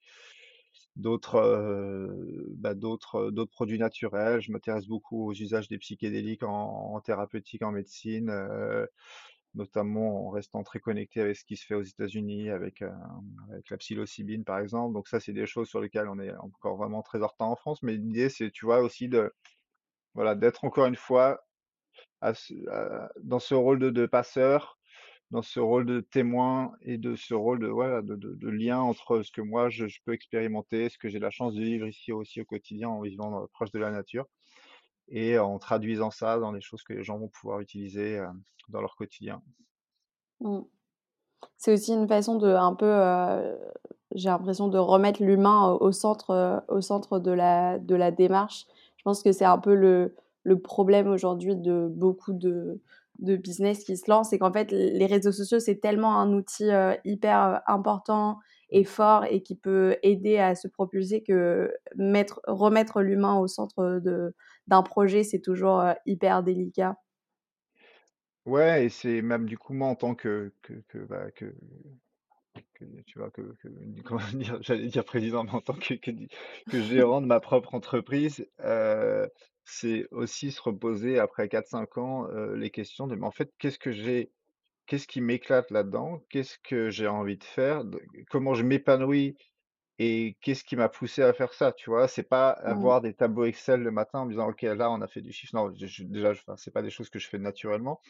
[0.95, 4.41] d'autres, heu, bah, d'autres, d'autres produits naturels.
[4.41, 8.87] Je m'intéresse beaucoup aux usages des psychédéliques en thérapeutique, en médecine, heu,
[9.55, 12.97] notamment en restant très connecté avec ce qui se fait aux États-Unis avec, hem,
[13.51, 14.93] avec la psilocybine, par exemple.
[14.93, 17.55] Donc ça, c'est des choses sur lesquelles on est encore vraiment très en retard en
[17.55, 19.31] France, mais l'idée, c'est, tu vois, aussi de
[20.15, 21.41] voilà, d'être encore une fois
[23.21, 24.79] dans ce rôle de passeur,
[25.33, 29.23] dans ce rôle de témoin et de ce rôle de voilà, de de lien entre
[29.23, 32.41] ce que moi je peux expérimenter, ce que j'ai la chance de vivre ici aussi
[32.41, 34.27] au quotidien en vivant, heu, proche de la nature
[35.09, 38.27] et en traduisant ça dans les choses que les gens vont pouvoir utiliser, heu,
[38.69, 39.43] dans leur quotidien.
[40.39, 40.61] Mmh.
[41.57, 43.59] C'est aussi une façon de un peu, heu,
[44.15, 48.67] j'ai l'impression de remettre l'humain au centre, au centre de la de la démarche.
[48.97, 52.81] Je pense que c'est un peu le le problème aujourd'hui de beaucoup de
[53.19, 56.65] de business qui se lancent, c'est qu'en fait les réseaux sociaux, c'est tellement un outil,
[56.71, 58.39] heu, hyper, heu, important
[58.69, 58.85] et Mmh.
[58.85, 64.35] fort et qui peut aider à se propulser que mettre remettre l'humain au centre, de
[64.67, 66.95] d'un projet, c'est toujours, hyper délicat.
[68.45, 71.53] Ouais et c'est même du coup moi en tant que que que, bah, que
[73.05, 73.41] tu vois, que
[74.05, 74.57] comment dire?
[74.61, 76.11] J'allais dire président, mais en tant que que
[76.69, 79.27] que gérant de ma propre entreprise, heu,
[79.65, 83.51] c'est aussi se reposer après quatre cinq ans, heu, les questions de: «Mais en fait,
[83.59, 84.31] qu'est-ce que j'ai
[84.87, 86.23] qu'est-ce qui m'éclate là-dedans?
[86.29, 87.83] Qu'est-ce que j'ai envie de faire?
[88.29, 89.37] Comment je m'épanouis
[89.99, 92.07] et qu'est-ce qui m'a poussé à faire ça?» tu vois?
[92.07, 95.01] C'est pas Mmh, avoir des tableaux Excel le matin en me disant: «OK, là, on
[95.01, 95.55] a fait du chiffre».
[95.55, 98.01] Non, je je déjà, enfin, c'est pas des choses que je fais naturellement.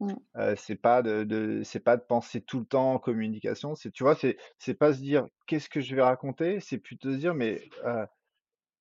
[0.00, 3.74] mmh, Heu, c'est pas de de c'est pas de penser tout le temps en communication,
[3.74, 7.10] c'est tu vois, c'est c'est pas se dire: «Qu'est-ce que je vais raconter?» c'est plutôt
[7.12, 8.06] se dire: «Mais» heu,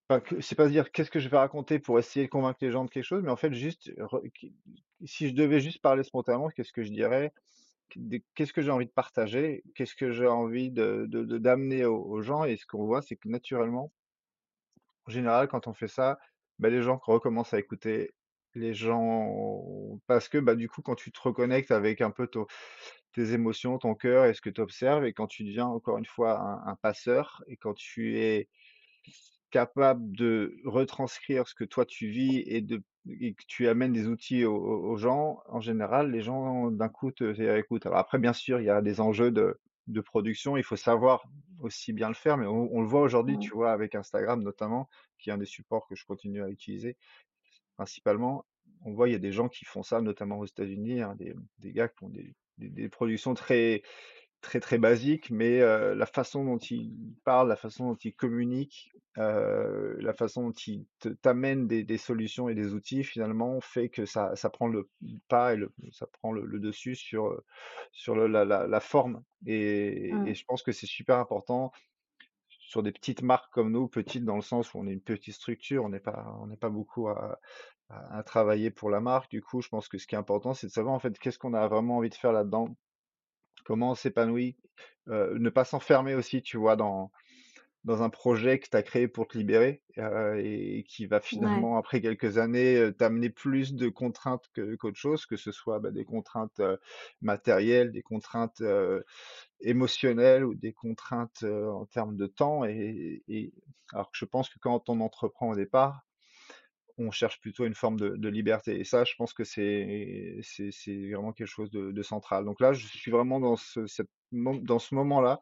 [0.10, 2.60] enfin que c'est pas se dire: «Qu'est-ce que je vais raconter pour essayer de convaincre
[2.64, 4.22] les gens de quelque chose?» mais en fait juste re
[5.06, 7.34] si je devais juste parler spontanément, qu'est-ce que je dirais?
[8.36, 9.64] Qu'est-ce que j'ai envie de partager?
[9.76, 11.06] Qu'est-ce que j'ai envie de
[11.38, 12.44] d'amener aux gens?
[12.46, 13.92] Et ce qu'on voit, c'est que naturellement,
[15.06, 16.20] en général, quand on fait ça,
[16.60, 18.12] bah, les gens recommencent à écouter,
[18.54, 22.30] les gens parce que, bah, du coup, quand tu te reconnectes avec un peu
[23.14, 26.06] tes émotions, ton cœur et ce que tu observes et quand tu deviens encore une
[26.06, 28.50] fois un passeur et quand tu es
[29.52, 32.82] capable de retranscrire ce que toi tu vis et de
[33.20, 37.32] et que tu amènes des outils aux gens, en général, les gens d'un coup te
[37.34, 37.86] te réécoutent.
[37.88, 41.26] Alors après, bien sûr, il y a des enjeux de de production, il faut savoir
[41.60, 44.42] aussi bien le faire, mais on on le voit aujourd'hui, mmh, tu vois, avec Instagram
[44.44, 44.90] notamment,
[45.20, 46.98] qui est un des supports que je continue à utiliser
[47.78, 48.46] principalement.
[48.86, 51.34] on voit, il y a des gens qui font ça, notamment aux États-Unis, hein, des
[51.60, 53.82] des gars qui ont des des des productions très
[54.42, 59.98] très, très basiques, mais la façon dont ils parlent, la façon dont ils communiquent, heu,
[60.00, 64.06] la façon dont ils te t'amènent des des solutions et des outils finalement fait que
[64.06, 64.90] ça ça prend le
[65.28, 67.42] pas et le ça prend le le dessus sur,
[67.92, 70.36] sur le la la la forme et et Mmh.
[70.36, 71.72] je pense que c'est super important
[72.48, 75.34] sur des petites marques comme nous, petites dans le sens où on est une petite
[75.36, 77.40] structure, on n'est pas on pas beaucoup à
[77.90, 79.30] à à travailler pour la marque.
[79.32, 81.40] Du coup, je pense que ce qui est important, c'est de savoir en fait qu'est-ce
[81.40, 82.70] qu'on a vraiment envie de faire là-dedans,
[83.66, 84.58] comment on s'épanouit,
[85.10, 87.12] heu, ne pas s'enfermer aussi, tu vois, dans
[87.84, 91.66] dans un projet que tu as créé pour te libérer, et qui va Ouais.
[91.66, 95.92] finalement après quelques années, t'amener plus de contraintes que qu'autre chose, que ce soit, bah,
[95.92, 96.62] des contraintes,
[97.22, 98.62] matérielles, des contraintes,
[99.62, 103.54] émotionnelles ou des contraintes, en termes de temps et et
[103.94, 106.02] alors que je pense que quand on entreprend au départ,
[107.02, 110.40] on cherche plutôt une forme de liberté et ça, je pense que c'est
[111.12, 112.46] vraiment quelque chose de central.
[112.46, 115.40] Donc là, je suis vraiment dans ce moment-là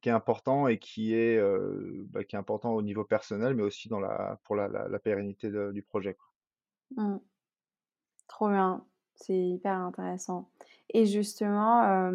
[0.00, 3.62] qui est important et qui est, heu, bah, qui est important au niveau personnel, mais
[3.64, 6.16] aussi la pour la pérennité du projet.
[6.96, 7.18] Mmh.
[8.28, 8.84] Trop bien,
[9.14, 10.48] c'est hyper intéressant
[10.90, 12.10] et justement,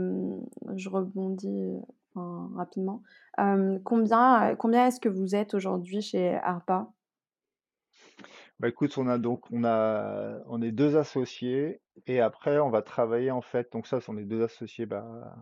[0.75, 1.79] je rebondis,
[2.15, 3.01] rapidement.
[3.83, 6.91] Combien, combien est-ce que vous êtes aujourd'hui chez ARPA?
[8.59, 13.99] Bah, écoute, on est 2 associés et après on va travailler en fait donc ça,
[14.07, 15.35] on est 2 associés, bah,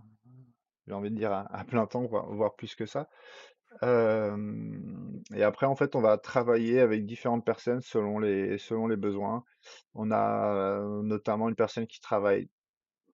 [0.88, 3.09] j'ai envie de dire à plein temps, voire plus que ça.
[3.84, 9.43] Et après en fait, on va travailler avec différentes personnes selon les selon les besoins.
[9.93, 12.49] On a, notamment une personne qui travaille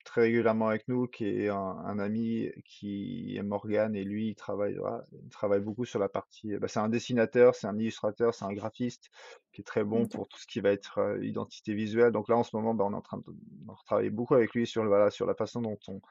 [0.07, 4.35] très régulièrement avec nous, qui est un un ami qui est Morgan et lui, il
[4.35, 8.33] travaille, voilà, il travaille beaucoup sur la partie, bah, c'est un dessinateur, c'est un illustrateur,
[8.33, 9.09] c'est un graphiste
[9.53, 12.11] qui est très bon pour tout ce qui va être, identité visuelle.
[12.11, 13.23] Donc là, en ce moment, bah, on est en train de
[13.67, 16.01] on retravaille beaucoup avec lui sur le voilà, sur la façon dont on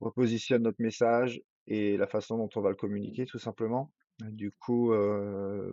[0.00, 3.92] repositionne notre message et la façon dont on va le communiquer tout simplement.
[4.20, 4.92] Du coup,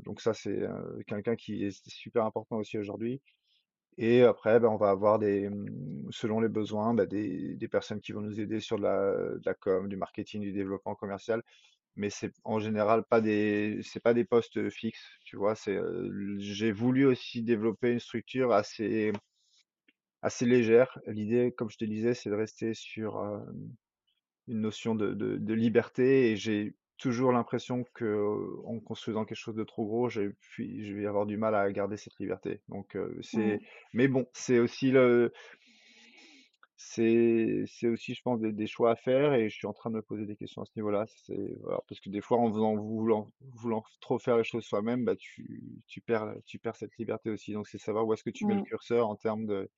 [0.06, 0.62] donc ça c'est,
[1.08, 3.22] quelqu'un qui est super important aussi aujourd'hui
[3.98, 8.02] et après, bah, on va avoir des, mmh, selon les besoins, bah, des des personnes
[8.02, 11.44] qui vont nous aider sur de la de la com, du marketing, du développement commercial.
[11.98, 15.56] Mais c'est en général pas des c'est pas des postes, fixes, tu vois?
[15.56, 15.80] C'est,
[16.40, 19.14] j'ai voulu aussi développer une structure assez
[20.24, 21.00] assez légère.
[21.06, 23.18] L'idée, comme je te disais, c'est de rester sur,
[24.48, 29.64] une notion de de de liberté et j'ai toujours l'impression qu'en construisant quelque chose de
[29.64, 32.62] trop gros, j'ai puis je vais avoir du mal à garder cette liberté.
[32.70, 33.66] Donc, c'est Mmh.
[33.94, 35.32] mais bon, c'est aussi le
[36.76, 39.90] c'est c'est aussi, je pense, des des choix à faire et je suis en train
[39.92, 41.06] de me poser des questions à ce niveau-là.
[41.08, 45.06] C'est voilà, parce que des fois, en faisant voulant voulant trop faire les choses soi-même,
[45.06, 47.54] bah, tu tu perds tu perds cette liberté aussi.
[47.54, 48.64] Donc c'est savoir où est-ce que tu mets le Mmh.
[48.64, 49.70] curseur en termes de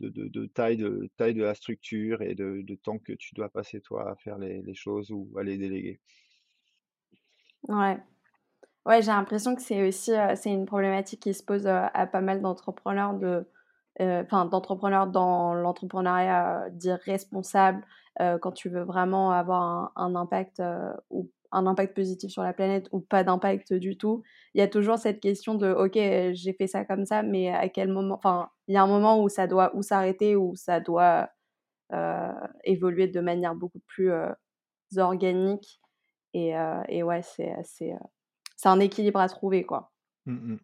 [0.00, 3.48] de de taille de taille de la structure et de de temps que tu dois
[3.50, 6.00] passer toi à faire les les choses ou à les déléguer?
[7.68, 7.98] Ouais.
[8.86, 12.42] Ouais, j'ai l'impression que c'est aussi, c'est une problématique qui se pose, à pas mal
[12.42, 13.46] d'entrepreneurs de,
[14.00, 17.86] enfin d'entrepreneurs dans l'entrepreneuriat, dit responsable,
[18.18, 20.62] quand tu veux vraiment avoir un impact,
[21.10, 24.22] ou un impact positif sur la planète ou pas d'impact du tout.
[24.54, 25.94] Il y a toujours cette question de: «OK,
[26.34, 29.22] j'ai fait ça comme ça, mais à quel moment?» enfin, il y a un moment
[29.22, 31.30] où ça doit ou s'arrêter ou ça doit,
[31.94, 32.30] heu,
[32.64, 34.28] évoluer de manière beaucoup plus, heu,
[34.98, 35.80] organique
[36.34, 37.96] et heu et ouais, c'est heu,
[38.56, 39.92] c'est un équilibre à trouver, quoi.
[40.26, 40.58] Mmh mh.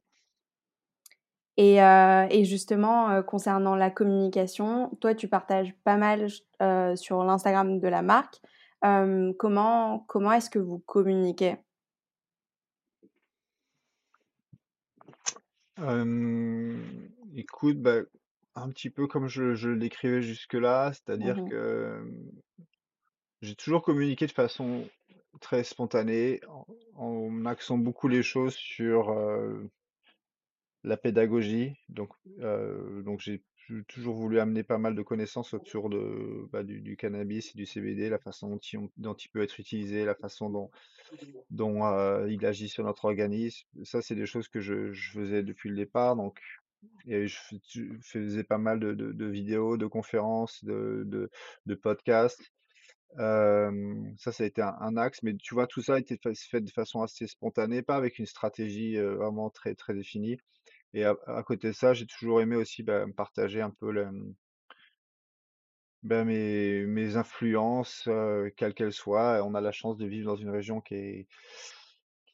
[1.57, 6.28] Et et justement, concernant la communication, toi, tu partages pas mal
[6.97, 8.41] sur l'Instagram de la marque.
[9.39, 11.57] Comment comment est-ce que vous communiquez?
[17.37, 18.03] Écoute, bah,
[18.55, 21.49] un petit peu comme je je le décrivais jusque-là, Mmh c'est-à-dire mh.
[21.49, 22.12] que,
[23.43, 24.89] j'ai toujours communiqué de façon
[25.41, 26.66] très spontanée, en
[26.97, 29.11] en axant beaucoup les choses sur,
[30.85, 31.76] la pédagogie.
[31.89, 36.80] Donc, donc j'ai tou toujours voulu amener pas mal de connaissances autour de, bah, du
[36.80, 40.04] du cannabis et du CBD, la façon dont il on dont il peut être utilisé,
[40.04, 40.70] la façon dont
[41.50, 43.66] dont, heu, il agit sur notre organisme.
[43.84, 46.40] Ça, c'est des choses que je je faisais depuis le départ, donc
[47.06, 51.30] et je fais tu faisais pas mal de de de vidéos, de conférences, de de
[51.66, 52.42] de podcasts.
[54.18, 56.34] Ça, ça a été un un axe, mais tu vois, tout ça a été fait
[56.50, 60.38] fait de façon assez spontanée, pas avec une stratégie, vraiment très, très définie
[60.95, 64.34] et à côté de ça, j'ai toujours aimé aussi, bah, partager un peu mmh,
[66.05, 68.09] bah, mes influences,
[68.57, 69.45] quelles qu'elles soient.
[69.45, 71.26] On a la chance de vivre dans une région qui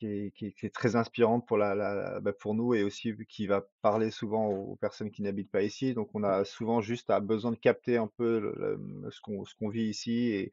[0.02, 5.22] est très inspirante bah, pour nous et aussi qui va parler souvent aux personnes qui
[5.22, 5.94] n'habitent pas ici.
[5.94, 10.50] Donc on a souvent juste besoin de capter un peu mmh, ce qu'on vit ici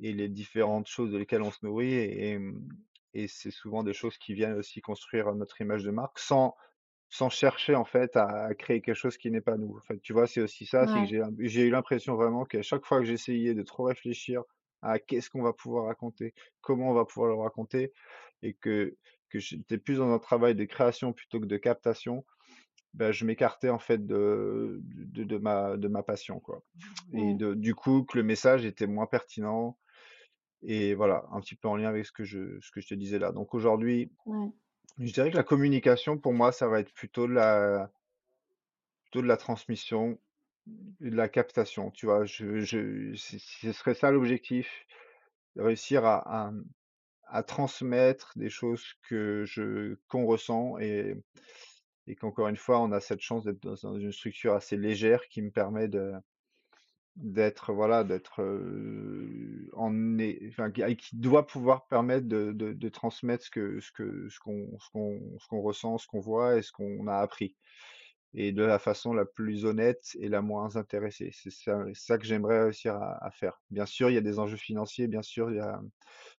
[0.00, 2.68] et les différentes choses de lesquelles on se nourrit et et mmh
[3.14, 6.56] et c'est souvent des choses qui viennent aussi construire notre image de marque sans
[7.14, 9.76] sans chercher en fait à créer quelque chose qui n'est pas nous.
[9.76, 12.62] En fait, tu vois, c'est aussi ça, c'est que Ouais, j'ai eu l'impression vraiment qu'à
[12.62, 14.42] chaque fois que j'essayais de trop réfléchir
[14.82, 17.92] à qu'est-ce qu'on va pouvoir raconter, comment on va pouvoir le raconter
[18.42, 18.96] et que
[19.30, 22.24] que j'étais plus dans un travail de création plutôt que de captation,
[22.94, 26.62] bah, je m'écartais en fait de de de ma de ma passion, quoi
[27.14, 29.78] et de du coup, que le message était moins pertinent
[30.62, 32.94] et voilà, un petit peu en lien avec ce que je ce que je te
[32.94, 33.32] disais là.
[33.32, 34.52] Donc aujourd'hui, ouais,
[34.98, 37.90] je dirais que la communication pour moi, ça va être plutôt de la
[39.04, 40.18] plutôt de la transmission
[40.66, 42.26] de la captation, tu vois?
[42.26, 43.14] Ce
[43.72, 44.86] serait ça l'objectif,
[45.56, 46.52] réussir à
[47.26, 51.16] à, transmettre des choses que je qu'on ressent et
[52.06, 55.42] et qu'encore une fois, on a cette chance d'être dans une structure assez légère qui
[55.42, 56.12] me permet de
[57.16, 58.40] D'être voilà, d'être,
[59.74, 59.94] en
[60.48, 64.90] enfin qui doit pouvoir permettre de de transmettre ce que ce que ce qu'on ce
[64.90, 67.56] qu'on ce qu'on ressent, ce qu'on voit et ce qu'on a appris
[68.34, 71.30] et de la façon la plus honnête et la moins intéressée.
[71.32, 71.50] C'est
[71.94, 73.62] ça que j'aimerais réussir à faire.
[73.70, 75.80] Bien sûr, il y a des enjeux financiers, bien sûr, il y a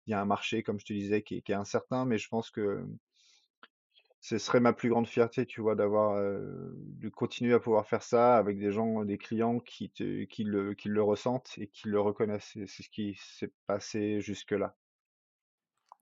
[0.07, 2.29] il y a un marché, comme je te disais, qui qui est incertain, mais je
[2.29, 2.85] pense que
[4.25, 8.03] ce serait ma plus grande fierté, tu vois, d'avoir, heu, de continuer à pouvoir faire
[8.03, 11.89] ça avec des gens, des clients qui te qui le qui le ressentent et qui
[11.89, 12.57] le reconnaissent.
[12.57, 14.77] Et c'est ce qui s'est passé jusque-là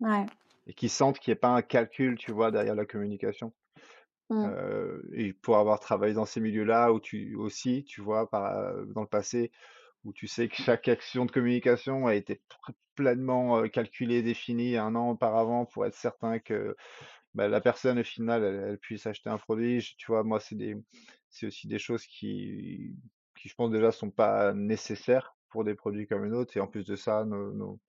[0.01, 0.27] ouais,
[0.67, 3.53] et qui sentent qu'il y a pas un calcul, tu vois, derrière la communication.
[4.29, 8.87] mmh, Heu et pour avoir travaillé dans ces milieux-là où tu aussi, tu vois, par,
[8.87, 9.53] dans le passé,
[10.05, 14.77] où tu sais que chaque action de communication a été pr pleinement, heu, calculée, définie
[14.79, 16.77] un an auparavant pour être certain que
[17.35, 20.23] Bah, la personne au final, elle puisse acheter un produit, tu vois?
[20.23, 22.95] Moi, c'est aussi des choses qui
[23.43, 26.87] je pense déjà sont pas nécessaires pour des produits comme les nôtres et en plus
[26.87, 27.81] de ça, nos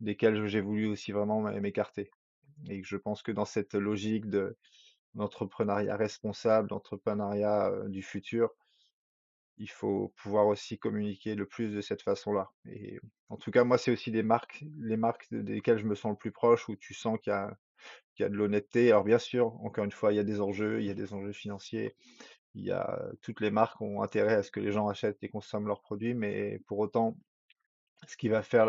[0.00, 2.10] desquels j'ai voulu aussi vraiment m'é m'écarter.
[2.68, 4.56] Et je pense que dans cette logique de
[5.14, 8.50] d'entrepreneuriat responsable, d'entrepreneuriat, du futur,
[9.58, 12.50] il faut pouvoir aussi communiquer le plus de cette façon-là.
[12.66, 12.98] Et
[13.28, 16.12] en tout cas, moi, c'est aussi des marques les marques de desquelles je me sens
[16.12, 17.56] le plus proche, où tu sens qu'il y a
[18.14, 18.90] qu'il y a de l'honnêteté.
[18.90, 21.12] Alors bien sûr, encore une fois, il y a des enjeux, il y a des
[21.14, 21.96] enjeux financiers,
[22.54, 25.28] il y a toutes les marques ont intérêt à ce que les gens achètent et
[25.28, 27.16] consomment leurs produits, mais pour autant,
[28.06, 28.66] ce qui va faire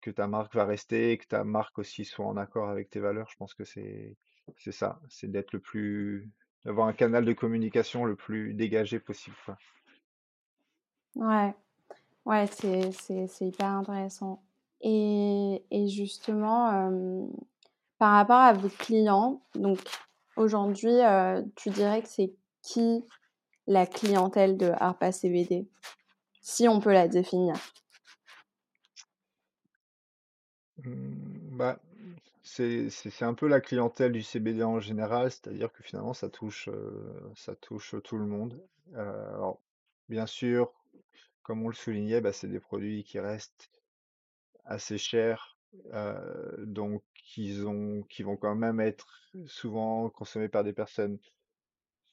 [0.00, 3.00] que ta marque va rester et que ta marque aussi soit en accord avec tes
[3.00, 4.16] valeurs, je pense que c'est
[4.56, 6.30] c'est ça, c'est d'être le plus
[6.64, 9.36] d'avoir un canal de communication le plus dégagé possible,
[11.14, 11.54] ouais,
[12.24, 14.42] ouais, c'est hyper intéressant
[14.82, 16.90] et justement,
[17.98, 19.78] par rapport à vos clients, donc
[20.36, 20.96] aujourd'hui,
[21.56, 23.04] tu dirais que c'est qui
[23.66, 25.68] la clientèle de Harpa CBD?
[26.42, 27.54] Si on peut la définir?
[30.78, 31.78] Mmh, bah,
[32.42, 36.68] c'est un peu la clientèle du CBD en général, c'est-à-dire que finalement ça touche,
[37.36, 38.58] ça touche tout le monde.
[38.94, 39.60] Heu, alors
[40.08, 40.72] bien sûr,
[41.42, 43.70] comme on le soulignait, bah, c'est des produits qui restent
[44.70, 45.58] assez chers,
[46.58, 47.04] donc
[47.36, 51.18] ils ont qui vont quand même être souvent consommés par des personnes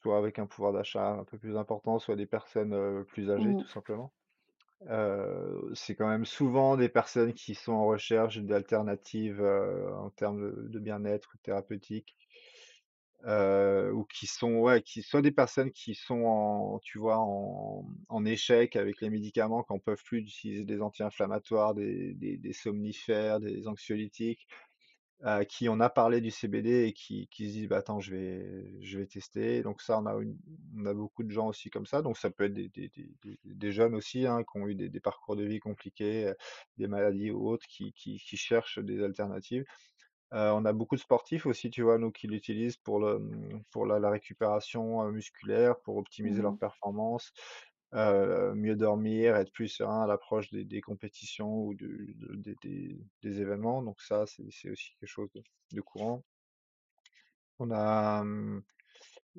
[0.01, 3.57] soit avec un pouvoir d'achat un peu plus important, soit des personnes, plus âgées Mmh
[3.57, 4.13] tout simplement.
[5.73, 10.79] C'est quand même souvent des personnes qui sont en recherche d'alternatives, en termes de de
[10.79, 12.17] bien-être thérapeutique,
[13.25, 18.25] ou qui sont ouais, qui soit des personnes qui sont en tu vois, en en
[18.25, 23.67] échec avec les médicaments, qui en peuvent plus d'utiliser des anti-inflammatoires, des des somnifères, des
[23.67, 24.47] anxiolytiques,
[25.23, 28.15] à qui on a parlé du CBD et qui qui se disent: «Bah, attends, je
[28.15, 29.63] vais je vais tester».
[29.63, 30.15] Donc ça, on a
[30.77, 32.91] on a beaucoup de gens aussi comme ça, donc ça peut être des des
[33.45, 36.33] des jeunes aussi, hein, qui ont eu des parcours de vie compliqués,
[36.77, 39.65] des maladies ou autres, qui qui cherchent des alternatives.
[40.33, 43.63] Heu, on a beaucoup de sportifs aussi, tu vois, nous, qui l'utilisent pour le, mmh,
[43.71, 47.33] pour la la récupération, heu, musculaire, pour optimiser leurs Mmh performances,
[47.95, 52.55] heu, mieux dormir, être plus serein à l'approche des des compétitions ou du de des
[52.63, 56.23] des des événements, donc ça, c'est c'est aussi quelque chose de de courant.
[57.59, 58.63] On a, mmh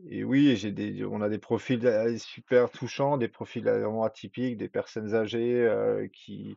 [0.09, 4.05] et oui, j'ai des on a des profils, heu, super touchants, des profils, heu, vraiment
[4.05, 6.57] atypiques, des personnes âgées, heu, qui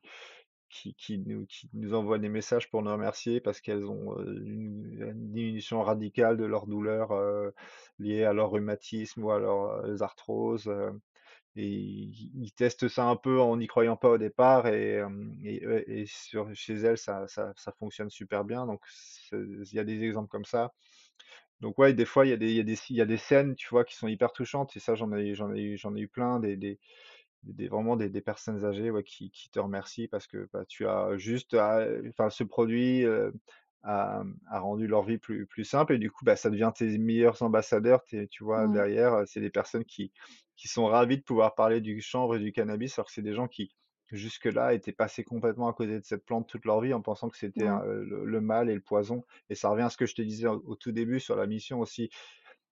[0.71, 1.23] qui
[1.73, 6.45] nous envoient des messages pour nous remercier parce qu'elles ont, heu, une diminution radicale de
[6.45, 7.53] leur douleur, heu,
[7.99, 10.91] liée à leur rhumatisme ou à leurs, heu, arthroses, heu.
[11.55, 14.99] et ils testent ça un peu en n'y croyant pas au départ et
[16.55, 17.27] chez elles, ça
[17.79, 18.81] fonctionne super bien donc
[19.33, 20.73] il y a des exemples comme ça.
[21.61, 22.33] Donc ouais, des fois, il y
[23.01, 25.21] a des scènes, tu vois, qui sont hyper touchantes et ça, j'en ai
[26.01, 26.39] eu plein
[27.43, 30.87] des vraiment des des personnes âgées, ouais, qui qui te remercient parce que, bah, tu
[30.87, 33.33] as juste à enfin, ce produit, heu,
[33.83, 36.97] a, a rendu leur vie plus plus simple et du coup, bah, ça devient tes
[36.97, 38.03] meilleurs ambassadeurs.
[38.03, 38.67] Tu tu vois, Mmh.
[38.67, 40.11] derrière, c'est des personnes qui
[40.55, 43.33] qui sont ravies de pouvoir parler du chanvre et du cannabis, alors que c'est des
[43.33, 43.71] gens qui,
[44.11, 47.37] jusque-là, étaient passés complètement à côté de cette plante toute leur vie en pensant que
[47.37, 47.81] c'était Ouais.
[47.83, 50.47] le le mal et le poison et ça revient à ce que je te disais
[50.47, 52.09] au au tout début sur la mission aussi.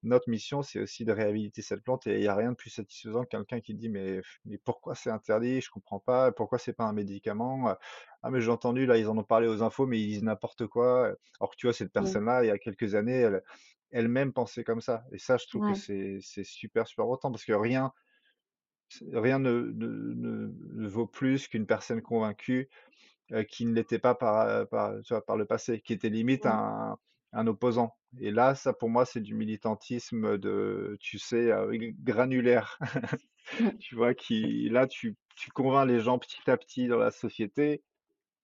[0.04, 2.70] Notre mission, c'est aussi de réhabiliter cette plante et il y a rien de plus
[2.70, 5.62] satisfaisant que quelqu'un qui dit: «Mais mais pourquoi c'est interdit?
[5.62, 6.32] Je comprends pas.
[6.32, 7.70] Pourquoi c'est pas un médicament?
[7.72, 7.76] Heu,
[8.24, 10.68] ah mais j'ai entendu là, ils en ont parlé aux infos, mais ils disent n'importe
[10.68, 13.44] quoi», que tu vois, cette personne-là, il y a quelques années, elle
[13.92, 17.44] elle-même pensait comme ça et ça, je trouve que c'est c'est super, super important parce
[17.46, 17.92] que rien
[19.14, 20.48] rien ne ne ne
[20.84, 22.70] ne vaut plus qu'une personne convaincue
[23.34, 26.10] heu, qui ne l'était pas par, heu, par, tu vois, par le passé, qui était
[26.10, 26.98] limite un
[27.34, 31.96] un opposant et là, ça pour moi, c'est du militantisme de, tu sais, heu, g
[32.00, 32.78] granulaire.
[33.60, 33.80] Mmh.
[33.80, 34.14] Tu vois?
[34.16, 37.84] Qui là, tu tu convaincs les gens petit à petit dans la société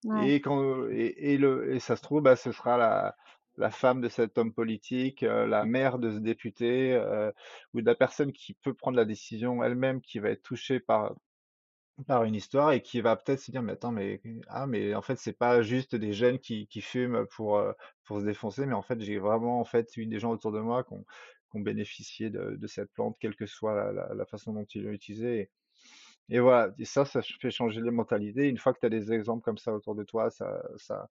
[0.04, 0.30] Ouais.
[0.30, 3.16] et quand et et le et ça se trouve, bah, ce sera la
[3.58, 7.34] la femme de cet homme politique, heu, la mère de ce député, heu,
[7.74, 11.16] ou de la personne qui peut prendre la décision elle-même, qui va être touchée par
[12.08, 15.02] par une histoire et qui va peut-être se dire: «Mais attends, mais ah mais en
[15.02, 17.62] fait, c'est pas juste des jeunes qui qui fument pour,
[18.04, 20.60] pour se défoncer, mais en fait, j'ai vraiment, en fait, eu des gens autour de
[20.60, 24.92] moi qui ont bénéficié de cette plante, quelle que soit la façon dont ils l'ont
[24.92, 25.50] utilisée»
[26.30, 28.50] et voilà ça, ça fait changer les mentalités.
[28.50, 31.10] Une fois que tu as des exemples comme ça autour de toi, ça ça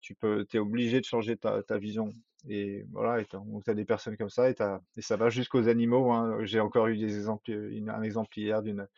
[0.00, 2.12] tu peux tu es obligé de changer ta vision
[2.48, 4.54] et voilà et tu donc tu as des personnes comme ça et
[4.96, 6.38] et ça va jusqu'aux animaux, hein.
[6.44, 7.52] J'ai encore eu des exemples,
[7.88, 8.88] un exemple hier d'une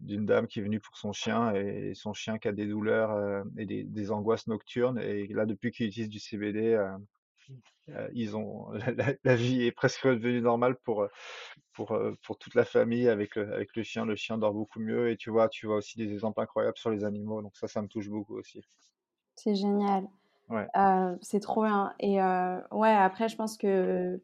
[0.00, 3.12] d'une dame qui est venue pour son chien et son chien qui a des douleurs,
[3.12, 6.86] heu et des des angoisses nocturnes et là, depuis qu'il utilise du CBD, heu
[7.88, 8.70] heu, ils ont
[9.24, 11.08] la vie est presque redevenue normale pour,
[11.72, 14.06] pour, pour toute la famille avec, heu, avec le chien.
[14.06, 16.90] Le chien dort beaucoup mieux et tu vois tu vois aussi des exemples incroyables sur
[16.90, 18.62] les animaux, donc ça, ça me touche beaucoup aussi.
[19.34, 20.08] C'est génial.
[20.48, 20.70] Ouais,
[21.22, 24.20] c'est trop bien et ouais, après je pense que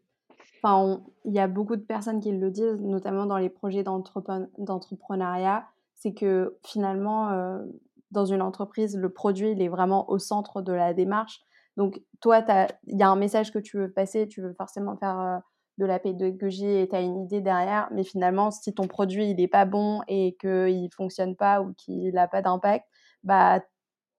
[0.62, 5.66] Enfin, il y a beaucoup de personnes qui le disent, notamment dans les projets d'entrepreneuriat,
[5.94, 7.80] c'est que finalement, heu,
[8.10, 11.40] dans une entreprise, le produit, il est vraiment au centre de la démarche.
[11.76, 12.44] Donc toi,
[12.86, 15.38] il y a un message que tu veux passer, tu veux forcément faire, heu,
[15.78, 19.40] de la pédagogie et tu as une idée derrière, mais finalement, si ton produit, il
[19.40, 22.86] est pas bon et qu'il fonctionne pas ou qu'il a pas d'impact,
[23.24, 23.60] bah,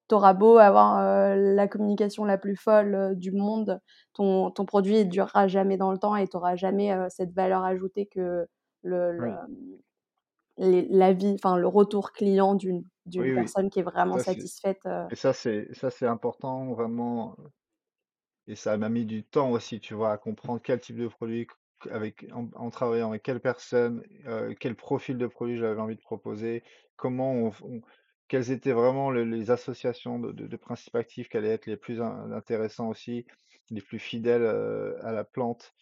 [0.09, 0.99] tu auras beau avoir,
[1.35, 3.79] heu, la communication la plus folle, heu, du monde,
[4.13, 7.33] ton ton produit, il durera jamais dans le temps et tu auras jamais, heu, cette
[7.33, 8.47] valeur ajoutée que
[8.83, 9.37] le le, oui,
[10.57, 12.83] les l'avis, enfin le retour client d'une
[13.17, 14.79] oui, personne qui est vraiment ça satisfaite,
[15.11, 17.35] et ça c'est ça c'est important vraiment
[18.47, 21.47] Et ça m'a mis du temps aussi, tu vois, à comprendre quel type de produit,
[21.91, 24.03] avec en en travaillant avec quelle personne,
[24.59, 26.63] quel profil de produit j'avais envie de proposer,
[26.95, 27.81] comment on
[28.27, 32.31] quelles étaient vraiment le les associations de principes actifs qui allaient être les plus in
[32.31, 33.25] intéressants aussi,
[33.71, 35.73] les plus fidèles, heu, à la plante.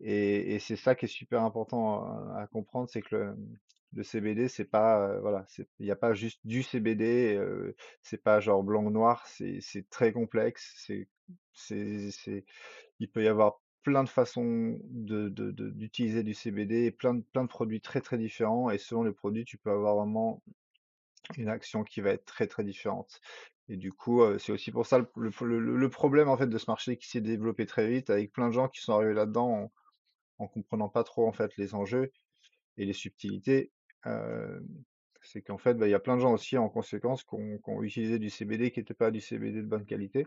[0.00, 3.34] Et c'est ça qui est super important à comprendre, c'est que
[3.92, 5.46] le, CBD, c'est pas, heu, voilà,
[5.78, 9.88] il y a pas juste du CBD, heu, c'est pas genre blanc ou noir, c'est
[9.90, 10.74] très complexe,
[11.54, 12.44] c'est
[13.00, 17.48] il peut y avoir plein de façons d'utiliser du CBD et plein de plein de
[17.48, 20.42] produits très, très différents et selon le produit, tu peux avoir vraiment
[21.36, 23.20] une action qui va être très, très différente.
[23.68, 27.08] Et du coup, c'est aussi pour ça le problème en fait de ce marché qui
[27.08, 29.72] s'est développé très vite avec plein de gens qui sont arrivés là-dedans
[30.38, 32.12] en comprenant pas trop, en fait, les enjeux
[32.76, 33.70] et les subtilités,
[35.22, 37.82] c'est qu'en fait, bah, il y a plein de gens aussi, en conséquence, qui ont
[37.82, 40.26] utilisé du CBD qui était pas du CBD de bonne qualité,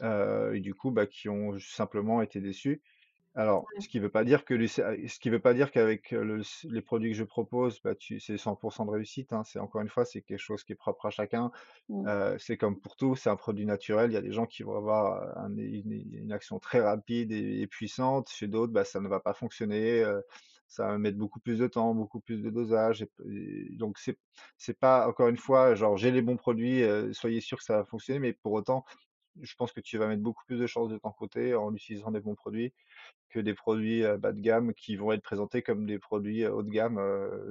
[0.00, 2.80] et du coup, bah, qui ont simplement été déçus.
[3.38, 6.24] Alors, ce qui veut pas dire que les ce qui veut pas dire qu'avec, heu,
[6.24, 9.44] le c les produits que je propose, bah, tu c'est 100% de réussite, hein.
[9.44, 11.52] C'est encore une fois, c'est quelque chose qui est propre à chacun.
[11.88, 14.10] mmh, Heu, c'est comme pour tout, c'est un produit naturel.
[14.10, 17.32] Il y a des gens qui vont avoir, heu, un une une action très rapide
[17.32, 18.30] et et puissante.
[18.30, 20.22] Chez d'autres, bah, ça ne va pas fonctionner, heu,
[20.68, 23.22] ça va mettre beaucoup plus de temps, beaucoup plus de dosage et p
[23.72, 24.18] et donc c'est
[24.58, 27.76] c'est pas encore une fois, genre: «J'ai les bons produits, heu, soyez sûrs que ça
[27.78, 28.84] va fonctionner», mais pour autant,
[29.40, 32.10] je pense que tu vas mettre beaucoup plus de chances de ton côté en utilisant
[32.10, 32.72] des bons produits
[33.30, 36.70] que des produits, bas de gamme qui vont être présentés comme des produits, haut de
[36.70, 37.00] gamme,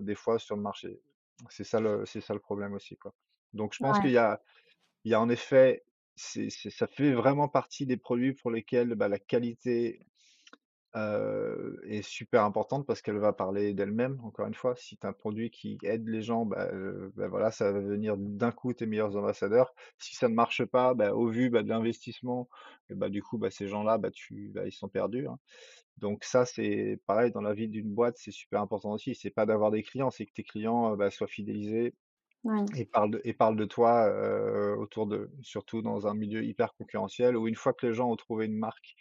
[0.01, 0.99] des fois sur le marché.
[1.49, 3.13] C'est ça le c'est ça le problème aussi, quoi.
[3.53, 4.41] Donc je pense ouais, qu'il y a
[5.03, 8.95] il y a en effet, c'est c'est ça fait vraiment partie des produits pour lesquels,
[8.95, 9.99] bah, la qualité,
[11.83, 14.75] est super importante parce qu'elle va parler d'elle-même, encore une fois.
[14.75, 16.69] Si tu as un produit qui aide les gens, bah,
[17.15, 19.73] bah, voilà, ça va devenir d'un coup tes meilleurs ambassadeurs.
[19.97, 22.49] Si ça ne marche pas, bah, au vu, de l'investissement
[22.89, 23.99] bah, du coup, ces gens-là,
[24.31, 25.39] ils sont perdus, hein.
[25.97, 29.15] Donc ça, c'est pareil dans la vie d'une boîte, c'est super important aussi.
[29.15, 31.95] C'est pas d'avoir des clients, c'est que tes clients, soient fidélisés
[32.75, 34.09] Et parlent de et parlent de toi,
[34.77, 35.31] autour d'eux.
[35.41, 38.57] Surtout dans un milieu hyper concurrentiel où une fois que les gens ont trouvé une
[38.57, 38.95] marque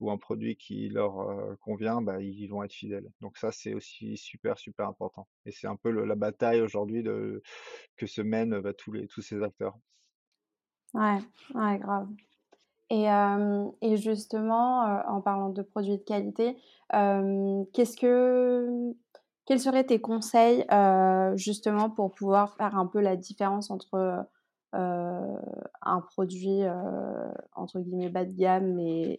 [0.00, 3.10] ou un produit qui leur, convient, bah, ils vont être fidèles.
[3.20, 7.02] Donc ça, c'est aussi super, super important et c'est un peu le la bataille aujourd'hui
[7.02, 7.42] de
[7.96, 9.76] que se mènent, bah, tous les tous ces acteurs.
[10.94, 11.18] ouais,
[11.54, 12.08] ouais, grave.
[12.90, 13.06] Et
[13.82, 16.56] et justement, en parlant de produits de qualité,
[16.92, 18.94] qu'est-ce que
[19.50, 24.78] quels seraient tes conseils, heu, justement pour pouvoir faire un peu la différence entre, heu
[25.82, 29.18] un produit, heu, entre guillemets «bas de gamme» et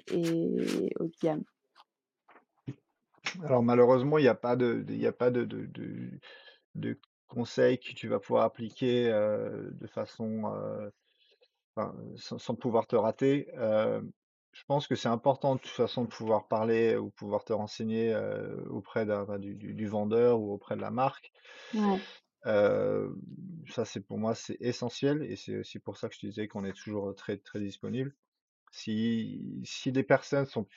[0.99, 1.43] haut de gamme?
[3.43, 6.19] Alors malheureusement, il y a pas de il a pas de de
[6.75, 10.43] de conseils que tu vas pouvoir appliquer, de façon,
[12.17, 13.47] sans pouvoir te rater.
[14.54, 18.14] Je pense que c'est important de toute façon de pouvoir parler ou pouvoir te renseigner,
[18.14, 21.32] heu, auprès d'un bah, du du du vendeur ou auprès de la marque.
[21.74, 22.02] Ouais,
[22.45, 23.16] Heu,
[23.70, 26.47] ça c'est pour moi, c'est essentiel et c'est aussi pour ça que je te disais
[26.47, 28.16] qu'on est toujours, très, très disponible.
[28.72, 30.68] Si si des personnes sont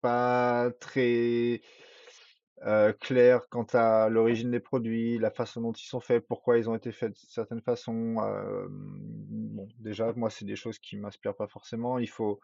[0.00, 1.60] pas très
[2.66, 6.68] heu, clair quant à l'origine des produits, la façon dont ils sont faits, pourquoi ils
[6.70, 9.43] ont été faits de certaines façons, hem,
[9.78, 11.98] déjà, moi, c'est des choses qui m'inspirent pas forcément.
[11.98, 12.40] Il faut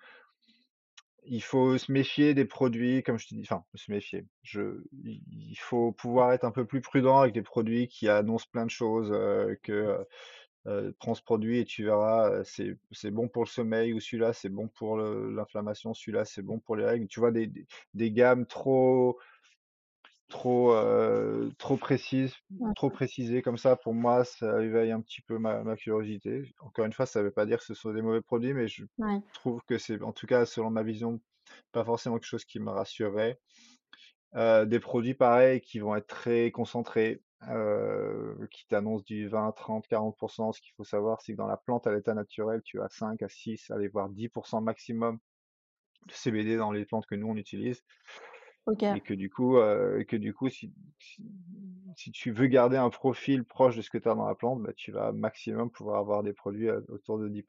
[1.79, 4.27] se méfier des produits, comme je te dis enfin, se méfier.
[4.43, 8.65] Je il faut pouvoir être un peu plus prudent avec des produits qui annoncent plein
[8.67, 9.11] de choses,
[9.63, 10.07] que,
[10.99, 14.69] «Prends ce produit et tu verras, c'est bon pour le sommeil» ou «Celui-là, c'est bon
[14.69, 17.07] pour l'inflammation», «Celui-là, c'est bon pour les règles».
[17.09, 17.33] Tu vois?
[17.33, 19.19] Des gammes trop
[20.31, 22.35] Trop, heu, trop précise
[22.77, 26.45] trop précisé comme ça, pour moi, ça éveille un petit peu ma ma curiosité.
[26.61, 28.85] Encore une fois, ça veut pas dire que ce sont des mauvais produits, mais je
[28.99, 31.21] ouais, trouve que c'est, en tout cas, selon ma vision,
[31.73, 33.41] pas forcément quelque chose qui me rassurerait.
[34.37, 40.61] Heu, des produits pareils qui vont être très concentrés, heu, qui t'annoncent du 20-30-40% Ce
[40.61, 43.29] qu'il faut savoir, c'est que dans la plante à l'état naturel, tu as 5 à
[43.29, 45.19] 6, allez voir 10% maximum
[46.09, 47.83] de CBD dans les plantes que nous on utilise.
[48.91, 50.49] Et que du coup, que du coup,
[51.97, 54.63] si tu veux garder un profil proche de ce que tu as dans la plante,
[54.63, 57.45] bah, tu vas maximum pouvoir avoir des produits, heu, autour de 10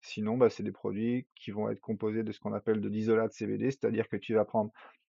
[0.00, 3.28] Sinon, bah, c'est des produits qui vont être composés de ce qu'on appelle de l'isolat
[3.28, 4.72] de CBD, c'est-à-dire que tu vas prendre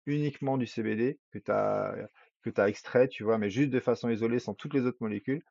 [0.07, 2.09] uniquement du CBD que tu as
[2.43, 3.39] que tu extrait, tu vois?
[3.39, 5.43] Mais juste de façon isolée, sans toutes les autres molécules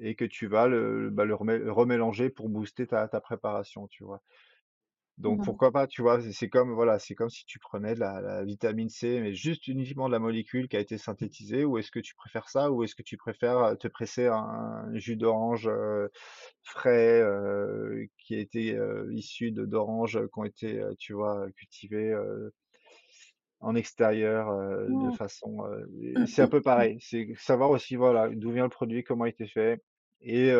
[0.00, 4.22] et que tu vas le bah, remélanger pour booster ta ta préparation, tu vois?
[5.18, 6.20] Donc Mmh pourquoi pas, tu vois?
[6.32, 9.66] C'est comme voilà, c'est comme si tu prenais de la la vitamine C, mais juste
[9.68, 12.70] uniquement de la molécule qui a été synthétisée ou est-ce que tu préfères ça?
[12.72, 15.68] Ou est-ce que tu préfères, te presser un jus d'orange,
[16.62, 17.22] frais,
[18.18, 22.14] qui a été, heu, issu d'oranges, qui ont été, tu vois, cultivées,
[23.60, 24.48] en extérieur,
[24.88, 26.98] de façon, heu et c'est un peu pareil.
[27.00, 29.82] C'est savoir aussi, voilà, d'où vient le produit, comment il a été fait
[30.20, 30.52] et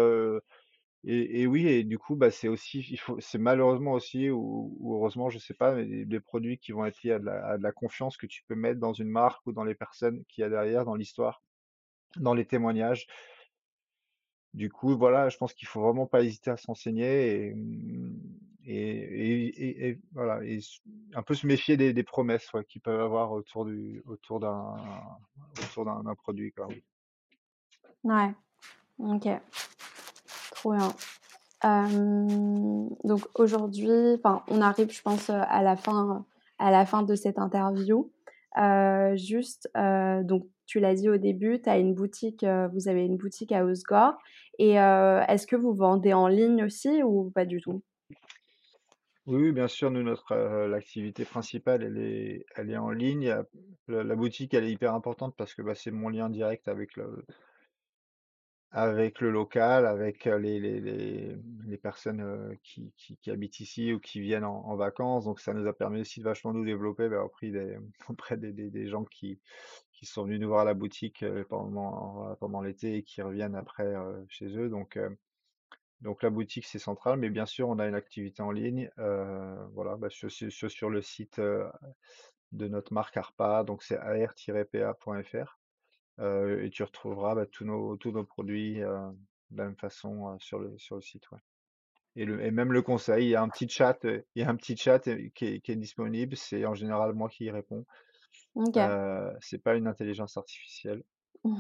[1.05, 5.55] et oui et du coup, bah, c'est aussi c'est malheureusement aussi ou heureusement, je sais
[5.55, 8.55] pas, mais des produits qui vont être liés à de la confiance que tu peux
[8.55, 11.43] mettre dans une marque ou dans les personnes qu'il y a derrière, dans l'histoire,
[12.17, 13.07] dans les témoignages.
[14.55, 18.19] Du coup, voilà, je pense qu'il faut vraiment pas hésiter à s'enseigner et mmh
[20.13, 20.41] voilà
[21.15, 24.77] un peu se méfier des promesses, ouais, qu'ils peuvent avoir autour du autour d'un
[25.63, 26.83] autour d'un produit, quoi, oui.
[28.05, 28.35] Ouais,
[28.99, 29.29] OK,
[31.63, 36.25] Hem, donc aujourd'hui, on arrive, je pense, heu, à la fin
[36.61, 38.13] à la fin de cette interview.
[38.59, 43.17] Heu, juste, donc tu l'as dit au début, tu as une boutique, vous avez une
[43.17, 44.19] boutique à Hossegor
[44.59, 47.83] et est-ce que vous vendez en ligne aussi ou pas du tout?
[49.27, 53.35] Oui, bien sûr, nous, notre, heu, l'activité principale, elle est elle est en ligne.
[53.87, 57.25] La boutique, elle est hyper importante parce que, bah, c'est mon lien direct avec le
[58.71, 61.37] avec le local, avec, les
[61.83, 65.25] personnes, qui habitent ici ou qui viennent en vacances.
[65.25, 67.79] Donc ça nous a permis aussi de vachement nous développer, bah, auprès des
[68.09, 69.41] auprès des gens qui
[70.03, 73.95] sont venus nous voir à la boutique, pendant l'été et qui reviennent après,
[74.29, 74.69] chez eux.
[74.69, 74.99] Donc,
[76.23, 80.11] la boutique, c'est central, mais bien sûr, on a une activité en ligne, voilà, bah,
[80.11, 81.41] sur sur le site,
[82.53, 85.58] de notre marque Arpa, donc c'est ar-pa.fr,
[86.21, 90.77] et tu retrouveras, bah, tous nos tous nos produits, de la même façon, sur le
[90.79, 91.39] sur le site, ouais
[92.19, 93.27] et le et même le conseil.
[93.27, 94.99] Il y a un petit chat, il y a un petit chat,
[95.35, 96.37] qui est qui est disponible.
[96.37, 97.87] C'est en général moi qui y réponds.
[98.55, 98.77] OK.
[98.77, 101.05] Heu, c'est pas une intelligence artificielle.
[101.45, 101.59] Mmh.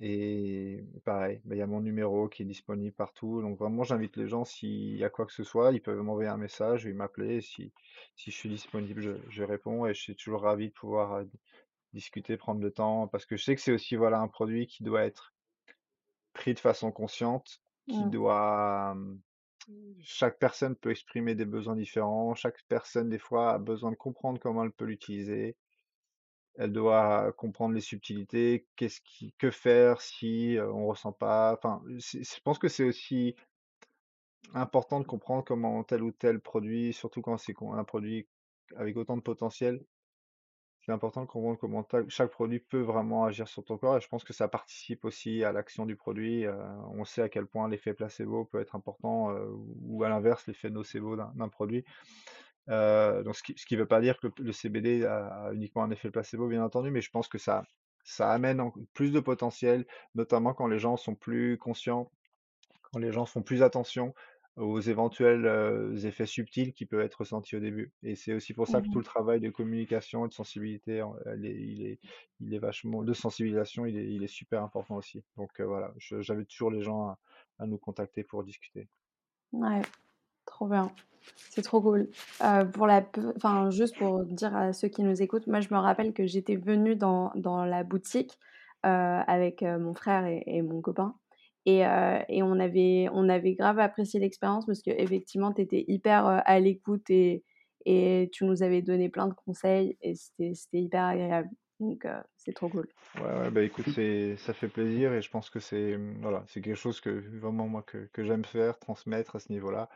[0.00, 3.40] Et pareil, bah, il y a mon numéro qui est disponible partout.
[3.40, 6.28] Donc vraiment, j'invite les gens, s'il y a quoi que ce soit, ils peuvent m'envoyer
[6.28, 7.40] un message et m'appeler.
[7.40, 7.72] Si
[8.16, 11.22] si je suis disponible, je je réponds et je suis toujours ravi de pouvoir,
[11.94, 14.82] discuter, prendre le temps parce que je sais que c'est aussi, voilà, un produit qui
[14.82, 15.34] doit être
[16.34, 18.10] pris de façon consciente, qui Mmh.
[18.10, 19.20] doit, mmh,
[20.02, 22.34] chaque personne peut exprimer des besoins différents.
[22.34, 25.56] Chaque personne, des fois, a besoin de comprendre comment elle peut l'utiliser.
[26.56, 32.40] Elle doit comprendre les subtilités, qu'est-ce qui que faire si, on ressent pas enfin, je
[32.44, 33.34] pense que c'est aussi
[34.54, 38.28] important de comprendre comment tel ou tel produit, surtout quand c'est un produit
[38.76, 39.84] avec autant de potentiel,
[40.84, 44.08] c'est important de comprendre comment chaque produit peut vraiment agir sur ton corps et je
[44.08, 46.54] pense que ça participe aussi à l'action du produit, heu,
[46.92, 49.50] on sait à quel point l'effet placebo peut être important, heu,
[49.82, 51.84] ou à l'inverse l'effet nocebo d'un produit.
[52.68, 56.10] Heu, donc ce qui qui veut pas dire que le CBD a uniquement un effet
[56.10, 57.64] placebo, bien entendu, mais je pense que ça
[58.04, 58.62] ça amène
[58.92, 62.10] plus de potentiel, notamment quand les gens sont plus conscients,
[62.82, 64.14] quand les gens font plus attention
[64.56, 68.80] aux éventuels, effets subtils qui peuvent être ressentis au début et c'est aussi pour ça
[68.80, 71.98] que tout Mmh le travail de communication et de sensibilité en elle est il est
[72.40, 75.24] il est vachement de sensibilisation, il est il est super important aussi.
[75.36, 77.18] Donc voilà, j'invite toujours les gens à
[77.58, 78.88] à nous contacter pour discuter.
[79.52, 79.82] Ouais,
[80.46, 80.90] trop bien.
[81.36, 82.08] C'est trop cool.
[82.72, 83.04] Pour la
[83.36, 86.56] enfin, juste pour dire à ceux qui nous écoutent, moi, je me rappelle que j'étais
[86.56, 88.38] venue dans dans la boutique,
[88.82, 91.14] avec, mon frère et et mon copain
[91.66, 96.26] et heu et on avait on avait grave apprécié l'expérience parce qu'effectivement, tu étais hyper,
[96.28, 97.44] heu, à l'écoute et
[97.86, 101.50] et tu nous avais donné plein de conseils et c'était hyper agréable.
[101.80, 102.88] Donc heu, c'est trop cool.
[103.14, 103.86] Ouais, ouais, bah, écoute,
[104.38, 107.82] ça fait plaisir et je pense que c'est, mmh, voilà, quelque chose que vraiment moi
[107.82, 109.88] que que j'aime faire, transmettre à ce niveau-là.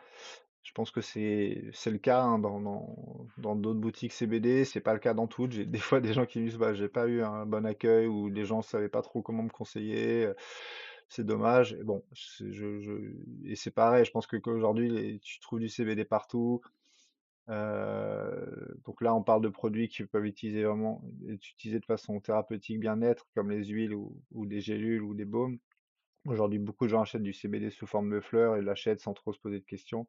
[0.62, 5.14] Je pense que c'est le cas, hein, dans d'autres boutiques CBD, c'est pas le cas
[5.14, 5.52] dans toutes.
[5.52, 8.06] J'ai des fois des gens qui me disent: «Bah, j'ai pas eu un bon accueil»
[8.06, 10.28] ou les gens savaient pas trop comment me conseiller,
[11.08, 12.04] c'est dommage et bon,
[13.44, 16.60] et c'est pareil, je pense que qu'aujourd'hui tu trouves du CBD partout.
[17.48, 23.26] Donc là, on parle de produits qui peuvent utiliser être utilisés de façon thérapeutique, bien-être,
[23.34, 25.58] comme les huiles ou des gélules ou des baumes.
[26.26, 29.32] Aujourd'hui, beaucoup de gens achètent du CBD sous forme de fleurs et l'achètent sans trop
[29.32, 30.06] se poser de questions.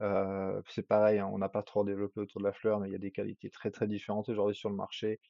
[0.00, 2.96] C'est pareil, hein, on n'a pas trop développé autour de la fleur, mais il y
[2.96, 5.20] a des qualités très, très différentes aujourd'hui sur le marché.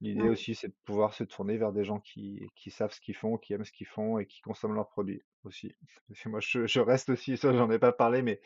[0.00, 3.00] L'idée Ouais, aussi, c'est de pouvoir se tourner vers des gens qui qui savent ce
[3.00, 5.74] qu'ils font, qui aiment ce qu'ils font et qui consomment leurs produits aussi.
[6.08, 8.40] Parce que moi, je je reste aussi ça, j'en ai pas parlé, mais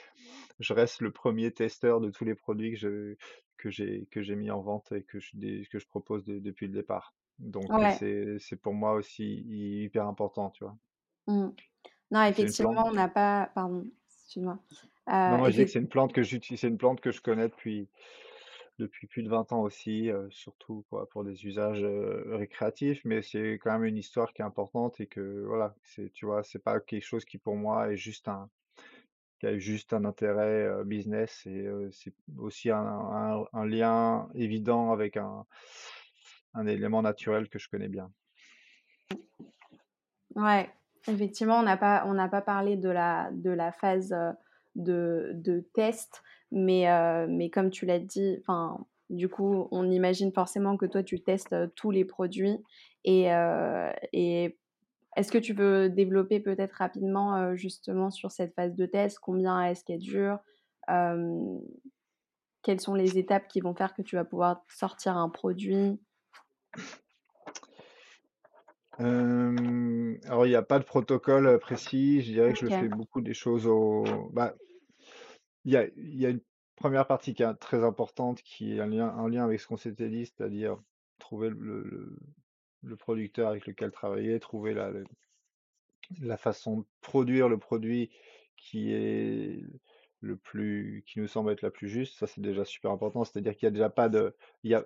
[0.60, 3.16] je reste le premier testeur de tous les produits que je
[3.56, 6.38] que j'ai que j'ai mis en vente et que je dé que je propose de
[6.40, 7.14] depuis le départ.
[7.38, 7.98] Donc ouais.
[7.98, 10.76] c'est c'est pour moi aussi hyper important, tu vois?
[11.26, 11.48] Mmh.
[12.10, 14.58] Non, C'est une effectivement, plante on n'a pas pardon, excuse-moi.
[15.26, 17.10] non, non, je disais que effec c'est une plante que j'utilise c'est une plante que
[17.10, 17.88] je connais depuis
[18.78, 23.84] depuis plus de 20 ans aussi, surtout pour des usages, récréatifs, mais c'est quand même
[23.84, 25.74] une histoire qui est importante et que voilà,
[26.14, 28.48] tu vois, c'est pas quelque chose qui pour moi est juste un
[29.56, 35.44] juste un intérêt, business et c'est aussi un lien évident avec un
[36.54, 38.10] un élément naturel que je connais bien.
[40.36, 40.70] ouais,
[41.08, 44.14] effectivement, on n'a pas pas parlé de la de la phase,
[44.76, 46.22] de de test,
[46.52, 48.42] mais heu, mais comme tu l'as dit,
[49.10, 52.58] du coup, on imagine forcément que toi, tu testes, heu, tous les produits
[53.04, 53.26] et
[54.12, 54.58] et
[55.16, 59.18] est-ce que tu peux développer peut-être rapidement, justement sur cette phase de test?
[59.20, 60.38] Combien est-ce qu'elle dure?
[62.62, 66.00] Quelles sont les étapes qui vont faire que tu vas pouvoir sortir un produit?
[68.98, 72.22] Hem, alors il y a pas de protocole, précis.
[72.22, 74.54] Je dirais que je OK, fais beaucoup des choses au bah,
[75.64, 76.40] il y a il y a une
[76.76, 79.76] première partie qui est très importante, qui est un lien en lien avec ce qu'on
[79.76, 80.78] s'était dit, c'est-à-dire
[81.18, 82.16] trouver le le
[82.82, 85.04] le producteur avec lequel travailler, trouver la le
[86.20, 88.10] la façon de produire le produit
[88.56, 89.60] qui est
[90.20, 93.24] le plus qui nous semble être la plus juste, ça c'est déjà super important.
[93.24, 94.84] C'est-à-dire qu'il y a déjà pas de il y a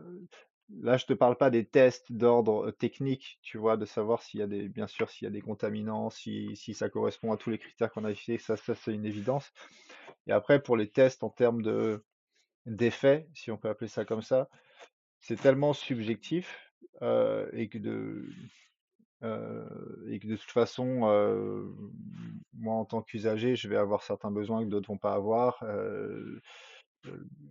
[0.82, 3.76] là je te parle pas des tests d'ordre, technique, tu vois?
[3.76, 6.74] De savoir s'il y a des bien sûr s'il y a des contaminants, si si
[6.74, 9.52] ça correspond à tous les critères qu'on a fixés, ça ça c'est une évidence.
[10.26, 12.04] Et après pour les tests en termes de
[12.66, 14.48] d'effets, si on peut appeler ça comme ça,
[15.20, 16.72] c'est tellement subjectif,
[17.02, 18.26] et que de
[19.22, 21.00] et que de toute façon,
[22.52, 25.64] moi en tant qu'usager, je vais avoir certains besoins que d'autres vont pas avoir.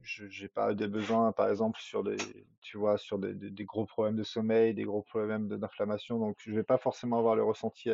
[0.03, 2.17] J'ai pas des besoins, par exemple, sur des
[2.61, 6.19] tu vois, sur des des des gros problèmes de sommeil, des gros problèmes de d'inflammation,
[6.19, 7.89] donc je vais pas forcément avoir le ressenti,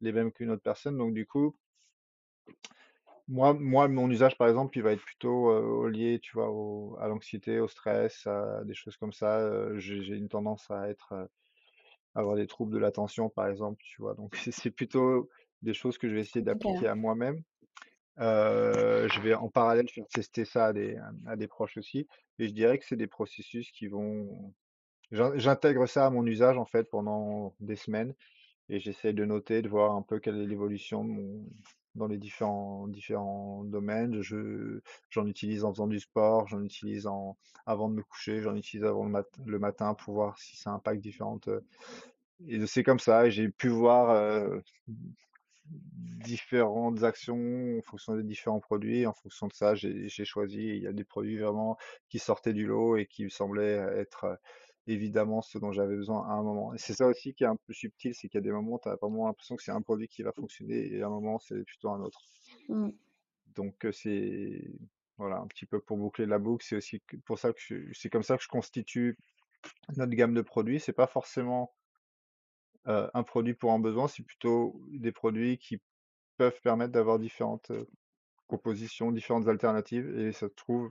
[0.00, 0.96] les mêmes qu'une autre personne.
[0.98, 1.56] Donc du coup,
[3.28, 7.06] Moi moi, mon usage, par exemple, il va être plutôt, lié, tu vois, au à
[7.08, 11.28] l'anxiété, au stress, à des choses comme ça, j'ai j'ai une tendance à être, heu,
[12.14, 14.14] avoir des troubles de l'attention, par exemple, tu vois?
[14.14, 15.30] Donc c'est c'est plutôt
[15.62, 16.88] des choses que je vais essayer d'appliquer OK.
[16.88, 17.42] à moi-même.
[18.18, 22.06] Je vais en parallèle faire tester ça à des, proches aussi
[22.38, 24.52] et je dirais que c'est des processus qui vont
[25.12, 28.14] j'in j'intègre ça à mon usage, en fait, pendant des semaines
[28.68, 31.04] et j'essaie de noter, de voir un peu quelle est l'évolution
[31.96, 34.22] dans les différents domaines.
[34.22, 34.80] Je
[35.10, 38.84] j'en utilise en faisant du sport, j'en utilise en avant de me coucher, j'en utilise
[38.84, 41.48] avant le mat le matin pour voir si ça impacte différentes,
[42.46, 44.62] et c'est comme ça j'ai pu voir,
[46.24, 49.06] différentes actions en fonction des différents produits.
[49.06, 51.76] En fonction de ça, j'ai j'ai choisi il y a des produits vraiment
[52.08, 54.36] qui sortaient du lot et qui me semblaient être, heu,
[54.86, 57.56] évidemment ce dont j'avais besoin à un moment et c'est ça aussi qui est un
[57.56, 59.82] peu subtil, c'est qu'il y a des moments, tu as vraiment l'impression que c'est un
[59.82, 62.20] produit qui va fonctionner et à un moment, c'est plutôt un autre.
[62.68, 62.90] Mmh.
[63.54, 64.62] Donc c'est
[65.18, 67.92] voilà, un petit peu pour boucler la boucle, c'est aussi que pour ça que je
[67.92, 69.18] c'est comme ça que je constitue
[69.96, 70.80] notre gamme de produits.
[70.80, 71.74] C'est pas forcément,
[72.88, 75.80] heu, un produit pour un besoin, c'est plutôt des produits qui
[76.38, 77.72] peuvent permettre d'avoir différentes,
[78.46, 80.90] compositions, différentes alternatives et ça se trouve,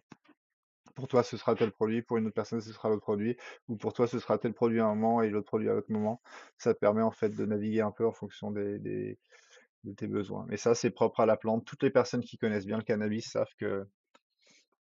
[0.95, 3.38] pour toi, ce sera tel produit, pour une autre personne, ce sera l'autre produit
[3.68, 5.91] ou pour toi, ce sera tel produit à un moment et l'autre produit à l'autre
[5.91, 6.22] moment.
[6.57, 8.80] Ça permet, en fait, de naviguer un peu en fonction de
[9.95, 10.45] tes besoins.
[10.49, 11.66] Mais ça, c'est propre à la plante.
[11.66, 13.88] Toutes les personnes qui connaissent bien le cannabis savent que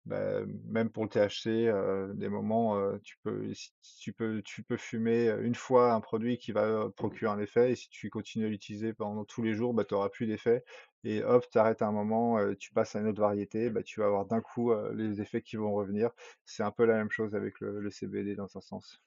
[0.06, 4.64] Bah, même pour le THC, heu, des moments, heu, tu peux si tu peux tu
[4.64, 7.88] peux fumer, heu, une fois un produit qui va, heu, procurer un effet et si
[7.90, 10.64] tu continues à l'utiliser pendant tous les jours, bah, tu auras plus d'effet
[11.04, 13.84] et hop, tu arrêtes à un moment, heu, tu passes à une autre variété, bah,
[13.84, 16.10] tu vas avoir d'un coup, heu, les effets qui vont revenir.
[16.46, 19.02] C'est un peu la même chose avec le le CBD dans un sens.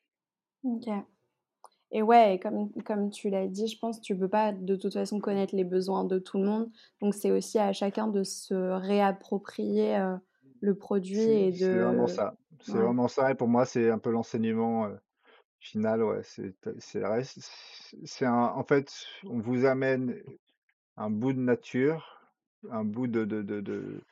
[0.65, 0.89] OK
[1.93, 4.93] et ouais et comme comme tu l'as dit, je pense, tu peux pas de toute
[4.95, 8.55] façon connaître les besoins de tout le monde, donc c'est aussi à chacun de se
[8.55, 10.16] réapproprier, heu,
[10.65, 12.35] le produit et c'est vraiment de ça.
[12.61, 12.82] C'est ouais.
[12.85, 14.99] vraiment ça et pour moi, c'est un peu l'enseignement, heu,
[15.61, 17.41] final, ouais, c'est reste
[18.05, 18.93] c'est un en fait,
[19.24, 20.16] on vous amène
[20.97, 22.23] Un bout de nature,
[22.70, 24.03] un bout de de de de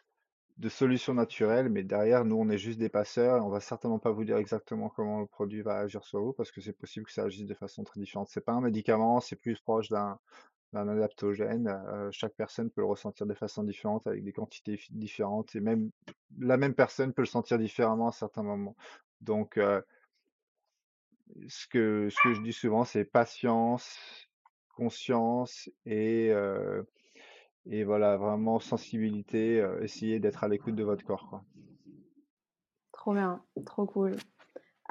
[0.59, 3.99] de solution naturelle, mais derrière, nous, on est juste des passeurs et on va certainement
[3.99, 7.07] pas vous dire exactement comment le produit va agir sur vous parce que c'est possible
[7.07, 8.29] que ça agisse de façon très différente.
[8.31, 10.19] C'est pas un médicament, c'est plus proche d'un
[10.73, 11.73] d'un adaptogène.
[12.11, 15.91] Chaque personne peut le ressentir de façon différente avec des quantités différentes et même
[16.39, 18.77] la même personne peut le sentir différemment à certains moments.
[19.21, 19.59] Donc,
[21.49, 23.99] ce que je dis souvent, c'est patience,
[24.77, 26.33] conscience et
[27.85, 31.43] voilà, vraiment sensibilité, heu, essayez d'être à l'écoute de votre corps.
[32.93, 34.17] Trop bien, trop cool.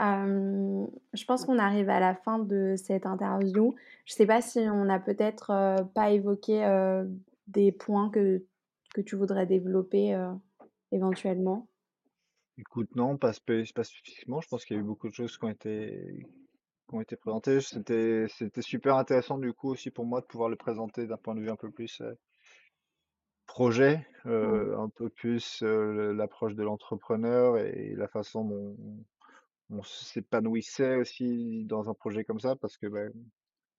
[0.02, 3.76] Je pense qu'on arrive à la fin de cette interview.
[4.06, 7.06] Je sais pas si on a peut-être, pas évoqué,
[7.48, 8.44] des points que
[8.94, 10.20] que tu voudrais développer,
[10.92, 11.68] éventuellement?
[12.58, 15.38] Écoute, non, pas spé pas spécifiquement, je pense qu'il y a eu beaucoup de choses
[15.38, 16.28] qui ont été
[16.90, 17.62] qui ont été présentées.
[17.62, 21.36] C'était c'était super intéressant du coup aussi pour moi de pouvoir le présenter d'un point
[21.36, 22.02] de vue un peu plus,
[23.46, 28.76] projet, un peu plus, l'approche de l'entrepreneur et la façon dont
[29.72, 33.08] on s'épanouissait aussi dans un projet comme ça parce que, bah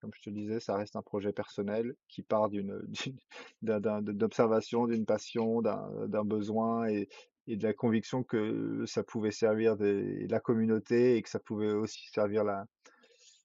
[0.00, 3.18] Comme je te disais, ça reste un projet personnel qui part d'une d'une
[3.62, 7.08] d'un d'un d'observation, d'une passion, d'un besoin et
[7.48, 12.08] et de la conviction que ça pouvait servir la communauté et que ça pouvait aussi
[12.12, 12.66] servir la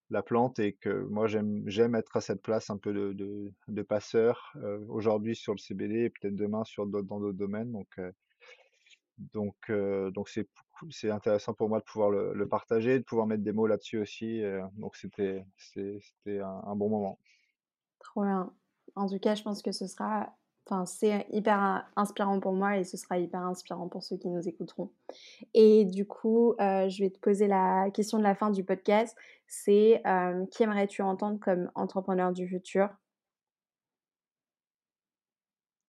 [0.10, 4.54] la plante et que moi j'aime être à cette place un peu de de passeur,
[4.58, 7.72] heu, aujourd'hui sur le CBD et peut-être demain sur dans d'autres domaines.
[7.72, 8.12] Donc heu
[9.18, 10.48] donc donc c'est
[10.92, 14.00] c'est intéressant pour moi de pouvoir le le partager, de pouvoir mettre des mots là-dessus
[14.00, 14.42] aussi,
[14.74, 17.20] donc c'était c'est c'était un un bon moment.
[18.00, 18.54] Trop bien.
[18.96, 20.34] En tout cas, je pense que ce sera
[20.70, 24.28] enfin, c'est hyper in inspirant pour moi et ce sera hyper inspirant pour ceux qui
[24.28, 24.92] nous écouteront.
[25.54, 29.18] Et du coup, je vais te poser la question de la fin du podcast,
[29.48, 30.02] c'est,
[30.52, 32.90] qui aimerais-tu entendre comme entrepreneur du futur?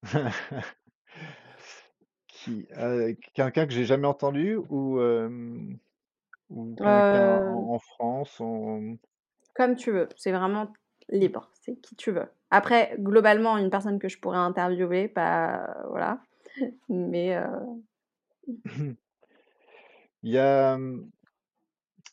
[2.48, 2.66] Qui,
[3.34, 4.98] quelqu'un que j'ai jamais entendu ou,
[6.76, 8.96] quelqu'un en en France, en
[9.54, 10.72] comme tu veux, c'est vraiment
[11.08, 12.26] libre, c'est qui tu veux.
[12.50, 16.20] Après, globalement, une personne que je pourrais interviewer, pas voilà,
[16.88, 17.44] mais heu
[20.22, 21.10] il y a, mmh,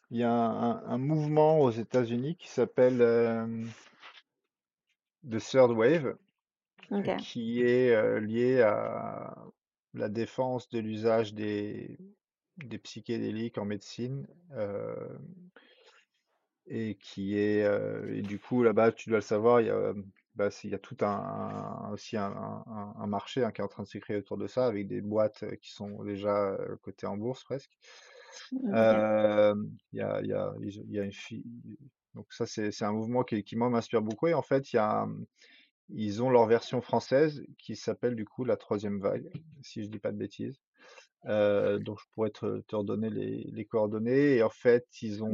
[0.09, 2.97] il y a un un mouvement aux États-Unis qui s'appelle,
[5.29, 6.17] The Third Wave,
[6.91, 9.35] OK, qui est, lié à
[9.95, 11.97] la défense de l'usage des
[12.57, 15.19] des psychédéliques en médecine, hem
[16.67, 19.93] et qui est, heu et du coup là-bas, tu dois le savoir, il y a,
[20.35, 23.87] bah, il y a tout un, aussi un, marché hein, qui est en train de
[23.87, 27.71] se créer autour de ça, avec des boîtes qui sont déjà cotées en bourse presque.
[28.51, 29.53] Il y a,
[29.93, 31.45] y, a, y a une fille.
[32.15, 34.27] Donc ça, c'est un mouvement qui, qui moi m'inspire beaucoup.
[34.27, 35.07] Et en fait, il y a,
[35.89, 39.29] ils ont leur version française qui s'appelle du coup la troisième vague,
[39.61, 40.59] si je dis pas de bêtises.
[41.25, 44.35] donc je pourrais te, te redonner les, les, coordonnées.
[44.35, 45.33] Et en fait, ils ont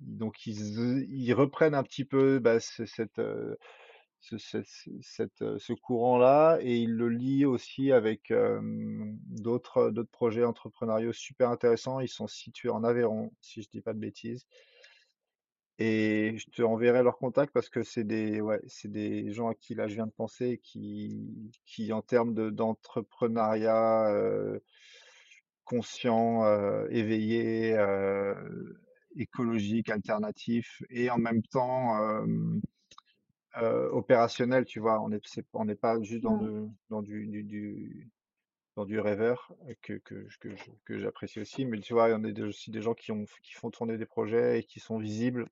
[0.00, 3.20] donc ils, ils, reprennent un petit peu bah, cette,
[4.20, 4.62] ce,
[5.00, 12.00] cette, ce courant-là et ils le lient aussi avec d'autres d'autres projets entrepreneuriaux super intéressants.
[12.00, 14.46] Ils sont situés en Aveyron, si je dis pas de bêtises.
[15.78, 19.54] Et je te enverrai leur contact parce que c'est des, ouais, c'est des gens à
[19.54, 24.58] qui là je viens de penser qui, qui en termes de, d'entrepreneuriat euh,
[25.64, 28.34] conscient, euh, éveillé, euh,
[29.16, 31.98] écologique, alternatif et en même temps
[33.92, 35.00] opérationnel, tu vois.
[35.02, 35.20] On n'est
[35.52, 36.74] on n'est pas juste dans, mmh.
[36.90, 38.10] dans du, du,
[38.76, 40.48] dans du rêveur que, que, que,
[40.84, 43.24] que j'apprécie aussi, mais tu vois, il y en a aussi des gens qui, ont,
[43.42, 45.48] qui font tourner des projets et qui sont visibles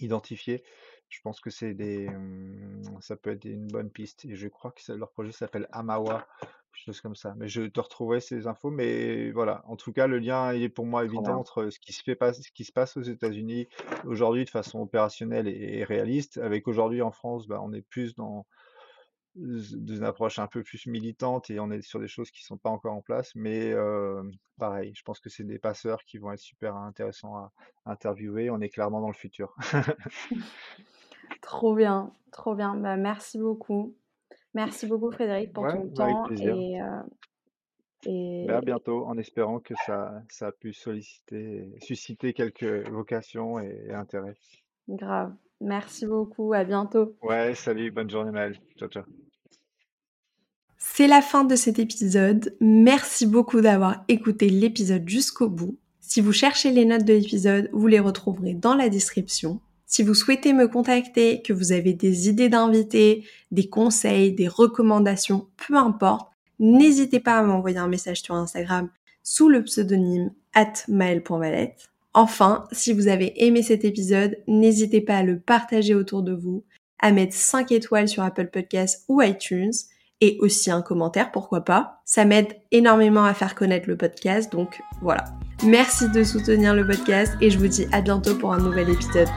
[0.00, 0.62] identifier.
[1.08, 4.24] Je pense que c'est des, mmh, ça peut être une bonne piste.
[4.24, 7.34] Et je crois que leur projet s'appelle Amawa, quelque chose comme ça.
[7.36, 8.70] Mais je te retrouverai ces infos.
[8.70, 12.02] Mais voilà, en tout cas, le lien est pour moi évident entre ce qui se
[12.02, 13.68] fait pas, ce qui se passe aux États-Unis
[14.04, 16.38] aujourd'hui de façon opérationnelle et, réaliste.
[16.38, 18.46] Avec aujourd'hui en France, bah, on est plus dans
[19.34, 22.70] d'une approche un peu plus militante et on est sur des choses qui sont pas
[22.70, 23.32] encore en place.
[23.34, 23.74] Mais
[24.58, 27.52] pareil, je pense que c'est des passeurs qui vont être super intéressants à,
[27.86, 28.50] interviewer.
[28.50, 29.54] On est clairement dans le futur.
[31.42, 32.74] trop bien, trop bien.
[32.76, 33.94] Bah, merci beaucoup.
[34.54, 36.78] Merci beaucoup Frédéric pour ton temps et,
[38.04, 38.44] et...
[38.46, 43.86] Bah, à bientôt en espérant que ça, ça a pu solliciter, susciter quelques vocations et,
[43.88, 44.36] et intérêts.
[44.88, 45.34] Grave.
[45.62, 46.52] Merci beaucoup.
[46.52, 47.16] À bientôt.
[47.22, 47.90] Ouais, salut.
[47.90, 48.58] Bonne journée Maëlle.
[48.76, 49.04] Ciao, ciao.
[50.84, 52.54] C'est la fin de cet épisode.
[52.60, 55.78] Merci beaucoup d'avoir écouté l'épisode jusqu'au bout.
[56.00, 59.60] Si vous cherchez les notes de l'épisode, vous les retrouverez dans la description.
[59.86, 65.46] Si vous souhaitez me contacter, que vous avez des idées d'invités, des conseils, des recommandations,
[65.56, 68.90] peu importe, n'hésitez pas à m'envoyer un message sur Instagram
[69.22, 71.88] sous le pseudonyme atmael.valette.
[72.12, 76.64] Enfin, si vous avez aimé cet épisode, n'hésitez pas à le partager autour de vous,
[76.98, 79.72] à mettre 5 étoiles sur Apple Podcasts ou iTunes
[80.22, 82.00] et aussi un commentaire, pourquoi pas.
[82.04, 85.24] Ça m'aide énormément à faire connaître le podcast, donc voilà.
[85.64, 89.28] Merci de soutenir le podcast et je vous dis à bientôt pour un nouvel épisode.